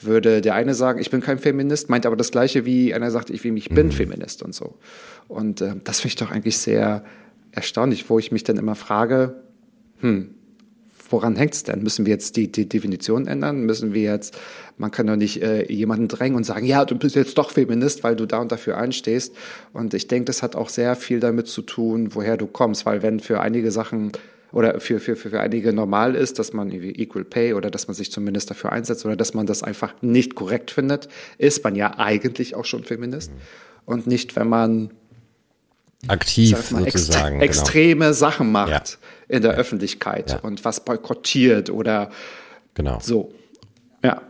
Würde 0.00 0.40
der 0.40 0.54
eine 0.54 0.74
sagen, 0.74 1.00
ich 1.00 1.10
bin 1.10 1.20
kein 1.20 1.38
Feminist, 1.38 1.90
meint 1.90 2.06
aber 2.06 2.16
das 2.16 2.30
gleiche 2.30 2.64
wie 2.64 2.94
einer 2.94 3.10
sagt, 3.10 3.30
ich, 3.30 3.44
ich 3.44 3.68
bin 3.68 3.92
Feminist 3.92 4.42
und 4.42 4.54
so. 4.54 4.74
Und 5.28 5.60
äh, 5.60 5.74
das 5.84 6.00
finde 6.00 6.08
ich 6.08 6.16
doch 6.16 6.30
eigentlich 6.30 6.58
sehr 6.58 7.04
erstaunlich, 7.52 8.08
wo 8.08 8.18
ich 8.18 8.32
mich 8.32 8.44
dann 8.44 8.56
immer 8.56 8.74
frage, 8.74 9.42
hm, 10.00 10.34
woran 11.10 11.36
hängt 11.36 11.54
es 11.54 11.64
denn? 11.64 11.82
Müssen 11.82 12.06
wir 12.06 12.12
jetzt 12.12 12.36
die, 12.36 12.50
die 12.50 12.68
Definition 12.68 13.26
ändern? 13.26 13.64
Müssen 13.64 13.92
wir 13.92 14.02
jetzt, 14.02 14.38
man 14.78 14.90
kann 14.90 15.06
doch 15.06 15.16
nicht 15.16 15.42
äh, 15.42 15.70
jemanden 15.70 16.08
drängen 16.08 16.36
und 16.36 16.44
sagen, 16.44 16.66
ja, 16.66 16.84
du 16.84 16.96
bist 16.96 17.16
jetzt 17.16 17.36
doch 17.36 17.50
Feminist, 17.50 18.04
weil 18.04 18.16
du 18.16 18.26
da 18.26 18.38
und 18.38 18.52
dafür 18.52 18.76
einstehst. 18.76 19.34
Und 19.72 19.94
ich 19.94 20.08
denke, 20.08 20.26
das 20.26 20.42
hat 20.42 20.56
auch 20.56 20.68
sehr 20.68 20.96
viel 20.96 21.20
damit 21.20 21.48
zu 21.48 21.62
tun, 21.62 22.14
woher 22.14 22.36
du 22.36 22.46
kommst, 22.46 22.86
weil 22.86 23.02
wenn 23.02 23.20
für 23.20 23.40
einige 23.40 23.70
Sachen 23.70 24.12
oder 24.52 24.80
für, 24.80 24.98
für, 24.98 25.16
für 25.16 25.40
einige 25.40 25.72
normal 25.72 26.14
ist, 26.14 26.38
dass 26.38 26.52
man 26.52 26.72
Equal 26.72 27.24
Pay 27.24 27.54
oder 27.54 27.70
dass 27.70 27.86
man 27.86 27.94
sich 27.94 28.10
zumindest 28.10 28.50
dafür 28.50 28.72
einsetzt 28.72 29.04
oder 29.06 29.16
dass 29.16 29.34
man 29.34 29.46
das 29.46 29.62
einfach 29.62 29.94
nicht 30.00 30.34
korrekt 30.34 30.70
findet, 30.70 31.08
ist 31.38 31.62
man 31.62 31.76
ja 31.76 31.98
eigentlich 31.98 32.54
auch 32.54 32.64
schon 32.64 32.84
Feminist. 32.84 33.30
Und 33.84 34.06
nicht, 34.06 34.36
wenn 34.36 34.48
man 34.48 34.90
aktiv 36.08 36.70
mal, 36.70 36.84
sozusagen. 36.84 37.40
ext 37.40 37.60
extreme 37.62 38.14
Sachen 38.14 38.50
macht 38.52 38.70
Ja. 38.70 39.36
in 39.36 39.42
der 39.42 39.52
Öffentlichkeit 39.52 40.30
Ja. 40.32 40.38
und 40.40 40.64
was 40.64 40.84
boykottiert 40.84 41.70
oder 41.70 42.10
Genau. 42.74 42.92
genau. 42.92 43.00
so. 43.00 43.32
Ja. 44.02 44.22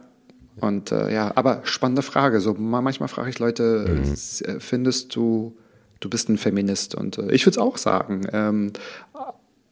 Und 0.57 0.93
äh, 0.93 1.13
ja, 1.13 1.33
aber 1.37 1.61
spannende 1.65 2.03
Frage. 2.03 2.41
So 2.41 2.55
ma- 2.55 2.83
manchmal 2.83 3.09
frage 3.09 3.31
ich 3.31 3.39
Leute, 3.39 3.87
Mhm. 3.89 4.13
äh, 4.13 4.61
findest 4.61 5.15
du, 5.17 5.57
du 6.01 6.11
bist 6.11 6.29
ein 6.29 6.37
Feminist? 6.39 6.95
Und 6.95 7.19
äh, 7.19 7.31
ich 7.33 7.47
würde 7.47 7.53
es 7.55 7.59
auch 7.59 7.79
sagen, 7.79 8.27
ähm, 8.33 8.73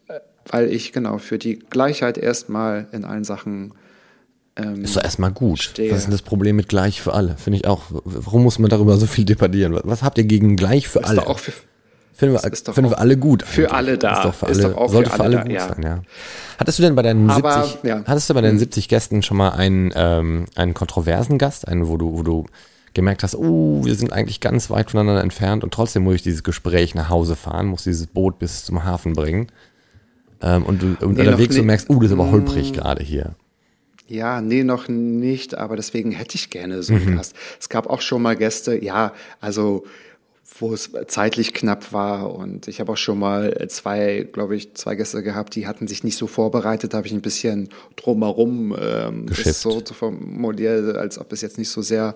äh, 0.07 0.13
weil 0.47 0.71
ich 0.71 0.91
genau 0.93 1.17
für 1.19 1.37
die 1.37 1.59
Gleichheit 1.59 2.17
erstmal 2.17 2.87
in 2.91 3.05
allen 3.05 3.23
Sachen 3.23 3.73
ähm, 4.55 4.83
Ist 4.83 4.95
doch 4.97 5.03
erstmal 5.03 5.31
gut. 5.31 5.59
Verstehe. 5.59 5.91
Was 5.91 5.99
ist 5.99 6.03
denn 6.05 6.11
das 6.11 6.21
Problem 6.21 6.55
mit 6.57 6.67
gleich 6.67 7.01
für 7.01 7.13
alle? 7.13 7.37
Finde 7.37 7.57
ich 7.59 7.67
auch. 7.67 7.83
Warum 7.89 8.43
muss 8.43 8.59
man 8.59 8.69
darüber 8.69 8.97
so 8.97 9.05
viel 9.05 9.23
debattieren? 9.25 9.79
Was- 9.83 10.01
habt 10.03 10.17
ihr 10.17 10.25
gegen 10.25 10.55
gleich 10.57 10.87
für 10.89 10.99
ist 10.99 11.05
alle? 11.05 11.27
auch 11.27 11.39
für, 11.39 11.53
Finden 12.19 12.35
wir, 12.35 12.73
finden 12.73 12.89
wir 12.91 12.99
alle 12.99 13.15
gut. 13.17 13.43
für 13.43 13.71
alle 13.71 13.97
da. 13.97 14.17
Ist 14.17 14.25
doch 14.25 14.33
für 14.33 14.45
Ist 14.47 14.59
alle, 14.59 14.73
doch 14.73 14.77
auch 14.77 14.89
sollte 14.91 15.09
für 15.09 15.19
alle 15.21 15.23
alle 15.23 15.35
da, 15.37 15.41
gut 15.43 15.51
ja. 15.53 15.67
sein, 15.69 15.83
ja. 15.83 16.01
Hattest 16.57 16.77
du 16.79 16.83
denn 16.83 16.95
bei 16.95 17.01
deinen 17.01 17.29
Aber, 17.29 17.63
70, 17.63 17.83
ja. 17.83 18.03
hattest 18.05 18.29
du 18.29 18.33
bei 18.33 18.41
deinen 18.41 18.59
70 18.59 18.89
Gästen 18.89 19.23
schon 19.23 19.37
mal 19.37 19.51
einen, 19.51 19.91
ähm, 19.95 20.45
einen 20.55 20.73
kontroversen 20.73 21.37
Gast, 21.37 21.67
einen, 21.67 21.87
wo 21.87 21.95
du, 21.95 22.17
wo 22.17 22.23
du 22.23 22.45
gemerkt 22.93 23.23
hast, 23.23 23.35
oh, 23.35 23.85
wir 23.85 23.95
sind 23.95 24.11
eigentlich 24.11 24.41
ganz 24.41 24.69
weit 24.69 24.91
voneinander 24.91 25.21
entfernt 25.23 25.63
und 25.63 25.73
trotzdem 25.73 26.03
muss 26.03 26.15
ich 26.15 26.23
dieses 26.23 26.43
Gespräch 26.43 26.93
nach 26.95 27.07
Hause 27.09 27.35
fahren, 27.37 27.67
muss 27.67 27.83
dieses 27.83 28.07
Boot 28.07 28.37
bis 28.39 28.65
zum 28.65 28.83
Hafen 28.83 29.13
bringen. 29.13 29.47
Ähm, 30.41 30.63
und 30.63 30.81
du 30.81 30.87
und 31.05 31.15
Nee, 31.17 31.21
unterwegs 31.21 31.55
nie- 31.55 31.61
merkst, 31.61 31.89
oh, 31.89 31.95
das 31.99 32.07
ist 32.07 32.13
aber 32.13 32.31
holprig 32.31 32.73
gerade 32.73 33.03
hier. 33.03 33.35
Ja, 34.07 34.41
nee, 34.41 34.63
noch 34.63 34.87
nicht, 34.87 35.55
aber 35.55 35.75
deswegen 35.75 36.11
hätte 36.11 36.35
ich 36.35 36.49
gerne 36.49 36.81
so 36.81 36.93
Mhm. 36.93 37.01
einen 37.07 37.17
Gast. 37.17 37.35
Es 37.59 37.69
gab 37.69 37.87
auch 37.87 38.01
schon 38.01 38.21
mal 38.23 38.35
Gäste, 38.35 38.83
ja, 38.83 39.13
also 39.39 39.83
wo 40.57 40.73
es 40.73 40.91
zeitlich 41.07 41.53
knapp 41.53 41.93
war 41.93 42.33
und 42.33 42.67
ich 42.67 42.79
habe 42.79 42.91
auch 42.91 42.97
schon 42.97 43.19
mal 43.19 43.67
zwei, 43.69 44.27
glaube 44.31 44.55
ich, 44.55 44.73
zwei 44.73 44.95
Gäste 44.95 45.23
gehabt, 45.23 45.55
die 45.55 45.67
hatten 45.67 45.87
sich 45.87 46.03
nicht 46.03 46.17
so 46.17 46.27
vorbereitet, 46.27 46.93
da 46.93 46.97
habe 46.97 47.07
ich 47.07 47.13
ein 47.13 47.21
bisschen 47.21 47.69
drumherum 47.95 48.75
ähm, 48.79 49.27
so 49.29 49.81
zu 49.81 49.93
formulieren, 49.93 50.95
als 50.95 51.19
ob 51.19 51.31
es 51.31 51.41
jetzt 51.41 51.57
nicht 51.57 51.69
so 51.69 51.81
sehr 51.81 52.15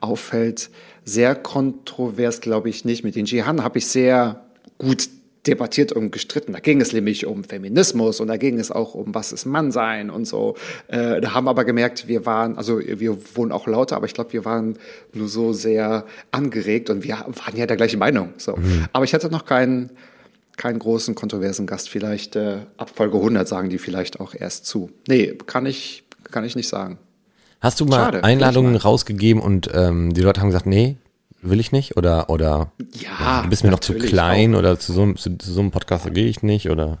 auffällt. 0.00 0.70
Sehr 1.04 1.34
kontrovers, 1.34 2.40
glaube 2.40 2.70
ich, 2.70 2.84
nicht. 2.84 3.04
Mit 3.04 3.14
den 3.14 3.26
Jihan 3.26 3.62
habe 3.62 3.78
ich 3.78 3.86
sehr 3.86 4.44
gut 4.78 5.08
debattiert 5.46 5.92
und 5.92 6.10
gestritten. 6.10 6.52
Da 6.52 6.60
ging 6.60 6.80
es 6.80 6.92
nämlich 6.92 7.26
um 7.26 7.44
Feminismus 7.44 8.20
und 8.20 8.28
da 8.28 8.36
ging 8.36 8.58
es 8.58 8.70
auch 8.70 8.94
um, 8.94 9.14
was 9.14 9.32
ist 9.32 9.44
Mann 9.44 9.72
sein 9.72 10.10
und 10.10 10.26
so. 10.26 10.56
Äh, 10.88 11.20
da 11.20 11.34
haben 11.34 11.48
aber 11.48 11.64
gemerkt, 11.64 12.08
wir 12.08 12.24
waren, 12.26 12.56
also 12.56 12.80
wir 12.80 13.18
wurden 13.36 13.52
auch 13.52 13.66
lauter, 13.66 13.96
aber 13.96 14.06
ich 14.06 14.14
glaube, 14.14 14.32
wir 14.32 14.44
waren 14.44 14.78
nur 15.12 15.28
so 15.28 15.52
sehr 15.52 16.06
angeregt 16.30 16.90
und 16.90 17.04
wir 17.04 17.14
waren 17.14 17.56
ja 17.56 17.66
der 17.66 17.76
gleichen 17.76 17.98
Meinung. 17.98 18.30
So. 18.36 18.58
Aber 18.92 19.04
ich 19.04 19.14
hatte 19.14 19.30
noch 19.30 19.44
keinen 19.44 19.90
keinen 20.56 20.78
großen 20.78 21.14
kontroversen 21.14 21.66
Gast. 21.66 21.88
Vielleicht 21.88 22.36
äh, 22.36 22.58
ab 22.76 22.90
Folge 22.94 23.16
100 23.16 23.46
sagen 23.46 23.70
die 23.70 23.78
vielleicht 23.78 24.20
auch 24.20 24.34
erst 24.34 24.66
zu. 24.66 24.90
Nee, 25.08 25.36
kann 25.46 25.66
ich, 25.66 26.04
kann 26.30 26.44
ich 26.44 26.56
nicht 26.56 26.68
sagen. 26.68 26.98
Hast 27.60 27.80
du 27.80 27.86
mal 27.86 27.96
Schade, 27.96 28.24
Einladungen 28.24 28.76
rausgegeben 28.76 29.42
und 29.42 29.70
ähm, 29.72 30.12
die 30.12 30.20
Leute 30.20 30.40
haben 30.40 30.48
gesagt, 30.48 30.66
nee, 30.66 30.96
will 31.48 31.60
ich 31.60 31.72
nicht? 31.72 31.96
Oder, 31.96 32.30
oder 32.30 32.72
Ja, 32.92 33.42
du 33.42 33.48
bist 33.50 33.64
mir 33.64 33.70
noch 33.70 33.80
zu 33.80 33.94
klein 33.94 34.54
oder 34.54 34.78
zu 34.78 34.92
so, 34.92 35.02
einem- 35.02 35.16
zu, 35.16 35.36
zu 35.36 35.52
so 35.52 35.60
einem 35.60 35.70
Podcast 35.70 36.12
gehe 36.14 36.26
ich 36.26 36.42
nicht? 36.42 36.70
Oder 36.70 36.98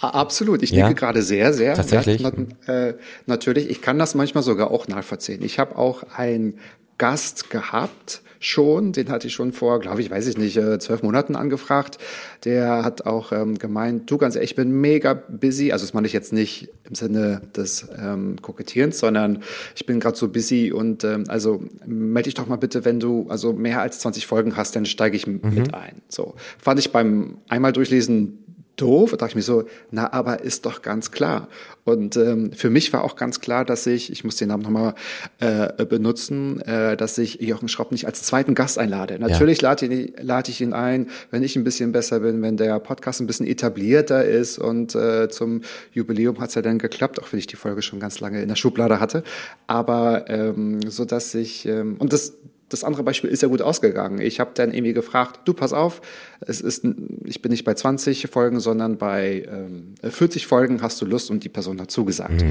Absolut, 0.00 0.62
ich 0.62 0.70
Ja? 0.70 0.88
nicke 0.88 1.00
gerade 1.00 1.22
sehr, 1.22 1.52
sehr. 1.52 1.74
Tatsächlich? 1.74 2.22
Ja, 2.22 2.30
äh, 2.72 2.94
natürlich, 3.26 3.68
ich 3.68 3.82
kann 3.82 3.98
das 3.98 4.14
manchmal 4.14 4.42
sogar 4.42 4.70
auch 4.70 4.88
nachvollziehen. 4.88 5.42
Ich 5.42 5.58
habe 5.58 5.76
auch 5.76 6.04
einen 6.16 6.58
Gast 6.96 7.50
gehabt, 7.50 8.22
schon, 8.42 8.92
den 8.92 9.10
hatte 9.10 9.26
ich 9.28 9.34
schon 9.34 9.52
vor, 9.52 9.78
glaube 9.80 10.00
ich, 10.00 10.10
weiß 10.10 10.26
ich 10.26 10.38
nicht, 10.38 10.56
äh, 10.56 10.78
zwölf 10.78 11.02
Monaten 11.02 11.36
angefragt. 11.36 11.98
Der 12.44 12.82
hat 12.84 13.04
auch 13.06 13.32
ähm, 13.32 13.58
gemeint, 13.58 14.10
du 14.10 14.16
ganz 14.18 14.34
ehrlich, 14.34 14.50
ich 14.52 14.56
bin 14.56 14.72
mega 14.80 15.12
busy. 15.14 15.72
Also 15.72 15.84
das 15.84 15.92
meine 15.94 16.06
ich 16.06 16.12
jetzt 16.14 16.32
nicht 16.32 16.70
im 16.88 16.94
Sinne 16.94 17.42
des 17.54 17.86
ähm, 17.96 18.36
Kokettierens, 18.40 18.98
sondern 18.98 19.42
ich 19.76 19.84
bin 19.86 20.00
gerade 20.00 20.16
so 20.16 20.28
busy 20.28 20.72
und 20.72 21.04
ähm, 21.04 21.24
also 21.28 21.62
melde 21.86 22.24
dich 22.28 22.34
doch 22.34 22.48
mal 22.48 22.56
bitte, 22.56 22.84
wenn 22.86 22.98
du 22.98 23.26
also 23.28 23.52
mehr 23.52 23.80
als 23.82 23.98
20 24.00 24.26
Folgen 24.26 24.56
hast, 24.56 24.74
dann 24.74 24.86
steige 24.86 25.16
ich 25.16 25.26
m- 25.26 25.40
mit 25.42 25.74
ein. 25.74 26.00
So 26.08 26.34
fand 26.58 26.80
ich 26.80 26.90
beim 26.92 27.36
einmal 27.48 27.72
durchlesen 27.72 28.38
doof. 28.80 29.10
Da 29.10 29.16
dachte 29.18 29.30
ich 29.30 29.36
mir 29.36 29.42
so, 29.42 29.64
na, 29.90 30.12
aber 30.12 30.42
ist 30.42 30.66
doch 30.66 30.82
ganz 30.82 31.10
klar. 31.10 31.48
Und 31.84 32.16
ähm, 32.16 32.52
für 32.52 32.70
mich 32.70 32.92
war 32.92 33.04
auch 33.04 33.16
ganz 33.16 33.40
klar, 33.40 33.64
dass 33.64 33.86
ich, 33.86 34.12
ich 34.12 34.24
muss 34.24 34.36
den 34.36 34.48
Namen 34.48 34.62
nochmal 34.62 34.94
äh, 35.38 35.84
benutzen, 35.84 36.60
äh, 36.60 36.96
dass 36.96 37.18
ich 37.18 37.40
Jochen 37.40 37.68
Schropp 37.68 37.90
nicht 37.90 38.06
als 38.06 38.22
zweiten 38.22 38.54
Gast 38.54 38.78
einlade. 38.78 39.18
Natürlich 39.18 39.60
lade 39.60 39.86
ich, 39.86 40.12
lade 40.20 40.50
ich 40.50 40.60
ihn 40.60 40.72
ein, 40.72 41.08
wenn 41.30 41.42
ich 41.42 41.56
ein 41.56 41.64
bisschen 41.64 41.92
besser 41.92 42.20
bin, 42.20 42.42
wenn 42.42 42.56
der 42.56 42.78
Podcast 42.78 43.20
ein 43.20 43.26
bisschen 43.26 43.46
etablierter 43.46 44.24
ist. 44.24 44.58
Und 44.58 44.94
äh, 44.94 45.28
zum 45.28 45.62
Jubiläum 45.92 46.38
hat 46.40 46.50
es 46.50 46.54
ja 46.54 46.62
dann 46.62 46.78
geklappt, 46.78 47.20
auch 47.20 47.32
wenn 47.32 47.38
ich 47.38 47.46
die 47.46 47.56
Folge 47.56 47.82
schon 47.82 48.00
ganz 48.00 48.20
lange 48.20 48.42
in 48.42 48.48
der 48.48 48.56
Schublade 48.56 49.00
hatte. 49.00 49.24
Aber 49.66 50.28
ähm, 50.28 50.82
so 50.88 51.04
dass 51.04 51.34
ich, 51.34 51.66
ähm, 51.66 51.96
und 51.98 52.12
das 52.12 52.34
das 52.70 52.84
andere 52.84 53.02
Beispiel 53.02 53.28
ist 53.28 53.42
ja 53.42 53.48
gut 53.48 53.60
ausgegangen. 53.60 54.20
Ich 54.20 54.40
habe 54.40 54.52
dann 54.54 54.72
irgendwie 54.72 54.92
gefragt, 54.92 55.40
du 55.44 55.52
pass 55.52 55.72
auf, 55.72 56.00
es 56.40 56.60
ist, 56.60 56.86
ich 57.24 57.42
bin 57.42 57.50
nicht 57.50 57.64
bei 57.64 57.74
20 57.74 58.28
Folgen, 58.28 58.60
sondern 58.60 58.96
bei 58.96 59.44
ähm, 59.50 59.94
40 60.02 60.46
Folgen 60.46 60.80
hast 60.80 61.00
du 61.00 61.04
Lust 61.04 61.30
und 61.30 61.44
die 61.44 61.48
Person 61.48 61.80
hat 61.80 61.90
zugesagt. 61.90 62.42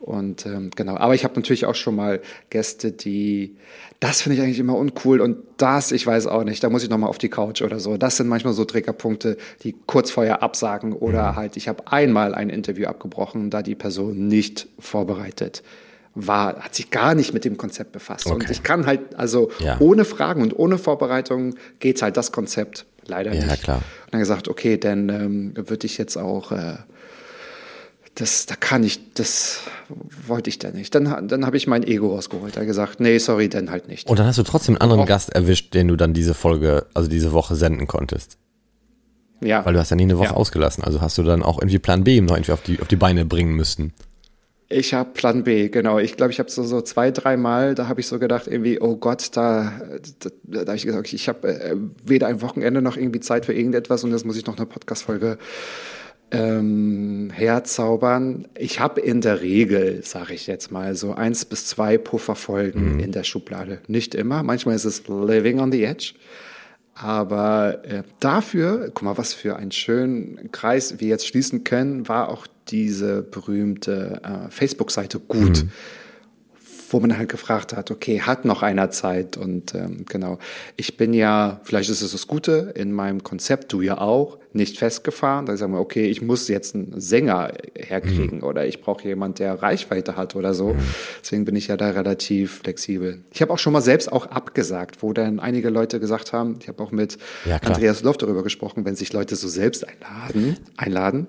Und 0.00 0.46
ähm, 0.46 0.70
genau, 0.76 0.96
aber 0.96 1.16
ich 1.16 1.24
habe 1.24 1.34
natürlich 1.34 1.66
auch 1.66 1.74
schon 1.74 1.96
mal 1.96 2.20
Gäste, 2.50 2.92
die, 2.92 3.56
das 3.98 4.22
finde 4.22 4.36
ich 4.36 4.42
eigentlich 4.42 4.60
immer 4.60 4.76
uncool 4.76 5.20
und 5.20 5.38
das, 5.56 5.90
ich 5.90 6.06
weiß 6.06 6.28
auch 6.28 6.44
nicht, 6.44 6.62
da 6.62 6.70
muss 6.70 6.84
ich 6.84 6.88
nochmal 6.88 7.10
auf 7.10 7.18
die 7.18 7.28
Couch 7.28 7.62
oder 7.62 7.80
so. 7.80 7.96
Das 7.96 8.16
sind 8.16 8.28
manchmal 8.28 8.52
so 8.52 8.64
Triggerpunkte, 8.64 9.36
die 9.64 9.74
kurz 9.86 10.12
vorher 10.12 10.42
absagen 10.42 10.92
oder 10.92 11.34
halt, 11.34 11.56
ich 11.56 11.66
habe 11.66 11.90
einmal 11.90 12.32
ein 12.34 12.48
Interview 12.48 12.86
abgebrochen, 12.86 13.50
da 13.50 13.62
die 13.62 13.74
Person 13.74 14.28
nicht 14.28 14.68
vorbereitet 14.78 15.64
war, 16.26 16.56
hat 16.60 16.74
sich 16.74 16.90
gar 16.90 17.14
nicht 17.14 17.32
mit 17.34 17.44
dem 17.44 17.56
Konzept 17.56 17.92
befasst. 17.92 18.26
Und 18.26 18.42
Okay. 18.42 18.52
ich 18.52 18.62
kann 18.62 18.86
halt, 18.86 19.14
also 19.16 19.50
Ja. 19.60 19.76
ohne 19.80 20.04
Fragen 20.04 20.42
und 20.42 20.58
ohne 20.58 20.78
Vorbereitung 20.78 21.54
geht 21.78 22.02
halt 22.02 22.16
das 22.16 22.32
Konzept 22.32 22.86
leider 23.06 23.32
Ja, 23.34 23.46
nicht. 23.46 23.62
klar. 23.62 23.76
Und 24.06 24.12
dann 24.12 24.20
gesagt, 24.20 24.48
okay, 24.48 24.76
dann 24.78 25.08
ähm, 25.08 25.52
würde 25.56 25.86
ich 25.86 25.96
jetzt 25.98 26.16
auch, 26.16 26.52
äh, 26.52 26.76
das, 28.14 28.46
da 28.46 28.56
kann 28.56 28.82
ich, 28.82 29.14
das 29.14 29.60
wollte 30.26 30.50
ich 30.50 30.58
da 30.58 30.70
nicht. 30.72 30.92
Dann, 30.94 31.28
dann 31.28 31.46
habe 31.46 31.56
ich 31.56 31.68
mein 31.68 31.84
Ego 31.84 32.14
rausgeholt. 32.14 32.56
Da 32.56 32.64
gesagt, 32.64 32.98
nee, 32.98 33.18
sorry, 33.18 33.48
dann 33.48 33.70
halt 33.70 33.86
nicht. 33.88 34.08
Und 34.10 34.18
dann 34.18 34.26
hast 34.26 34.38
du 34.38 34.42
trotzdem 34.42 34.74
einen 34.74 34.82
anderen 34.82 35.02
Auch- 35.02 35.06
Gast 35.06 35.30
erwischt, 35.30 35.72
den 35.74 35.86
du 35.88 35.94
dann 35.96 36.14
diese 36.14 36.34
Folge, 36.34 36.86
also 36.94 37.08
diese 37.08 37.32
Woche 37.32 37.54
senden 37.54 37.86
konntest. 37.86 38.36
ja. 39.40 39.64
Weil 39.64 39.72
du 39.74 39.78
hast 39.78 39.90
ja 39.90 39.96
nie 39.96 40.02
eine 40.02 40.18
Woche 40.18 40.26
Ja. 40.28 40.34
ausgelassen. 40.34 40.82
Also 40.82 41.00
hast 41.00 41.16
du 41.16 41.22
dann 41.22 41.44
auch 41.44 41.60
irgendwie 41.60 41.78
Plan 41.78 42.02
B 42.02 42.20
noch 42.20 42.34
irgendwie 42.34 42.50
auf 42.50 42.62
die, 42.62 42.80
auf 42.80 42.88
die 42.88 42.96
Beine 42.96 43.24
bringen 43.24 43.54
müssen. 43.54 43.92
Ich 44.70 44.92
habe 44.92 45.10
Plan 45.14 45.44
B, 45.44 45.70
genau. 45.70 45.98
Ich 45.98 46.16
glaube, 46.16 46.30
ich 46.30 46.38
habe 46.38 46.50
so, 46.50 46.62
so 46.62 46.82
zwei, 46.82 47.10
dreimal, 47.10 47.74
da 47.74 47.88
habe 47.88 48.00
ich 48.00 48.06
so 48.06 48.18
gedacht, 48.18 48.46
irgendwie, 48.46 48.78
oh 48.80 48.96
Gott, 48.96 49.30
da, 49.34 49.72
da, 50.20 50.30
da 50.44 50.60
habe 50.60 50.76
ich 50.76 50.84
gesagt, 50.84 51.10
ich 51.12 51.28
habe 51.28 51.48
äh, 51.48 51.76
weder 52.04 52.26
ein 52.26 52.42
Wochenende 52.42 52.82
noch 52.82 52.98
irgendwie 52.98 53.20
Zeit 53.20 53.46
für 53.46 53.54
irgendetwas 53.54 54.04
und 54.04 54.10
jetzt 54.10 54.26
muss 54.26 54.36
ich 54.36 54.44
noch 54.44 54.58
eine 54.58 54.66
Podcast-Folge 54.66 55.38
ähm, 56.30 57.30
herzaubern. 57.32 58.46
Ich 58.58 58.78
habe 58.78 59.00
in 59.00 59.22
der 59.22 59.40
Regel, 59.40 60.02
sage 60.04 60.34
ich 60.34 60.46
jetzt 60.46 60.70
mal, 60.70 60.94
so 60.94 61.14
eins 61.14 61.46
bis 61.46 61.66
zwei 61.66 61.96
Pufferfolgen 61.96 63.00
in 63.00 63.12
der 63.12 63.24
Schublade. 63.24 63.80
Nicht 63.86 64.14
immer, 64.14 64.42
manchmal 64.42 64.74
ist 64.74 64.84
es 64.84 65.08
Living 65.08 65.60
on 65.60 65.72
the 65.72 65.82
Edge. 65.82 66.12
Aber 66.92 67.84
äh, 67.84 68.02
dafür, 68.20 68.90
guck 68.92 69.02
mal, 69.02 69.16
was 69.16 69.32
für 69.32 69.56
einen 69.56 69.70
schönen 69.70 70.50
Kreis 70.50 70.98
wir 70.98 71.08
jetzt 71.08 71.26
schließen 71.26 71.62
können, 71.62 72.08
war 72.08 72.28
auch 72.28 72.46
diese 72.70 73.22
berühmte 73.22 74.20
äh, 74.24 74.50
Facebook-Seite 74.50 75.18
gut, 75.20 75.66
wo 76.90 77.00
man 77.00 77.16
halt 77.16 77.28
gefragt 77.28 77.76
hat, 77.76 77.90
okay, 77.90 78.20
hat 78.22 78.44
noch 78.44 78.62
einer 78.62 78.90
Zeit? 78.90 79.36
Und 79.36 79.74
ähm, 79.74 80.04
genau, 80.08 80.38
ich 80.76 80.96
bin 80.96 81.12
ja, 81.12 81.60
vielleicht 81.64 81.90
ist 81.90 82.02
es 82.02 82.12
das 82.12 82.26
Gute, 82.26 82.72
in 82.74 82.92
meinem 82.92 83.22
Konzept, 83.22 83.72
du 83.72 83.82
ja 83.82 83.98
auch, 83.98 84.38
nicht 84.52 84.78
festgefahren. 84.78 85.46
Da 85.46 85.56
sagen 85.56 85.72
wir, 85.72 85.80
okay, 85.80 86.06
ich 86.06 86.22
muss 86.22 86.48
jetzt 86.48 86.74
einen 86.74 87.00
Sänger 87.00 87.52
herkriegen 87.76 88.42
oder 88.42 88.66
ich 88.66 88.80
brauche 88.80 89.06
jemand, 89.06 89.38
der 89.38 89.62
Reichweite 89.62 90.16
hat 90.16 90.36
oder 90.36 90.54
so. 90.54 90.74
Deswegen 91.22 91.44
bin 91.44 91.54
ich 91.56 91.68
ja 91.68 91.76
da 91.76 91.90
relativ 91.90 92.60
flexibel. 92.60 93.20
Ich 93.30 93.42
habe 93.42 93.52
auch 93.52 93.58
schon 93.58 93.72
mal 93.72 93.82
selbst 93.82 94.10
auch 94.10 94.26
abgesagt, 94.26 95.02
wo 95.02 95.12
dann 95.12 95.40
einige 95.40 95.68
Leute 95.68 96.00
gesagt 96.00 96.32
haben, 96.32 96.58
ich 96.60 96.68
habe 96.68 96.82
auch 96.82 96.90
mit 96.90 97.18
Ja. 97.44 97.56
Andreas 97.58 98.02
Loff 98.02 98.16
darüber 98.16 98.42
gesprochen, 98.42 98.84
wenn 98.84 98.96
sich 98.96 99.12
Leute 99.12 99.36
so 99.36 99.48
selbst 99.48 99.86
einladen, 99.86 100.56
einladen 100.76 101.26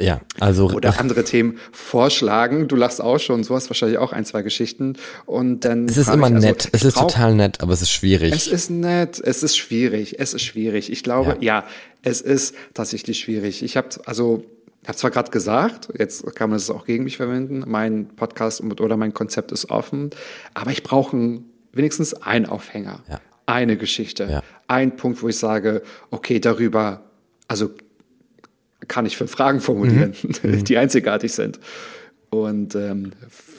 Ja, 0.00 0.20
also 0.38 0.70
oder 0.70 0.98
andere 0.98 1.24
Themen 1.24 1.58
vorschlagen. 1.72 2.68
Du 2.68 2.76
lachst 2.76 3.00
auch 3.00 3.18
schon, 3.18 3.44
so 3.44 3.54
hast 3.54 3.68
wahrscheinlich 3.70 3.98
auch 3.98 4.12
ein, 4.12 4.24
zwei 4.24 4.42
Geschichten. 4.42 4.94
Und 5.26 5.64
dann 5.64 5.86
es 5.86 5.96
ist 5.96 6.08
immer 6.08 6.28
ich, 6.28 6.34
also, 6.34 6.46
nett. 6.48 6.68
es 6.72 6.84
ist 6.84 6.96
total 6.96 7.34
nett, 7.34 7.60
aber 7.60 7.72
es 7.72 7.82
ist 7.82 7.90
schwierig. 7.90 8.32
Es 8.32 8.46
ist 8.46 8.70
nett, 8.70 9.20
es 9.22 9.42
ist 9.42 9.56
schwierig, 9.56 10.18
es 10.18 10.34
ist 10.34 10.42
schwierig. 10.42 10.90
Ich 10.90 11.02
glaube, 11.02 11.36
ja, 11.40 11.64
es 12.02 12.20
ist 12.20 12.54
tatsächlich 12.74 13.18
schwierig. 13.20 13.62
Ich 13.62 13.76
habe 13.76 13.88
also 14.06 14.44
ich 14.82 14.88
habe 14.88 14.96
zwar 14.96 15.10
gerade 15.10 15.30
gesagt, 15.30 15.88
jetzt 15.98 16.24
kann 16.34 16.48
man 16.48 16.56
es 16.56 16.70
auch 16.70 16.86
gegen 16.86 17.04
mich 17.04 17.18
verwenden, 17.18 17.64
mein 17.66 18.08
Podcast 18.16 18.62
oder 18.80 18.96
mein 18.96 19.12
Konzept 19.12 19.52
ist 19.52 19.70
offen, 19.70 20.08
aber 20.54 20.70
ich 20.70 20.82
brauche 20.82 21.40
wenigstens 21.72 22.14
einen 22.14 22.46
Aufhänger, 22.46 23.00
Ja. 23.08 23.20
eine 23.44 23.76
Geschichte, 23.76 24.26
Ja. 24.30 24.42
ein 24.68 24.96
Punkt, 24.96 25.22
wo 25.22 25.28
ich 25.28 25.36
sage, 25.36 25.82
okay, 26.10 26.40
darüber, 26.40 27.02
also 27.46 27.70
kann 28.90 29.06
ich 29.06 29.16
fünf 29.16 29.30
Fragen 29.30 29.60
formulieren, 29.60 30.12
Mhm. 30.42 30.64
die 30.68 30.76
einzigartig 30.76 31.32
sind. 31.32 31.58
Und 32.28 32.74
ähm, 32.76 33.10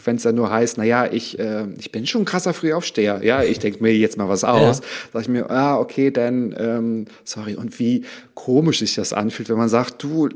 wenn 0.05 0.15
es 0.15 0.23
dann 0.23 0.35
nur 0.35 0.49
heißt, 0.49 0.77
naja, 0.77 1.05
ich, 1.11 1.37
äh, 1.39 1.65
ich 1.77 1.91
bin 1.91 2.07
schon 2.07 2.21
ein 2.21 2.25
krasser 2.25 2.53
Frühaufsteher, 2.53 3.19
ja, 3.23 3.43
ich 3.43 3.59
denke 3.59 3.83
mir 3.83 3.93
jetzt 3.95 4.17
mal 4.17 4.29
was 4.29 4.43
aus, 4.45 4.81
sag 5.11 5.23
ich 5.23 5.27
mir, 5.27 5.49
ah, 5.51 5.77
okay, 5.77 6.09
dann, 6.09 6.55
ähm, 6.57 7.05
sorry, 7.25 7.55
und 7.55 7.77
wie 7.79 8.05
komisch 8.33 8.79
sich 8.79 8.95
das 8.95 9.11
anfühlt, 9.11 9.49
wenn 9.49 9.57
man 9.57 9.67
sagt, 9.69 10.01
du, 10.03 10.27
äh, 10.27 10.31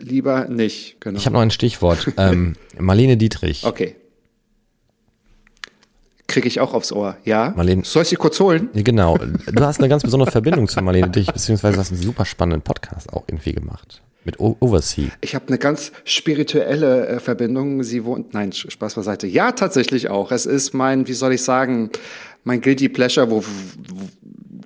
lieber 0.00 0.48
nicht, 0.48 1.00
genau. 1.00 1.18
Ich 1.18 1.24
habe 1.24 1.32
noch 1.34 1.40
ein 1.40 1.50
Stichwort. 1.50 2.08
ähm, 2.18 2.56
Marlene 2.78 3.16
Dietrich. 3.16 3.64
okay. 3.64 3.96
Kriege 6.30 6.46
ich 6.48 6.60
auch 6.60 6.74
aufs 6.74 6.92
Ohr, 6.92 7.16
ja? 7.24 7.52
Marlene- 7.56 7.84
Soll 7.84 8.02
ich 8.02 8.08
sie 8.08 8.16
kurz 8.16 8.38
holen? 8.40 8.68
Ja, 8.72 8.82
Genau. 8.82 9.18
Du 9.18 9.64
hast 9.64 9.78
eine 9.80 9.88
ganz 9.88 10.02
besondere 10.04 10.30
Verbindung 10.30 10.68
zu 10.68 10.80
Marlene 10.82 11.08
Dietrich, 11.10 11.32
beziehungsweise 11.32 11.78
hast 11.78 11.90
einen 11.92 12.00
super 12.00 12.24
spannenden 12.24 12.62
Podcast 12.62 13.12
auch 13.12 13.24
irgendwie 13.26 13.52
gemacht. 13.52 14.00
Mit 14.24 14.38
o 14.38 14.56
Oversea. 14.60 15.08
Ich 15.22 15.34
habe 15.34 15.48
eine 15.48 15.58
ganz 15.58 15.92
spirituelle 16.04 17.06
äh, 17.08 17.20
Verbindung. 17.20 17.82
Sie 17.82 18.04
wohnt, 18.04 18.34
nein, 18.34 18.52
Spaß 18.52 18.94
beiseite. 18.94 19.26
Ja, 19.26 19.52
tatsächlich 19.52 20.08
auch. 20.10 20.30
Es 20.30 20.46
ist 20.46 20.72
mein, 20.74 21.08
wie 21.08 21.14
soll 21.14 21.32
ich 21.32 21.42
sagen, 21.42 21.90
mein 22.44 22.60
Guilty 22.60 22.88
Pleasure, 22.90 23.30
wo, 23.30 23.42
wo 23.42 24.08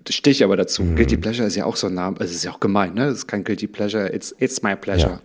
stehe 0.08 0.32
ich 0.32 0.44
aber 0.44 0.56
dazu. 0.56 0.82
Guilty 0.96 1.16
Pleasure 1.16 1.46
ist 1.46 1.54
ja 1.56 1.64
auch 1.64 1.76
so 1.76 1.86
ein 1.86 1.94
Name, 1.94 2.16
es 2.20 2.32
ist 2.32 2.44
ja 2.44 2.50
auch 2.52 2.60
gemein, 2.60 2.94
ne? 2.94 3.06
Es 3.06 3.18
ist 3.18 3.26
kein 3.28 3.42
Guilty 3.44 3.68
Pleasure, 3.68 4.12
it's, 4.12 4.34
it's 4.38 4.62
my 4.62 4.74
pleasure. 4.76 5.20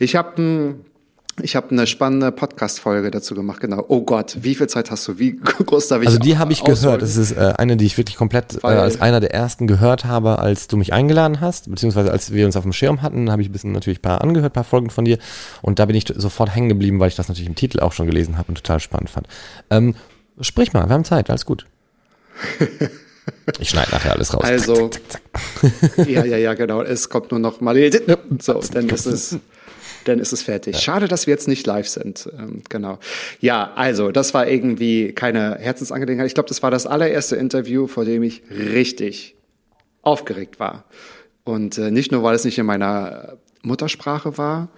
Ich 0.00 0.16
habe 0.16 0.42
ein 0.42 0.84
ich 1.40 1.56
habe 1.56 1.70
eine 1.70 1.86
spannende 1.86 2.32
Podcast-Folge 2.32 3.10
dazu 3.10 3.34
gemacht, 3.34 3.60
genau. 3.60 3.84
Oh 3.88 4.02
Gott, 4.02 4.38
wie 4.40 4.54
viel 4.54 4.66
Zeit 4.68 4.90
hast 4.90 5.06
du? 5.08 5.18
Wie 5.18 5.36
groß 5.36 5.88
darf 5.88 6.02
ich 6.02 6.08
Also 6.08 6.18
die 6.18 6.38
habe 6.38 6.52
ich 6.52 6.62
ausholen? 6.62 6.80
gehört. 6.80 7.02
Das 7.02 7.16
ist 7.16 7.32
äh, 7.32 7.54
eine, 7.56 7.76
die 7.76 7.86
ich 7.86 7.96
wirklich 7.96 8.16
komplett 8.16 8.62
äh, 8.62 8.66
als 8.66 9.00
einer 9.00 9.20
der 9.20 9.32
ersten 9.32 9.66
gehört 9.66 10.04
habe, 10.04 10.38
als 10.38 10.68
du 10.68 10.76
mich 10.76 10.92
eingeladen 10.92 11.40
hast, 11.40 11.70
beziehungsweise 11.70 12.10
als 12.10 12.32
wir 12.32 12.46
uns 12.46 12.56
auf 12.56 12.62
dem 12.64 12.72
Schirm 12.72 13.02
hatten, 13.02 13.30
habe 13.30 13.42
ich 13.42 13.48
ein 13.48 13.52
bisschen 13.52 13.72
natürlich 13.72 13.98
ein 14.00 14.02
paar 14.02 14.20
angehört, 14.22 14.52
ein 14.52 14.54
paar 14.54 14.64
Folgen 14.64 14.90
von 14.90 15.04
dir. 15.04 15.18
Und 15.62 15.78
da 15.78 15.86
bin 15.86 15.96
ich 15.96 16.04
sofort 16.16 16.54
hängen 16.54 16.68
geblieben, 16.68 17.00
weil 17.00 17.08
ich 17.08 17.16
das 17.16 17.28
natürlich 17.28 17.48
im 17.48 17.54
Titel 17.56 17.80
auch 17.80 17.92
schon 17.92 18.06
gelesen 18.06 18.36
habe 18.38 18.48
und 18.48 18.56
total 18.56 18.80
spannend 18.80 19.10
fand. 19.10 19.28
Ähm, 19.70 19.94
sprich 20.40 20.72
mal, 20.72 20.88
wir 20.88 20.94
haben 20.94 21.04
Zeit, 21.04 21.30
alles 21.30 21.44
gut. 21.46 21.66
Ich 23.60 23.68
schneide 23.70 23.90
nachher 23.90 24.12
alles 24.12 24.32
raus. 24.32 24.42
Also, 24.44 24.88
Zack, 24.88 25.02
zack, 25.08 25.22
zack. 25.96 26.08
ja, 26.08 26.24
ja, 26.24 26.38
ja, 26.38 26.54
genau. 26.54 26.82
Es 26.82 27.10
kommt 27.10 27.30
nur 27.30 27.40
noch 27.40 27.60
mal. 27.60 27.76
So, 28.40 28.60
dann 28.72 28.88
ist 28.88 29.06
es, 29.06 29.36
dann 30.04 30.18
ist 30.18 30.32
es 30.32 30.42
fertig. 30.42 30.78
Schade, 30.78 31.08
dass 31.08 31.26
wir 31.26 31.34
jetzt 31.34 31.48
nicht 31.48 31.66
live 31.66 31.88
sind. 31.88 32.28
Ähm, 32.38 32.62
genau. 32.68 32.98
Ja, 33.40 33.72
also, 33.74 34.10
das 34.10 34.34
war 34.34 34.46
irgendwie 34.48 35.12
keine 35.12 35.56
Herzensangelegenheit. 35.58 36.26
Ich 36.26 36.34
glaube, 36.34 36.48
das 36.48 36.62
war 36.62 36.70
das 36.70 36.86
allererste 36.86 37.36
Interview, 37.36 37.86
vor 37.86 38.04
dem 38.04 38.22
ich 38.22 38.42
richtig 38.50 39.36
aufgeregt 40.02 40.60
war. 40.60 40.84
Und 41.44 41.78
äh, 41.78 41.90
nicht 41.90 42.12
nur, 42.12 42.22
weil 42.22 42.34
es 42.34 42.44
nicht 42.44 42.58
in 42.58 42.66
meiner 42.66 43.38
Muttersprache 43.62 44.38
war, 44.38 44.68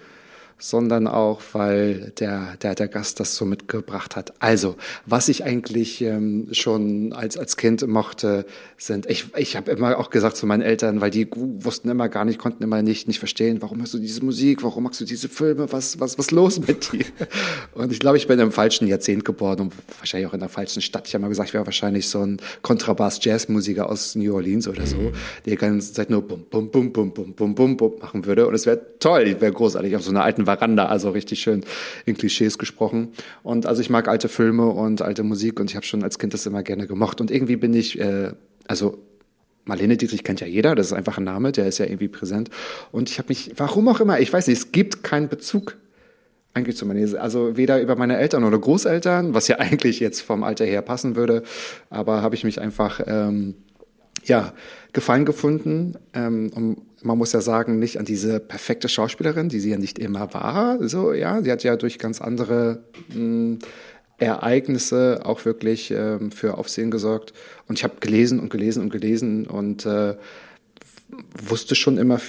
sondern 0.61 1.09
auch, 1.09 1.41
weil 1.53 2.13
der, 2.21 2.57
der, 2.63 2.75
der 2.75 2.89
Gast 2.89 3.19
das 3.19 3.35
so 3.35 3.45
mitgebracht 3.45 4.15
hat. 4.15 4.35
Also, 4.39 4.77
was 5.07 5.29
ich 5.29 5.45
eigentlich 5.45 6.03
ähm, 6.03 6.49
schon 6.53 7.13
als, 7.13 7.37
als 7.37 7.57
Kind 7.57 7.87
mochte, 7.87 8.45
sind, 8.77 9.07
ich, 9.07 9.27
ich 9.37 9.57
habe 9.57 9.71
immer 9.71 9.99
auch 9.99 10.11
gesagt 10.11 10.37
zu 10.37 10.47
meinen 10.47 10.63
Eltern, 10.63 11.01
weil 11.01 11.11
die 11.11 11.29
wussten 11.35 11.89
immer 11.89 12.09
gar 12.09 12.25
nicht, 12.25 12.39
konnten 12.39 12.63
immer 12.63 12.83
nicht, 12.83 13.09
nicht 13.09 13.19
verstehen, 13.19 13.63
warum 13.63 13.81
hörst 13.81 13.95
du 13.95 13.99
diese 13.99 14.25
Musik, 14.25 14.63
warum 14.63 14.85
magst 14.85 15.01
du 15.01 15.05
diese 15.05 15.29
Filme, 15.29 15.73
was, 15.73 15.99
was, 15.99 16.19
was 16.19 16.31
los 16.31 16.61
mit 16.61 16.93
dir? 16.93 17.05
Und 17.75 17.91
ich 17.91 17.99
glaube, 17.99 18.19
ich 18.19 18.27
bin 18.27 18.39
im 18.39 18.53
falschen 18.53 18.87
Jahrzehnt 18.87 19.25
geboren 19.25 19.61
und 19.61 19.73
wahrscheinlich 19.99 20.29
auch 20.29 20.35
in 20.35 20.41
der 20.41 20.49
falschen 20.49 20.83
Stadt. 20.83 21.07
Ich 21.07 21.15
habe 21.15 21.23
mal 21.23 21.29
gesagt, 21.29 21.49
ich 21.49 21.55
wäre 21.55 21.65
wahrscheinlich 21.65 22.09
so 22.09 22.21
ein 22.21 22.39
Kontrabass-Jazz-Musiker 22.63 23.89
aus 23.89 24.15
New 24.15 24.35
Orleans 24.35 24.69
oder 24.69 24.87
so, 24.87 25.13
der 25.45 25.53
die 25.53 25.57
ganze 25.57 25.93
Zeit 25.93 26.11
nur 26.11 26.23
bum, 26.23 26.45
bum, 26.51 26.71
bum, 26.71 26.93
bum, 26.93 27.13
bum, 27.13 27.33
bum, 27.35 27.55
bum, 27.55 27.77
bum 27.77 27.93
machen 28.01 28.27
würde. 28.27 28.47
Und 28.47 28.55
es 28.55 28.67
wäre 28.67 28.81
toll, 28.99 29.23
ich 29.23 29.41
wäre 29.41 29.53
großartig 29.53 29.97
auf 29.97 30.03
so 30.03 30.11
einer 30.11 30.25
alten 30.25 30.47
Veranda, 30.51 30.87
also 30.87 31.11
richtig 31.11 31.41
schön 31.41 31.63
in 32.07 32.17
Klischees 32.17 32.59
gesprochen. 32.59 33.13
Und 33.43 33.67
also 33.67 33.81
ich 33.81 33.91
mag 33.91 34.09
alte 34.09 34.29
Filme 34.29 34.67
und 34.67 35.03
alte 35.03 35.23
Musik 35.23 35.61
und 35.61 35.71
ich 35.71 35.77
habe 35.77 35.87
schon 35.87 36.03
als 36.03 36.19
Kind 36.19 36.35
das 36.35 36.47
immer 36.47 36.63
gerne 36.63 36.87
gemocht. 36.87 37.21
Und 37.21 37.31
irgendwie 37.31 37.57
bin 37.57 37.73
ich, 37.75 37.99
äh, 38.01 38.33
also 38.67 38.99
Marlene 39.65 39.97
Dietrich 39.97 40.25
kennt 40.25 40.41
ja 40.41 40.47
jeder, 40.47 40.75
das 40.75 40.87
ist 40.87 40.93
einfach 40.93 41.19
ein 41.19 41.25
Name, 41.25 41.53
der 41.53 41.67
ist 41.67 41.79
ja 41.79 41.87
irgendwie 41.87 42.09
präsent. 42.09 42.51
Und 42.91 43.11
ich 43.11 43.19
habe 43.19 43.29
mich, 43.29 43.53
warum 43.57 43.89
auch 43.89 44.01
immer, 44.01 44.19
ich 44.19 44.33
weiß 44.33 44.49
nicht, 44.49 44.59
es 44.59 44.73
gibt 44.73 45.05
keinen 45.05 45.29
Bezug 45.29 45.77
eigentlich 46.55 46.77
zu 46.77 46.87
Marlene. 46.87 47.21
Also 47.21 47.57
weder 47.57 47.81
über 47.81 47.95
meine 47.97 48.17
Eltern 48.17 48.45
oder 48.45 48.59
Großeltern, 48.59 49.35
was 49.35 49.49
ja 49.49 49.59
eigentlich 49.61 50.01
jetzt 50.01 50.21
vom 50.21 50.43
Alter 50.43 50.65
her 50.65 50.83
passen 50.83 51.15
würde, 51.15 51.43
aber 51.89 52.23
habe 52.23 52.35
ich 52.35 52.45
mich 52.45 52.61
einfach 52.61 53.01
ähm, 53.07 53.55
ja, 54.25 54.53
Gefallen 54.93 55.25
gefunden. 55.25 55.95
Ähm, 56.15 56.51
und 56.55 57.05
man 57.05 57.17
muss 57.17 57.33
ja 57.33 57.41
sagen, 57.41 57.79
nicht 57.79 57.99
an 57.99 58.05
diese 58.05 58.41
perfekte 58.41 58.89
Schauspielerin, 58.89 59.49
die 59.49 59.61
sie 59.61 59.71
ja 59.71 59.79
nicht 59.79 59.99
immer 59.99 60.35
war. 60.35 60.87
So, 60.89 61.13
ja, 61.13 61.43
sie 61.43 61.53
hat 61.53 61.63
ja 61.63 61.77
durch 61.77 61.99
ganz 61.99 62.21
andere 62.21 62.83
mh, 63.15 63.59
Ereignisse 64.19 65.21
auch 65.25 65.45
wirklich 65.45 65.91
ähm, 65.91 66.31
für 66.33 66.59
Aufsehen 66.59 66.91
gesorgt. 66.91 67.33
Und 67.69 67.79
ich 67.79 67.85
habe 67.85 67.95
gelesen 68.01 68.41
und 68.41 68.51
gelesen 68.51 68.83
und 68.83 68.91
gelesen 68.91 69.47
und 69.47 69.87
äh, 69.87 70.17
wusste 71.43 71.75
schon 71.75 71.97
immer 71.97 72.21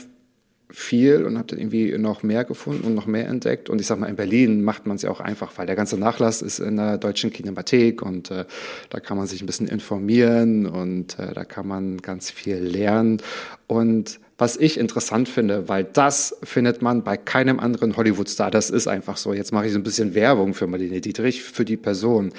viel 0.72 1.24
und 1.26 1.38
habe 1.38 1.48
dann 1.48 1.60
irgendwie 1.60 1.98
noch 1.98 2.24
mehr 2.24 2.44
gefunden 2.44 2.86
und 2.86 2.96
noch 2.96 3.06
mehr 3.06 3.28
entdeckt. 3.28 3.70
Und 3.70 3.80
ich 3.82 3.88
sag 3.88 4.00
mal, 4.00 4.08
in 4.08 4.16
Berlin 4.16 4.64
macht 4.64 4.88
man 4.88 4.96
es 4.96 5.02
ja 5.02 5.10
auch 5.10 5.20
einfach, 5.20 5.52
weil 5.58 5.68
der 5.68 5.76
ganze 5.76 5.98
Nachlass 5.98 6.42
ist 6.42 6.60
in 6.60 6.78
der 6.78 6.98
Deutschen 6.98 7.32
Kinemathek 7.32 8.02
und 8.02 8.32
äh, 8.32 8.46
da 8.90 9.00
kann 9.00 9.18
man 9.18 9.28
sich 9.28 9.42
ein 9.42 9.46
bisschen 9.46 9.68
informieren 9.68 10.66
und 10.66 11.20
äh, 11.20 11.34
da 11.34 11.44
kann 11.44 11.68
man 11.68 11.98
ganz 11.98 12.32
viel 12.32 12.58
lernen. 12.58 13.22
Und 13.68 14.20
was 14.38 14.58
ich 14.58 14.80
interessant 14.80 15.30
finde, 15.30 15.70
weil 15.70 15.84
das 15.84 16.36
findet 16.44 16.82
man 16.82 17.04
bei 17.04 17.16
keinem 17.16 17.60
anderen 17.60 17.96
Hollywood-Star. 17.96 18.50
Das 18.50 18.70
ist 18.70 18.88
einfach 18.88 19.18
so. 19.18 19.34
Jetzt 19.34 19.52
mache 19.52 19.68
ich 19.68 19.74
so 19.74 19.78
ein 19.78 19.84
bisschen 19.84 20.16
Werbung 20.16 20.54
für 20.54 20.66
Marlene 20.66 21.00
Dietrich, 21.00 21.44
für 21.44 21.64
die 21.64 21.78
Person. 21.78 22.34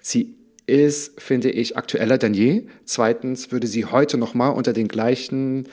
Sie 0.00 0.36
ist, 0.68 1.20
finde 1.20 1.50
ich, 1.50 1.76
aktueller 1.76 2.18
denn 2.18 2.34
je. 2.34 2.64
Zweitens 2.84 3.50
würde 3.50 3.66
sie 3.66 3.86
heute 3.86 4.18
noch 4.18 4.34
mal 4.34 4.50
unter 4.50 4.74
den 4.74 4.86
gleichen 4.86 5.66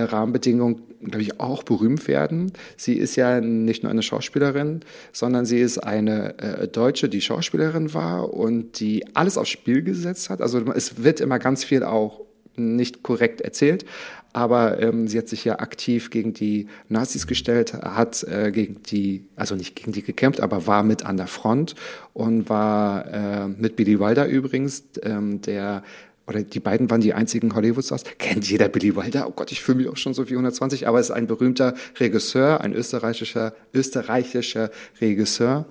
Rahmenbedingungen, 0.00 0.82
glaube 1.00 1.22
ich, 1.22 1.40
auch 1.40 1.62
berühmt 1.62 2.08
werden. 2.08 2.52
Sie 2.76 2.94
ist 2.94 3.16
ja 3.16 3.40
nicht 3.40 3.82
nur 3.82 3.90
eine 3.90 4.02
Schauspielerin, 4.02 4.80
sondern 5.12 5.44
sie 5.44 5.60
ist 5.60 5.78
eine 5.78 6.38
äh, 6.38 6.68
Deutsche, 6.68 7.08
die 7.08 7.20
Schauspielerin 7.20 7.94
war 7.94 8.32
und 8.32 8.80
die 8.80 9.04
alles 9.14 9.38
aufs 9.38 9.50
Spiel 9.50 9.82
gesetzt 9.82 10.30
hat. 10.30 10.40
Also 10.40 10.60
es 10.72 11.02
wird 11.02 11.20
immer 11.20 11.38
ganz 11.38 11.64
viel 11.64 11.82
auch 11.82 12.20
nicht 12.56 13.02
korrekt 13.02 13.40
erzählt, 13.40 13.84
aber 14.32 14.80
ähm, 14.82 15.06
sie 15.06 15.16
hat 15.18 15.28
sich 15.28 15.44
ja 15.44 15.60
aktiv 15.60 16.10
gegen 16.10 16.34
die 16.34 16.66
Nazis 16.88 17.26
gestellt, 17.26 17.72
hat 17.74 18.24
äh, 18.24 18.50
gegen 18.50 18.82
die, 18.82 19.28
also 19.36 19.54
nicht 19.54 19.76
gegen 19.76 19.92
die 19.92 20.02
gekämpft, 20.02 20.40
aber 20.40 20.66
war 20.66 20.82
mit 20.82 21.06
an 21.06 21.16
der 21.16 21.28
Front 21.28 21.76
und 22.12 22.48
war 22.48 23.06
äh, 23.12 23.48
mit 23.48 23.76
Billy 23.76 24.00
Wilder 24.00 24.26
übrigens, 24.26 24.84
ähm, 25.02 25.40
der 25.40 25.84
oder 26.26 26.42
die 26.42 26.60
beiden 26.60 26.90
waren 26.90 27.00
die 27.00 27.14
einzigen 27.14 27.54
Hollywood-Stars. 27.54 28.04
Kennt 28.18 28.48
jeder 28.50 28.68
Billy 28.68 28.96
Wilder? 28.96 29.26
Oh 29.28 29.32
Gott, 29.32 29.52
ich 29.52 29.60
fühle 29.60 29.78
mich 29.78 29.88
auch 29.88 29.96
schon 29.96 30.14
so 30.14 30.28
wie 30.28 30.34
120, 30.34 30.88
aber 30.88 30.98
es 30.98 31.06
ist 31.06 31.12
ein 31.12 31.26
berühmter 31.26 31.74
Regisseur, 31.98 32.60
ein 32.60 32.72
österreichischer, 32.72 33.54
österreichischer 33.72 34.70
Regisseur 35.00 35.66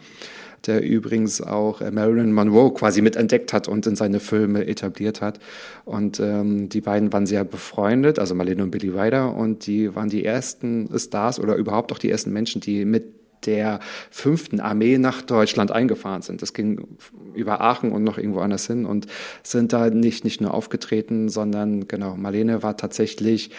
der 0.67 0.83
übrigens 0.83 1.41
auch 1.41 1.81
äh, 1.81 1.91
Marilyn 1.91 2.33
Monroe 2.33 2.73
quasi 2.73 3.01
mitentdeckt 3.01 3.53
hat 3.53 3.67
und 3.67 3.85
in 3.85 3.95
seine 3.95 4.19
Filme 4.19 4.65
etabliert 4.65 5.21
hat. 5.21 5.39
Und 5.85 6.19
ähm, 6.19 6.69
die 6.69 6.81
beiden 6.81 7.11
waren 7.11 7.25
sehr 7.25 7.43
befreundet, 7.43 8.19
also 8.19 8.35
Marlene 8.35 8.63
und 8.63 8.71
Billy 8.71 8.93
Wilder, 8.93 9.35
und 9.35 9.67
die 9.67 9.93
waren 9.95 10.09
die 10.09 10.23
ersten 10.23 10.89
Stars 10.97 11.39
oder 11.39 11.55
überhaupt 11.55 11.91
auch 11.91 11.97
die 11.97 12.09
ersten 12.09 12.31
Menschen, 12.31 12.61
die 12.61 12.85
mit 12.85 13.22
der 13.45 13.79
fünften 14.11 14.59
Armee 14.59 14.97
nach 14.97 15.21
Deutschland 15.21 15.71
eingefahren 15.71 16.21
sind. 16.21 16.41
Das 16.41 16.53
ging 16.53 16.87
über 17.33 17.61
Aachen 17.61 17.91
und 17.91 18.03
noch 18.03 18.17
irgendwo 18.17 18.39
anders 18.39 18.67
hin 18.67 18.85
und 18.85 19.07
sind 19.43 19.73
da 19.73 19.89
nicht, 19.89 20.23
nicht 20.23 20.41
nur 20.41 20.53
aufgetreten, 20.53 21.29
sondern 21.29 21.87
genau, 21.87 22.15
Marlene 22.15 22.63
war 22.63 22.77
tatsächlich 22.77 23.51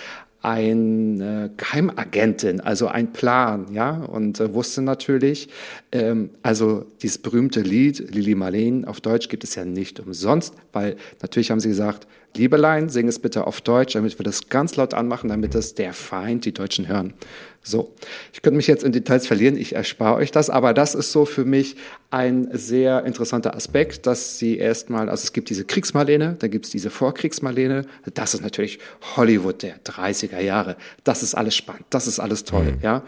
eine 0.44 1.50
Geheimagentin, 1.56 2.60
also 2.60 2.86
ein 2.86 3.14
Plan, 3.14 3.72
ja, 3.72 4.02
und 4.02 4.40
äh, 4.40 4.52
wusste 4.52 4.82
natürlich, 4.82 5.48
ähm, 5.90 6.28
also 6.42 6.84
dieses 7.00 7.16
berühmte 7.16 7.62
Lied 7.62 8.14
Lili 8.14 8.34
Marleen 8.34 8.84
auf 8.84 9.00
Deutsch 9.00 9.30
gibt 9.30 9.42
es 9.42 9.54
ja 9.54 9.64
nicht 9.64 10.00
umsonst, 10.00 10.54
weil 10.74 10.96
natürlich 11.22 11.50
haben 11.50 11.60
sie 11.60 11.70
gesagt, 11.70 12.06
Liebelein, 12.36 12.88
sing 12.88 13.06
es 13.06 13.18
bitte 13.18 13.46
auf 13.46 13.60
Deutsch, 13.60 13.94
damit 13.94 14.18
wir 14.18 14.24
das 14.24 14.48
ganz 14.48 14.76
laut 14.76 14.92
anmachen, 14.92 15.28
damit 15.28 15.54
es 15.54 15.74
der 15.74 15.92
Feind, 15.92 16.44
die 16.44 16.52
Deutschen 16.52 16.88
hören. 16.88 17.14
So, 17.62 17.94
ich 18.32 18.42
könnte 18.42 18.56
mich 18.56 18.66
jetzt 18.66 18.84
in 18.84 18.92
Details 18.92 19.26
verlieren, 19.26 19.56
ich 19.56 19.74
erspare 19.74 20.16
euch 20.16 20.30
das, 20.30 20.50
aber 20.50 20.74
das 20.74 20.94
ist 20.94 21.12
so 21.12 21.24
für 21.24 21.46
mich 21.46 21.76
ein 22.10 22.48
sehr 22.52 23.04
interessanter 23.04 23.54
Aspekt, 23.54 24.06
dass 24.06 24.38
sie 24.38 24.58
erstmal, 24.58 25.08
also 25.08 25.22
es 25.22 25.32
gibt 25.32 25.48
diese 25.48 25.64
Kriegsmarlene, 25.64 26.36
dann 26.38 26.50
gibt 26.50 26.66
es 26.66 26.70
diese 26.72 26.90
Vorkriegsmarlene, 26.90 27.86
das 28.12 28.34
ist 28.34 28.42
natürlich 28.42 28.80
Hollywood 29.16 29.62
der 29.62 29.82
30er 29.82 30.40
Jahre, 30.40 30.76
das 31.04 31.22
ist 31.22 31.34
alles 31.34 31.56
spannend, 31.56 31.86
das 31.88 32.06
ist 32.06 32.20
alles 32.20 32.44
toll, 32.44 32.72
mhm. 32.72 32.78
ja. 32.82 33.02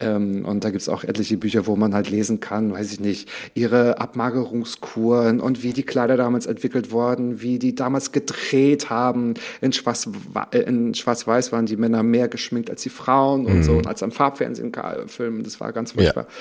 Ähm, 0.00 0.44
und 0.44 0.64
da 0.64 0.70
gibt 0.70 0.80
es 0.80 0.88
auch 0.88 1.04
etliche 1.04 1.36
Bücher, 1.36 1.66
wo 1.66 1.76
man 1.76 1.94
halt 1.94 2.10
lesen 2.10 2.40
kann, 2.40 2.72
weiß 2.72 2.92
ich 2.92 3.00
nicht, 3.00 3.28
ihre 3.54 4.00
Abmagerungskuren 4.00 5.40
und 5.40 5.62
wie 5.62 5.72
die 5.72 5.82
Kleider 5.82 6.16
damals 6.16 6.46
entwickelt 6.46 6.90
wurden, 6.90 7.42
wie 7.42 7.58
die 7.58 7.74
damals 7.74 8.12
gedreht 8.12 8.88
haben. 8.90 9.34
In 9.60 9.72
Schwarz-Weiß 9.72 10.94
Schwarz 10.94 11.52
waren 11.52 11.66
die 11.66 11.76
Männer 11.76 12.02
mehr 12.02 12.28
geschminkt 12.28 12.70
als 12.70 12.82
die 12.82 12.88
Frauen 12.88 13.46
und 13.46 13.58
mhm. 13.58 13.62
so, 13.62 13.72
und 13.72 13.86
als 13.86 14.02
am 14.02 14.10
Farbfernsehen 14.10 14.72
filmen. 15.06 15.42
Das 15.42 15.60
war 15.60 15.72
ganz 15.72 15.92
furchtbar. 15.92 16.24
Ja. 16.24 16.34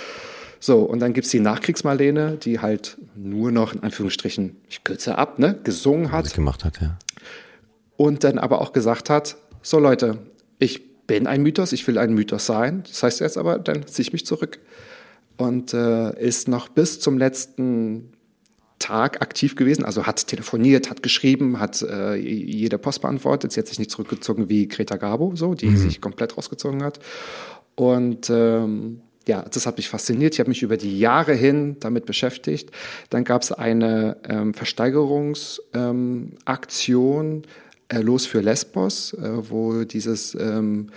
So, 0.61 0.79
und 0.79 0.99
dann 0.99 1.13
gibt's 1.13 1.29
die 1.29 1.39
Nachkriegsmarlene, 1.39 2.37
die 2.37 2.59
halt 2.59 2.97
nur 3.15 3.51
noch 3.51 3.73
in 3.73 3.83
Anführungsstrichen, 3.83 4.57
ich 4.69 4.83
kürze 4.83 5.17
ab, 5.17 5.39
ne, 5.39 5.57
gesungen 5.63 6.11
hat. 6.11 6.33
gemacht 6.33 6.65
hat, 6.65 6.81
ja. 6.81 6.97
Und 7.95 8.23
dann 8.23 8.37
aber 8.37 8.61
auch 8.61 8.73
gesagt 8.73 9.09
hat, 9.09 9.37
so 9.61 9.79
Leute, 9.79 10.19
ich 10.57 10.88
bin 11.09 11.25
ein 11.25 11.41
Mythos, 11.41 11.73
ich 11.73 11.87
will 11.87 11.97
ein 11.97 12.13
Mythos 12.13 12.45
sein. 12.45 12.83
Das 12.87 13.01
heißt 13.01 13.19
jetzt 13.19 13.39
aber, 13.39 13.57
dann 13.57 13.87
ziehe 13.87 14.03
ich 14.03 14.13
mich 14.13 14.27
zurück. 14.27 14.59
Und 15.37 15.73
äh, 15.73 16.15
ist 16.21 16.47
noch 16.47 16.69
bis 16.69 16.99
zum 16.99 17.17
letzten 17.17 18.13
Tag 18.77 19.23
aktiv 19.23 19.55
gewesen, 19.55 19.83
also 19.83 20.05
hat 20.05 20.27
telefoniert, 20.27 20.87
hat 20.89 21.01
geschrieben, 21.01 21.59
hat 21.59 21.81
äh, 21.81 22.15
jede 22.15 22.77
Post 22.77 23.01
beantwortet. 23.01 23.51
Sie 23.51 23.59
hat 23.59 23.67
sich 23.67 23.79
nicht 23.79 23.89
zurückgezogen 23.89 24.49
wie 24.49 24.67
Greta 24.67 24.97
Garbo, 24.97 25.35
so, 25.35 25.55
die 25.55 25.65
mhm. 25.65 25.77
sich 25.77 25.99
komplett 25.99 26.37
rausgezogen 26.37 26.83
hat. 26.83 26.99
Und 27.73 28.29
ähm, 28.29 29.01
ja, 29.27 29.41
das 29.41 29.65
hat 29.65 29.77
mich 29.77 29.89
fasziniert. 29.89 30.35
Ich 30.35 30.39
habe 30.39 30.49
mich 30.49 30.61
über 30.61 30.77
die 30.77 30.99
Jahre 30.99 31.33
hin 31.33 31.77
damit 31.79 32.05
beschäftigt. 32.05 32.69
Dann 33.09 33.23
gab 33.23 33.41
es 33.41 33.51
eine 33.51 34.17
ähm, 34.29 34.53
Versteigerungsaktion, 34.53 37.25
ähm, 37.25 37.41
äh, 37.43 37.47
Los 37.91 38.25
für 38.25 38.41
Lesbos, 38.41 39.13
äh, 39.13 39.49
wo 39.49 39.83
dieses 39.83 40.35
ähm, 40.35 40.89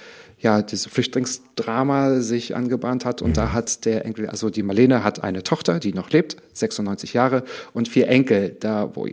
ja, 0.42 0.60
dieses 0.60 0.86
Flüchtlingsdrama 0.86 2.20
sich 2.20 2.56
angebahnt 2.56 3.04
hat. 3.04 3.22
Und 3.22 3.30
mhm. 3.30 3.34
da 3.34 3.52
hat 3.52 3.84
der 3.84 4.04
Enkel, 4.04 4.28
also 4.28 4.50
die 4.50 4.64
Marlene 4.64 5.04
hat 5.04 5.22
eine 5.22 5.44
Tochter, 5.44 5.78
die 5.78 5.92
noch 5.92 6.10
lebt, 6.10 6.36
96 6.52 7.12
Jahre, 7.12 7.44
und 7.72 7.88
vier 7.88 8.08
Enkel. 8.08 8.56
Da, 8.58 8.90
wo, 8.94 9.06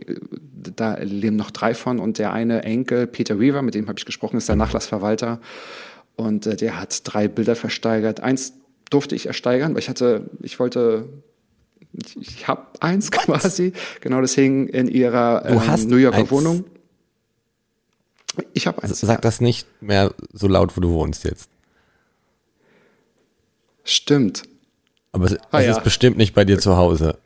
da 0.52 0.96
leben 0.98 1.36
noch 1.36 1.52
drei 1.52 1.74
von. 1.74 2.00
Und 2.00 2.18
der 2.18 2.32
eine 2.32 2.64
Enkel, 2.64 3.06
Peter 3.06 3.38
Weaver, 3.38 3.62
mit 3.62 3.76
dem 3.76 3.86
habe 3.86 3.98
ich 3.98 4.06
gesprochen, 4.06 4.38
ist 4.38 4.48
der 4.48 4.56
mhm. 4.56 4.62
Nachlassverwalter. 4.62 5.40
Und 6.16 6.46
äh, 6.46 6.56
der 6.56 6.80
hat 6.80 7.00
drei 7.04 7.28
Bilder 7.28 7.54
versteigert. 7.54 8.18
Eins 8.20 8.54
durfte 8.90 9.14
ich 9.14 9.26
ersteigern, 9.26 9.74
weil 9.74 9.78
ich 9.78 9.88
hatte, 9.88 10.28
ich 10.42 10.58
wollte 10.58 11.08
ich, 11.92 12.16
ich 12.20 12.48
habe 12.48 12.66
eins 12.80 13.12
quasi. 13.12 13.72
Genau, 14.00 14.20
das 14.20 14.34
hing 14.34 14.66
in 14.66 14.88
ihrer 14.88 15.44
ähm, 15.46 15.88
New 15.88 15.96
Yorker 15.96 16.18
eins. 16.18 16.30
Wohnung. 16.32 16.64
Ich 18.52 18.66
habe 18.66 18.82
eins. 18.82 19.00
Sag 19.00 19.08
ja. 19.08 19.20
das 19.20 19.40
nicht 19.40 19.66
mehr 19.80 20.14
so 20.32 20.48
laut, 20.48 20.76
wo 20.76 20.80
du 20.80 20.90
wohnst 20.90 21.24
jetzt. 21.24 21.48
Stimmt. 23.84 24.44
Aber 25.12 25.26
es, 25.26 25.36
ah, 25.50 25.60
es 25.60 25.66
ja. 25.66 25.72
ist 25.72 25.84
bestimmt 25.84 26.16
nicht 26.16 26.34
bei 26.34 26.44
dir 26.44 26.58
zu 26.58 26.76
Hause. 26.76 27.18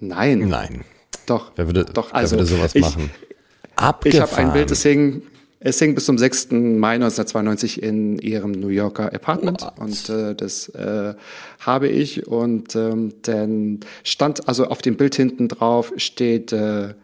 Nein. 0.00 0.48
Nein. 0.48 0.84
Doch. 1.26 1.52
Wer 1.56 1.66
würde, 1.66 1.84
doch, 1.86 2.12
also, 2.12 2.36
wer 2.36 2.40
würde 2.40 2.56
sowas 2.56 2.74
ich, 2.74 2.82
machen? 2.82 3.10
Abgefahren. 3.76 4.24
Ich 4.24 4.32
habe 4.32 4.42
ein 4.42 4.52
Bild, 4.52 4.70
das 4.70 4.82
hing, 4.82 5.22
es 5.60 5.78
hing 5.78 5.94
bis 5.94 6.04
zum 6.04 6.18
6. 6.18 6.50
Mai 6.52 6.94
1992 6.94 7.82
in 7.82 8.18
ihrem 8.18 8.52
New 8.52 8.68
Yorker 8.68 9.12
Apartment 9.12 9.62
What? 9.62 9.78
und 9.78 10.08
äh, 10.10 10.34
das 10.34 10.68
äh, 10.70 11.14
habe 11.60 11.88
ich 11.88 12.26
und 12.26 12.74
ähm, 12.76 13.14
dann 13.22 13.80
stand 14.04 14.48
also 14.48 14.66
auf 14.66 14.82
dem 14.82 14.96
Bild 14.96 15.14
hinten 15.14 15.48
drauf 15.48 15.92
steht 15.96 16.52
äh, 16.52 16.94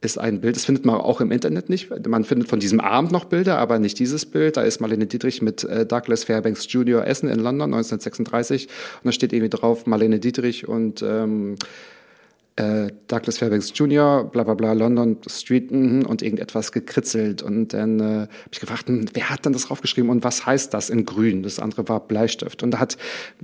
ist 0.00 0.18
ein 0.18 0.40
Bild, 0.40 0.56
das 0.56 0.64
findet 0.64 0.84
man 0.84 0.96
auch 0.96 1.20
im 1.20 1.32
Internet 1.32 1.68
nicht. 1.70 2.06
Man 2.06 2.24
findet 2.24 2.48
von 2.48 2.60
diesem 2.60 2.80
Abend 2.80 3.12
noch 3.12 3.24
Bilder, 3.24 3.58
aber 3.58 3.78
nicht 3.78 3.98
dieses 3.98 4.26
Bild. 4.26 4.56
Da 4.56 4.62
ist 4.62 4.80
Marlene 4.80 5.06
Dietrich 5.06 5.42
mit 5.42 5.64
äh, 5.64 5.86
Douglas 5.86 6.24
Fairbanks 6.24 6.70
Jr. 6.70 7.06
Essen 7.06 7.28
in 7.28 7.40
London 7.40 7.72
1936 7.72 8.66
und 8.66 9.06
da 9.06 9.12
steht 9.12 9.32
irgendwie 9.32 9.50
drauf 9.50 9.86
Marlene 9.86 10.18
Dietrich 10.20 10.68
und 10.68 11.02
ähm, 11.02 11.56
äh, 12.56 12.90
Douglas 13.08 13.38
Fairbanks 13.38 13.72
Jr., 13.74 14.24
bla 14.24 14.42
bla 14.42 14.54
bla, 14.54 14.72
London 14.72 15.18
Street 15.26 15.70
mm, 15.70 16.02
und 16.06 16.22
irgendetwas 16.22 16.72
gekritzelt. 16.72 17.42
Und 17.42 17.72
dann 17.72 18.00
äh, 18.00 18.02
habe 18.02 18.28
ich 18.50 18.60
gefragt, 18.60 18.88
hm, 18.88 19.06
wer 19.12 19.30
hat 19.30 19.44
denn 19.44 19.52
das 19.52 19.66
draufgeschrieben 19.66 20.10
und 20.10 20.24
was 20.24 20.46
heißt 20.46 20.72
das 20.72 20.90
in 20.90 21.04
grün? 21.04 21.42
Das 21.42 21.58
andere 21.58 21.88
war 21.88 22.00
Bleistift. 22.00 22.62
Und 22.62 22.72
da 22.72 22.78
hat 22.78 22.96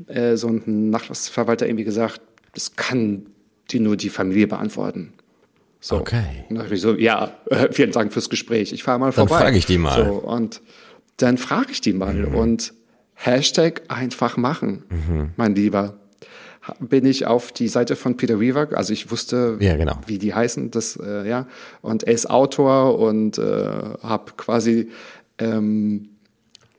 äh, 0.06 0.36
so 0.36 0.48
ein 0.48 0.90
Nachlassverwalter 0.90 1.66
irgendwie 1.66 1.84
gesagt, 1.84 2.20
das 2.54 2.76
kann 2.76 3.26
die 3.70 3.80
nur 3.80 3.96
die 3.96 4.10
Familie 4.10 4.46
beantworten. 4.46 5.12
So. 5.84 5.96
Okay. 5.96 6.44
Und 6.48 6.56
dann 6.56 6.72
ich 6.72 6.80
so, 6.80 6.94
ja, 6.94 7.32
äh, 7.50 7.72
vielen 7.72 7.90
Dank 7.90 8.12
fürs 8.12 8.30
Gespräch. 8.30 8.72
Ich 8.72 8.84
fahre 8.84 9.00
mal 9.00 9.10
vorbei. 9.10 9.34
Dann 9.34 9.42
frage 9.42 9.58
ich 9.58 9.66
die 9.66 9.78
mal. 9.78 10.06
So, 10.06 10.12
und 10.12 10.62
dann 11.16 11.38
frage 11.38 11.72
ich 11.72 11.80
die 11.80 11.92
mal. 11.92 12.14
Mhm. 12.14 12.34
Und 12.36 12.72
Hashtag 13.14 13.82
einfach 13.88 14.36
machen, 14.36 14.84
mhm. 14.88 15.30
mein 15.36 15.56
Lieber. 15.56 15.94
Bin 16.78 17.04
ich 17.04 17.26
auf 17.26 17.50
die 17.50 17.66
Seite 17.66 17.96
von 17.96 18.16
Peter 18.16 18.38
Weaver, 18.38 18.68
also 18.76 18.92
ich 18.92 19.10
wusste, 19.10 19.56
ja, 19.58 19.76
genau. 19.76 19.98
wie 20.06 20.18
die 20.18 20.32
heißen, 20.32 20.70
das, 20.70 20.96
äh, 20.96 21.28
ja. 21.28 21.48
Und 21.80 22.04
er 22.04 22.12
ist 22.12 22.30
Autor 22.30 23.00
und 23.00 23.38
äh, 23.38 23.42
habe 23.42 24.32
quasi 24.36 24.88
ähm, 25.38 26.10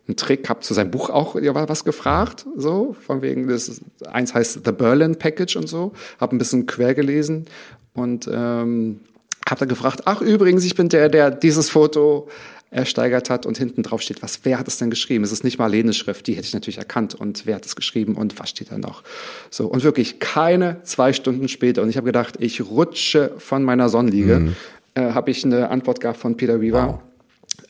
einen 0.07 0.15
Trick, 0.15 0.47
habe 0.47 0.61
zu 0.61 0.73
seinem 0.73 0.91
Buch 0.91 1.09
auch 1.09 1.35
ja, 1.35 1.53
was 1.67 1.83
gefragt, 1.83 2.45
so, 2.55 2.95
von 3.05 3.21
wegen, 3.21 3.49
das 3.49 3.81
eins 4.09 4.33
heißt 4.33 4.61
The 4.63 4.71
Berlin 4.71 5.17
Package 5.17 5.57
und 5.57 5.67
so, 5.67 5.91
habe 6.17 6.33
ein 6.33 6.39
bisschen 6.39 6.65
quer 6.65 6.93
gelesen 6.93 7.45
und 7.93 8.29
ähm, 8.31 9.01
habe 9.47 9.59
dann 9.59 9.69
gefragt, 9.69 10.03
ach 10.05 10.21
übrigens, 10.21 10.63
ich 10.65 10.75
bin 10.75 10.89
der, 10.89 11.09
der 11.09 11.31
dieses 11.31 11.69
Foto 11.69 12.27
ersteigert 12.71 13.29
hat 13.29 13.45
und 13.45 13.57
hinten 13.57 13.83
drauf 13.83 14.01
steht, 14.01 14.23
was, 14.23 14.39
wer 14.43 14.57
hat 14.57 14.67
es 14.67 14.77
denn 14.77 14.89
geschrieben? 14.89 15.23
Es 15.23 15.31
ist 15.31 15.43
nicht 15.43 15.59
Marlenes 15.59 15.95
Schrift, 15.95 16.25
die 16.25 16.33
hätte 16.33 16.47
ich 16.47 16.53
natürlich 16.53 16.79
erkannt 16.79 17.13
und 17.13 17.45
wer 17.45 17.55
hat 17.55 17.65
es 17.65 17.75
geschrieben 17.75 18.15
und 18.15 18.39
was 18.39 18.49
steht 18.49 18.71
da 18.71 18.77
noch? 18.77 19.03
So, 19.51 19.67
und 19.67 19.83
wirklich 19.83 20.19
keine 20.19 20.81
zwei 20.83 21.13
Stunden 21.13 21.47
später 21.47 21.83
und 21.83 21.89
ich 21.89 21.97
habe 21.97 22.05
gedacht, 22.05 22.35
ich 22.39 22.61
rutsche 22.61 23.31
von 23.37 23.63
meiner 23.63 23.89
Sonnenliege, 23.89 24.39
mhm. 24.39 24.55
äh, 24.95 25.11
habe 25.11 25.29
ich 25.29 25.45
eine 25.45 25.69
Antwort 25.69 25.99
gehabt 25.99 26.17
von 26.17 26.35
Peter 26.35 26.61
Weaver. 26.61 26.87
Wow 26.87 27.12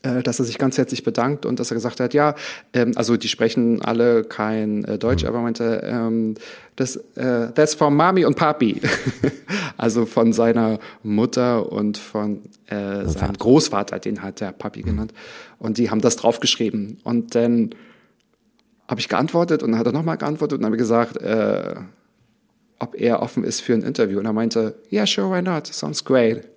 dass 0.04 0.40
er 0.40 0.46
sich 0.46 0.58
ganz 0.58 0.78
herzlich 0.78 1.04
bedankt 1.04 1.46
und 1.46 1.60
dass 1.60 1.72
er 1.72 1.76
gesagt 1.76 2.02
hat, 2.02 2.14
ja, 2.14 2.36
ähm, 2.74 2.92
also 2.96 3.16
die 3.16 3.30
sprechen 3.30 3.82
alle 3.82 4.26
kein 4.26 4.84
äh, 4.84 4.98
Deutsch, 4.98 5.24
mhm. 5.24 5.30
aber 5.30 5.42
meinte, 5.42 5.82
ähm, 5.86 6.36
das, 6.76 6.98
äh, 7.16 7.52
that's 7.54 7.74
for 7.74 7.90
Mami 7.90 8.26
und 8.26 8.36
Papi. 8.36 8.82
also 9.78 10.06
von 10.06 10.34
seiner 10.34 10.80
Mutter 11.04 11.72
und 11.72 11.98
von 11.98 12.42
äh, 12.68 13.06
seinem 13.06 13.38
Großvater, 13.38 14.00
den 14.00 14.22
hat 14.22 14.42
der 14.42 14.52
Papi 14.52 14.82
mhm. 14.82 14.86
genannt. 14.86 15.14
Und 15.58 15.78
die 15.78 15.90
haben 15.90 16.02
das 16.02 16.18
draufgeschrieben. 16.18 17.00
Und 17.04 17.36
dann 17.36 17.74
habe 18.90 19.00
ich 19.00 19.08
geantwortet 19.08 19.64
und 19.64 19.72
dann 19.72 19.80
hat 19.80 19.88
er 19.88 19.94
nochmal 19.94 20.18
geantwortet 20.18 20.58
und 20.58 20.64
dann 20.64 20.72
habe 20.72 20.78
gesagt, 20.78 21.18
äh, 21.18 21.76
ob 22.80 23.00
er 23.00 23.22
offen 23.22 23.46
ist 23.46 23.62
für 23.62 23.74
ein 23.74 23.82
Interview. 23.82 24.20
Und 24.20 24.26
er 24.26 24.34
meinte, 24.34 24.76
yeah, 24.92 25.06
sure, 25.06 25.34
why 25.34 25.42
not? 25.42 25.68
Sounds 25.68 26.04
great. 26.04 26.53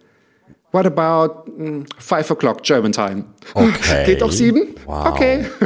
What 0.76 0.84
about 0.84 1.46
mm, 1.58 1.86
five 1.98 2.30
o'clock 2.30 2.62
German 2.62 2.92
time? 2.92 3.24
Okay. 3.54 4.04
Geht 4.06 4.20
doch 4.20 4.30
sieben? 4.30 4.74
Wow. 4.84 5.06
Okay. 5.06 5.46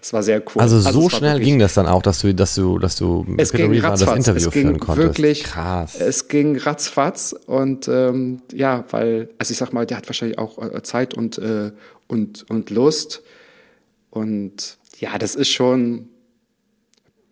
Es 0.00 0.12
war 0.12 0.22
sehr 0.22 0.40
cool. 0.40 0.62
Also, 0.62 0.76
also 0.76 0.92
so 0.92 1.10
schnell 1.10 1.40
ging 1.40 1.58
das 1.58 1.74
dann 1.74 1.86
auch, 1.86 2.00
dass 2.00 2.20
du, 2.20 2.32
dass 2.32 2.54
du, 2.54 2.78
dass 2.78 2.96
du 2.96 3.24
mit 3.26 3.40
es 3.40 3.52
ging 3.52 3.70
Reaver 3.70 3.90
das 3.90 4.02
Interview 4.02 4.48
es 4.48 4.50
ging 4.52 4.62
führen 4.62 4.80
konntest. 4.80 5.08
Wirklich, 5.08 5.42
Krass. 5.42 6.00
Es 6.00 6.28
ging 6.28 6.56
ratzfatz 6.56 7.34
und 7.46 7.88
ähm, 7.88 8.40
ja, 8.52 8.84
weil, 8.90 9.30
also 9.38 9.50
ich 9.50 9.58
sag 9.58 9.72
mal, 9.72 9.84
der 9.84 9.96
hat 9.96 10.08
wahrscheinlich 10.08 10.38
auch 10.38 10.58
äh, 10.58 10.80
Zeit 10.82 11.14
und, 11.14 11.38
äh, 11.38 11.72
und, 12.06 12.48
und 12.48 12.70
Lust. 12.70 13.22
Und 14.10 14.78
ja, 14.98 15.18
das 15.18 15.34
ist 15.34 15.50
schon, 15.50 16.08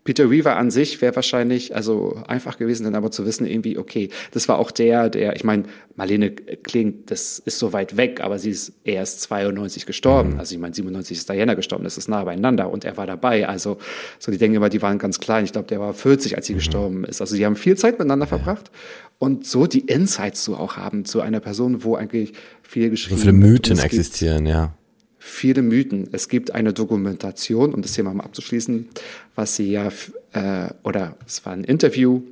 Peter 0.09 0.30
Weaver 0.30 0.56
an 0.56 0.70
sich 0.70 1.02
wäre 1.02 1.14
wahrscheinlich 1.16 1.76
also 1.76 2.22
einfach 2.26 2.56
gewesen, 2.56 2.84
dann 2.84 2.94
aber 2.94 3.11
zu 3.11 3.26
wissen 3.26 3.46
irgendwie, 3.46 3.76
okay, 3.76 4.09
das 4.30 4.48
war 4.48 4.59
auch 4.59 4.70
der, 4.70 5.11
der, 5.11 5.36
ich 5.36 5.44
meine, 5.44 5.64
Marlene 5.96 6.30
klingt, 6.30 7.11
das 7.11 7.38
ist 7.38 7.59
so 7.59 7.74
weit 7.74 7.98
weg, 7.98 8.22
aber 8.22 8.38
sie 8.38 8.48
ist 8.48 8.72
erst 8.84 9.20
92 9.20 9.84
gestorben. 9.84 10.32
Mhm. 10.32 10.38
Also 10.40 10.54
ich 10.54 10.61
meine, 10.62 10.72
97 10.72 11.18
ist 11.18 11.28
Diana 11.28 11.52
gestorben, 11.52 11.84
das 11.84 11.98
ist 11.98 12.09
nah 12.09 12.24
beieinander 12.24 12.70
und 12.70 12.86
er 12.86 12.96
war 12.96 13.06
dabei. 13.06 13.46
Also 13.46 13.76
so 14.18 14.32
die 14.32 14.38
denken 14.38 14.56
immer, 14.56 14.70
die 14.70 14.80
waren 14.80 14.96
ganz 14.96 15.20
klein. 15.20 15.44
Ich 15.44 15.52
glaube, 15.52 15.68
der 15.68 15.78
war 15.78 15.92
40, 15.92 16.38
als 16.38 16.46
sie 16.46 16.54
mhm. 16.54 16.59
gestorben 16.59 17.04
ist. 17.04 17.20
Also 17.20 17.36
die 17.36 17.44
haben 17.44 17.56
viel 17.56 17.76
Zeit 17.76 17.98
miteinander 17.98 18.26
verbracht 18.26 18.70
und 19.18 19.46
so 19.46 19.66
die 19.66 19.80
Insights 19.80 20.42
so 20.42 20.56
auch 20.56 20.78
haben 20.78 21.04
zu 21.04 21.20
einer 21.20 21.40
Person, 21.40 21.84
wo 21.84 21.96
eigentlich 21.96 22.32
viel 22.62 22.88
geschrieben 22.88 23.16
So 23.16 23.20
viele 23.20 23.34
Mythen 23.34 23.78
existieren, 23.78 24.46
ja 24.46 24.72
viele 25.18 25.62
Mythen. 25.62 26.08
Es 26.12 26.28
gibt 26.28 26.54
eine 26.54 26.72
Dokumentation, 26.72 27.74
um 27.74 27.82
das 27.82 27.92
Thema 27.92 28.14
mal 28.14 28.24
abzuschließen, 28.24 28.88
was 29.34 29.56
sie 29.56 29.70
ja, 29.70 29.88
äh, 30.32 30.68
oder 30.82 31.16
es 31.26 31.44
war 31.44 31.52
ein 31.52 31.64
Interview 31.64 32.22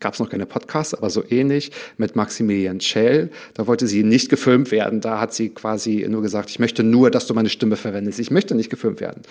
gab 0.00 0.14
es 0.14 0.20
noch 0.20 0.30
keine 0.30 0.46
Podcasts, 0.46 0.94
aber 0.94 1.10
so 1.10 1.24
ähnlich 1.28 1.72
mit 1.96 2.16
Maximilian 2.16 2.80
Schell. 2.80 3.30
Da 3.54 3.66
wollte 3.66 3.86
sie 3.86 4.02
nicht 4.02 4.28
gefilmt 4.28 4.70
werden. 4.70 5.00
Da 5.00 5.20
hat 5.20 5.34
sie 5.34 5.50
quasi 5.50 6.06
nur 6.08 6.22
gesagt, 6.22 6.50
ich 6.50 6.58
möchte 6.58 6.82
nur, 6.82 7.10
dass 7.10 7.26
du 7.26 7.34
meine 7.34 7.48
Stimme 7.48 7.76
verwendest. 7.76 8.18
Ich 8.18 8.30
möchte 8.30 8.54
nicht 8.54 8.70
gefilmt 8.70 9.00
werden. 9.00 9.22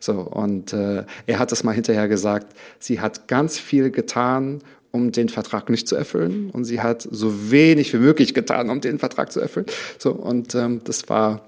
So 0.00 0.14
und 0.14 0.72
äh, 0.72 1.04
er 1.26 1.38
hat 1.38 1.52
das 1.52 1.64
mal 1.64 1.72
hinterher 1.72 2.08
gesagt. 2.08 2.56
Sie 2.78 3.00
hat 3.00 3.28
ganz 3.28 3.58
viel 3.58 3.90
getan, 3.90 4.60
um 4.92 5.12
den 5.12 5.28
Vertrag 5.28 5.68
nicht 5.68 5.86
zu 5.88 5.94
erfüllen, 5.94 6.50
und 6.50 6.64
sie 6.64 6.80
hat 6.80 7.06
so 7.10 7.50
wenig 7.50 7.92
wie 7.92 7.98
möglich 7.98 8.32
getan, 8.32 8.70
um 8.70 8.80
den 8.80 8.98
Vertrag 8.98 9.30
zu 9.30 9.40
erfüllen. 9.40 9.66
So 9.98 10.12
und 10.12 10.54
ähm, 10.54 10.80
das 10.84 11.08
war 11.08 11.44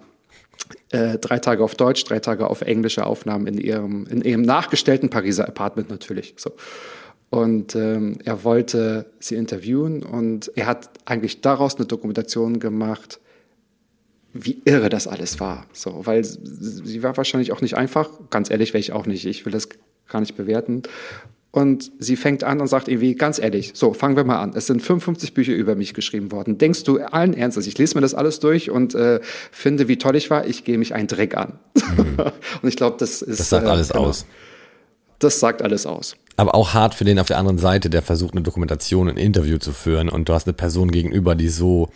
äh, 0.90 1.18
drei 1.18 1.38
Tage 1.38 1.62
auf 1.62 1.74
Deutsch, 1.74 2.04
drei 2.04 2.18
Tage 2.18 2.48
auf 2.48 2.62
englische 2.62 3.06
Aufnahmen 3.06 3.46
in 3.46 3.58
ihrem 3.58 4.06
in 4.06 4.22
ihrem 4.22 4.42
nachgestellten 4.42 5.10
Pariser 5.10 5.46
Apartment 5.46 5.90
natürlich. 5.90 6.34
So. 6.36 6.52
Und 7.30 7.74
ähm, 7.74 8.18
er 8.24 8.42
wollte 8.44 9.06
sie 9.20 9.34
interviewen 9.34 10.02
und 10.02 10.50
er 10.56 10.66
hat 10.66 10.88
eigentlich 11.04 11.42
daraus 11.42 11.76
eine 11.76 11.84
Dokumentation 11.84 12.58
gemacht, 12.58 13.20
wie 14.32 14.62
irre 14.64 14.88
das 14.88 15.06
alles 15.06 15.38
war. 15.40 15.66
So, 15.72 16.06
weil 16.06 16.24
sie 16.24 17.02
war 17.02 17.16
wahrscheinlich 17.16 17.52
auch 17.52 17.60
nicht 17.60 17.76
einfach. 17.76 18.10
Ganz 18.30 18.50
ehrlich 18.50 18.72
wäre 18.72 18.80
ich 18.80 18.92
auch 18.92 19.06
nicht. 19.06 19.26
Ich 19.26 19.44
will 19.44 19.52
das 19.52 19.68
gar 20.08 20.20
nicht 20.20 20.36
bewerten. 20.36 20.82
Und 21.50 21.90
sie 21.98 22.16
fängt 22.16 22.44
an 22.44 22.60
und 22.60 22.66
sagt 22.66 22.88
irgendwie, 22.88 23.14
ganz 23.14 23.38
ehrlich, 23.38 23.72
so, 23.74 23.94
fangen 23.94 24.16
wir 24.16 24.24
mal 24.24 24.40
an. 24.40 24.52
Es 24.54 24.66
sind 24.66 24.82
55 24.82 25.32
Bücher 25.32 25.54
über 25.54 25.74
mich 25.76 25.94
geschrieben 25.94 26.30
worden. 26.30 26.58
Denkst 26.58 26.84
du 26.84 26.98
allen 26.98 27.32
Ernstes, 27.32 27.66
ich 27.66 27.78
lese 27.78 27.94
mir 27.94 28.02
das 28.02 28.14
alles 28.14 28.38
durch 28.38 28.70
und 28.70 28.94
äh, 28.94 29.20
finde, 29.50 29.88
wie 29.88 29.96
toll 29.96 30.16
ich 30.16 30.28
war, 30.30 30.46
ich 30.46 30.64
gehe 30.64 30.76
mich 30.76 30.94
einen 30.94 31.08
Dreck 31.08 31.36
an. 31.36 31.58
Mhm. 31.74 32.16
und 32.62 32.68
ich 32.68 32.76
glaube, 32.76 32.96
das 32.98 33.22
ist. 33.22 33.40
Das 33.40 33.48
sagt 33.48 33.66
äh, 33.66 33.70
alles 33.70 33.88
genau, 33.88 34.04
aus. 34.04 34.26
Das 35.18 35.40
sagt 35.40 35.62
alles 35.62 35.86
aus 35.86 36.16
aber 36.38 36.54
auch 36.54 36.72
hart 36.72 36.94
für 36.94 37.04
den 37.04 37.18
auf 37.18 37.26
der 37.26 37.36
anderen 37.36 37.58
Seite, 37.58 37.90
der 37.90 38.00
versucht, 38.00 38.32
eine 38.32 38.42
Dokumentation, 38.42 39.08
ein 39.08 39.16
Interview 39.16 39.58
zu 39.58 39.72
führen 39.72 40.08
und 40.08 40.28
du 40.28 40.34
hast 40.34 40.46
eine 40.46 40.54
Person 40.54 40.92
gegenüber, 40.92 41.34
die 41.34 41.48
so 41.48 41.90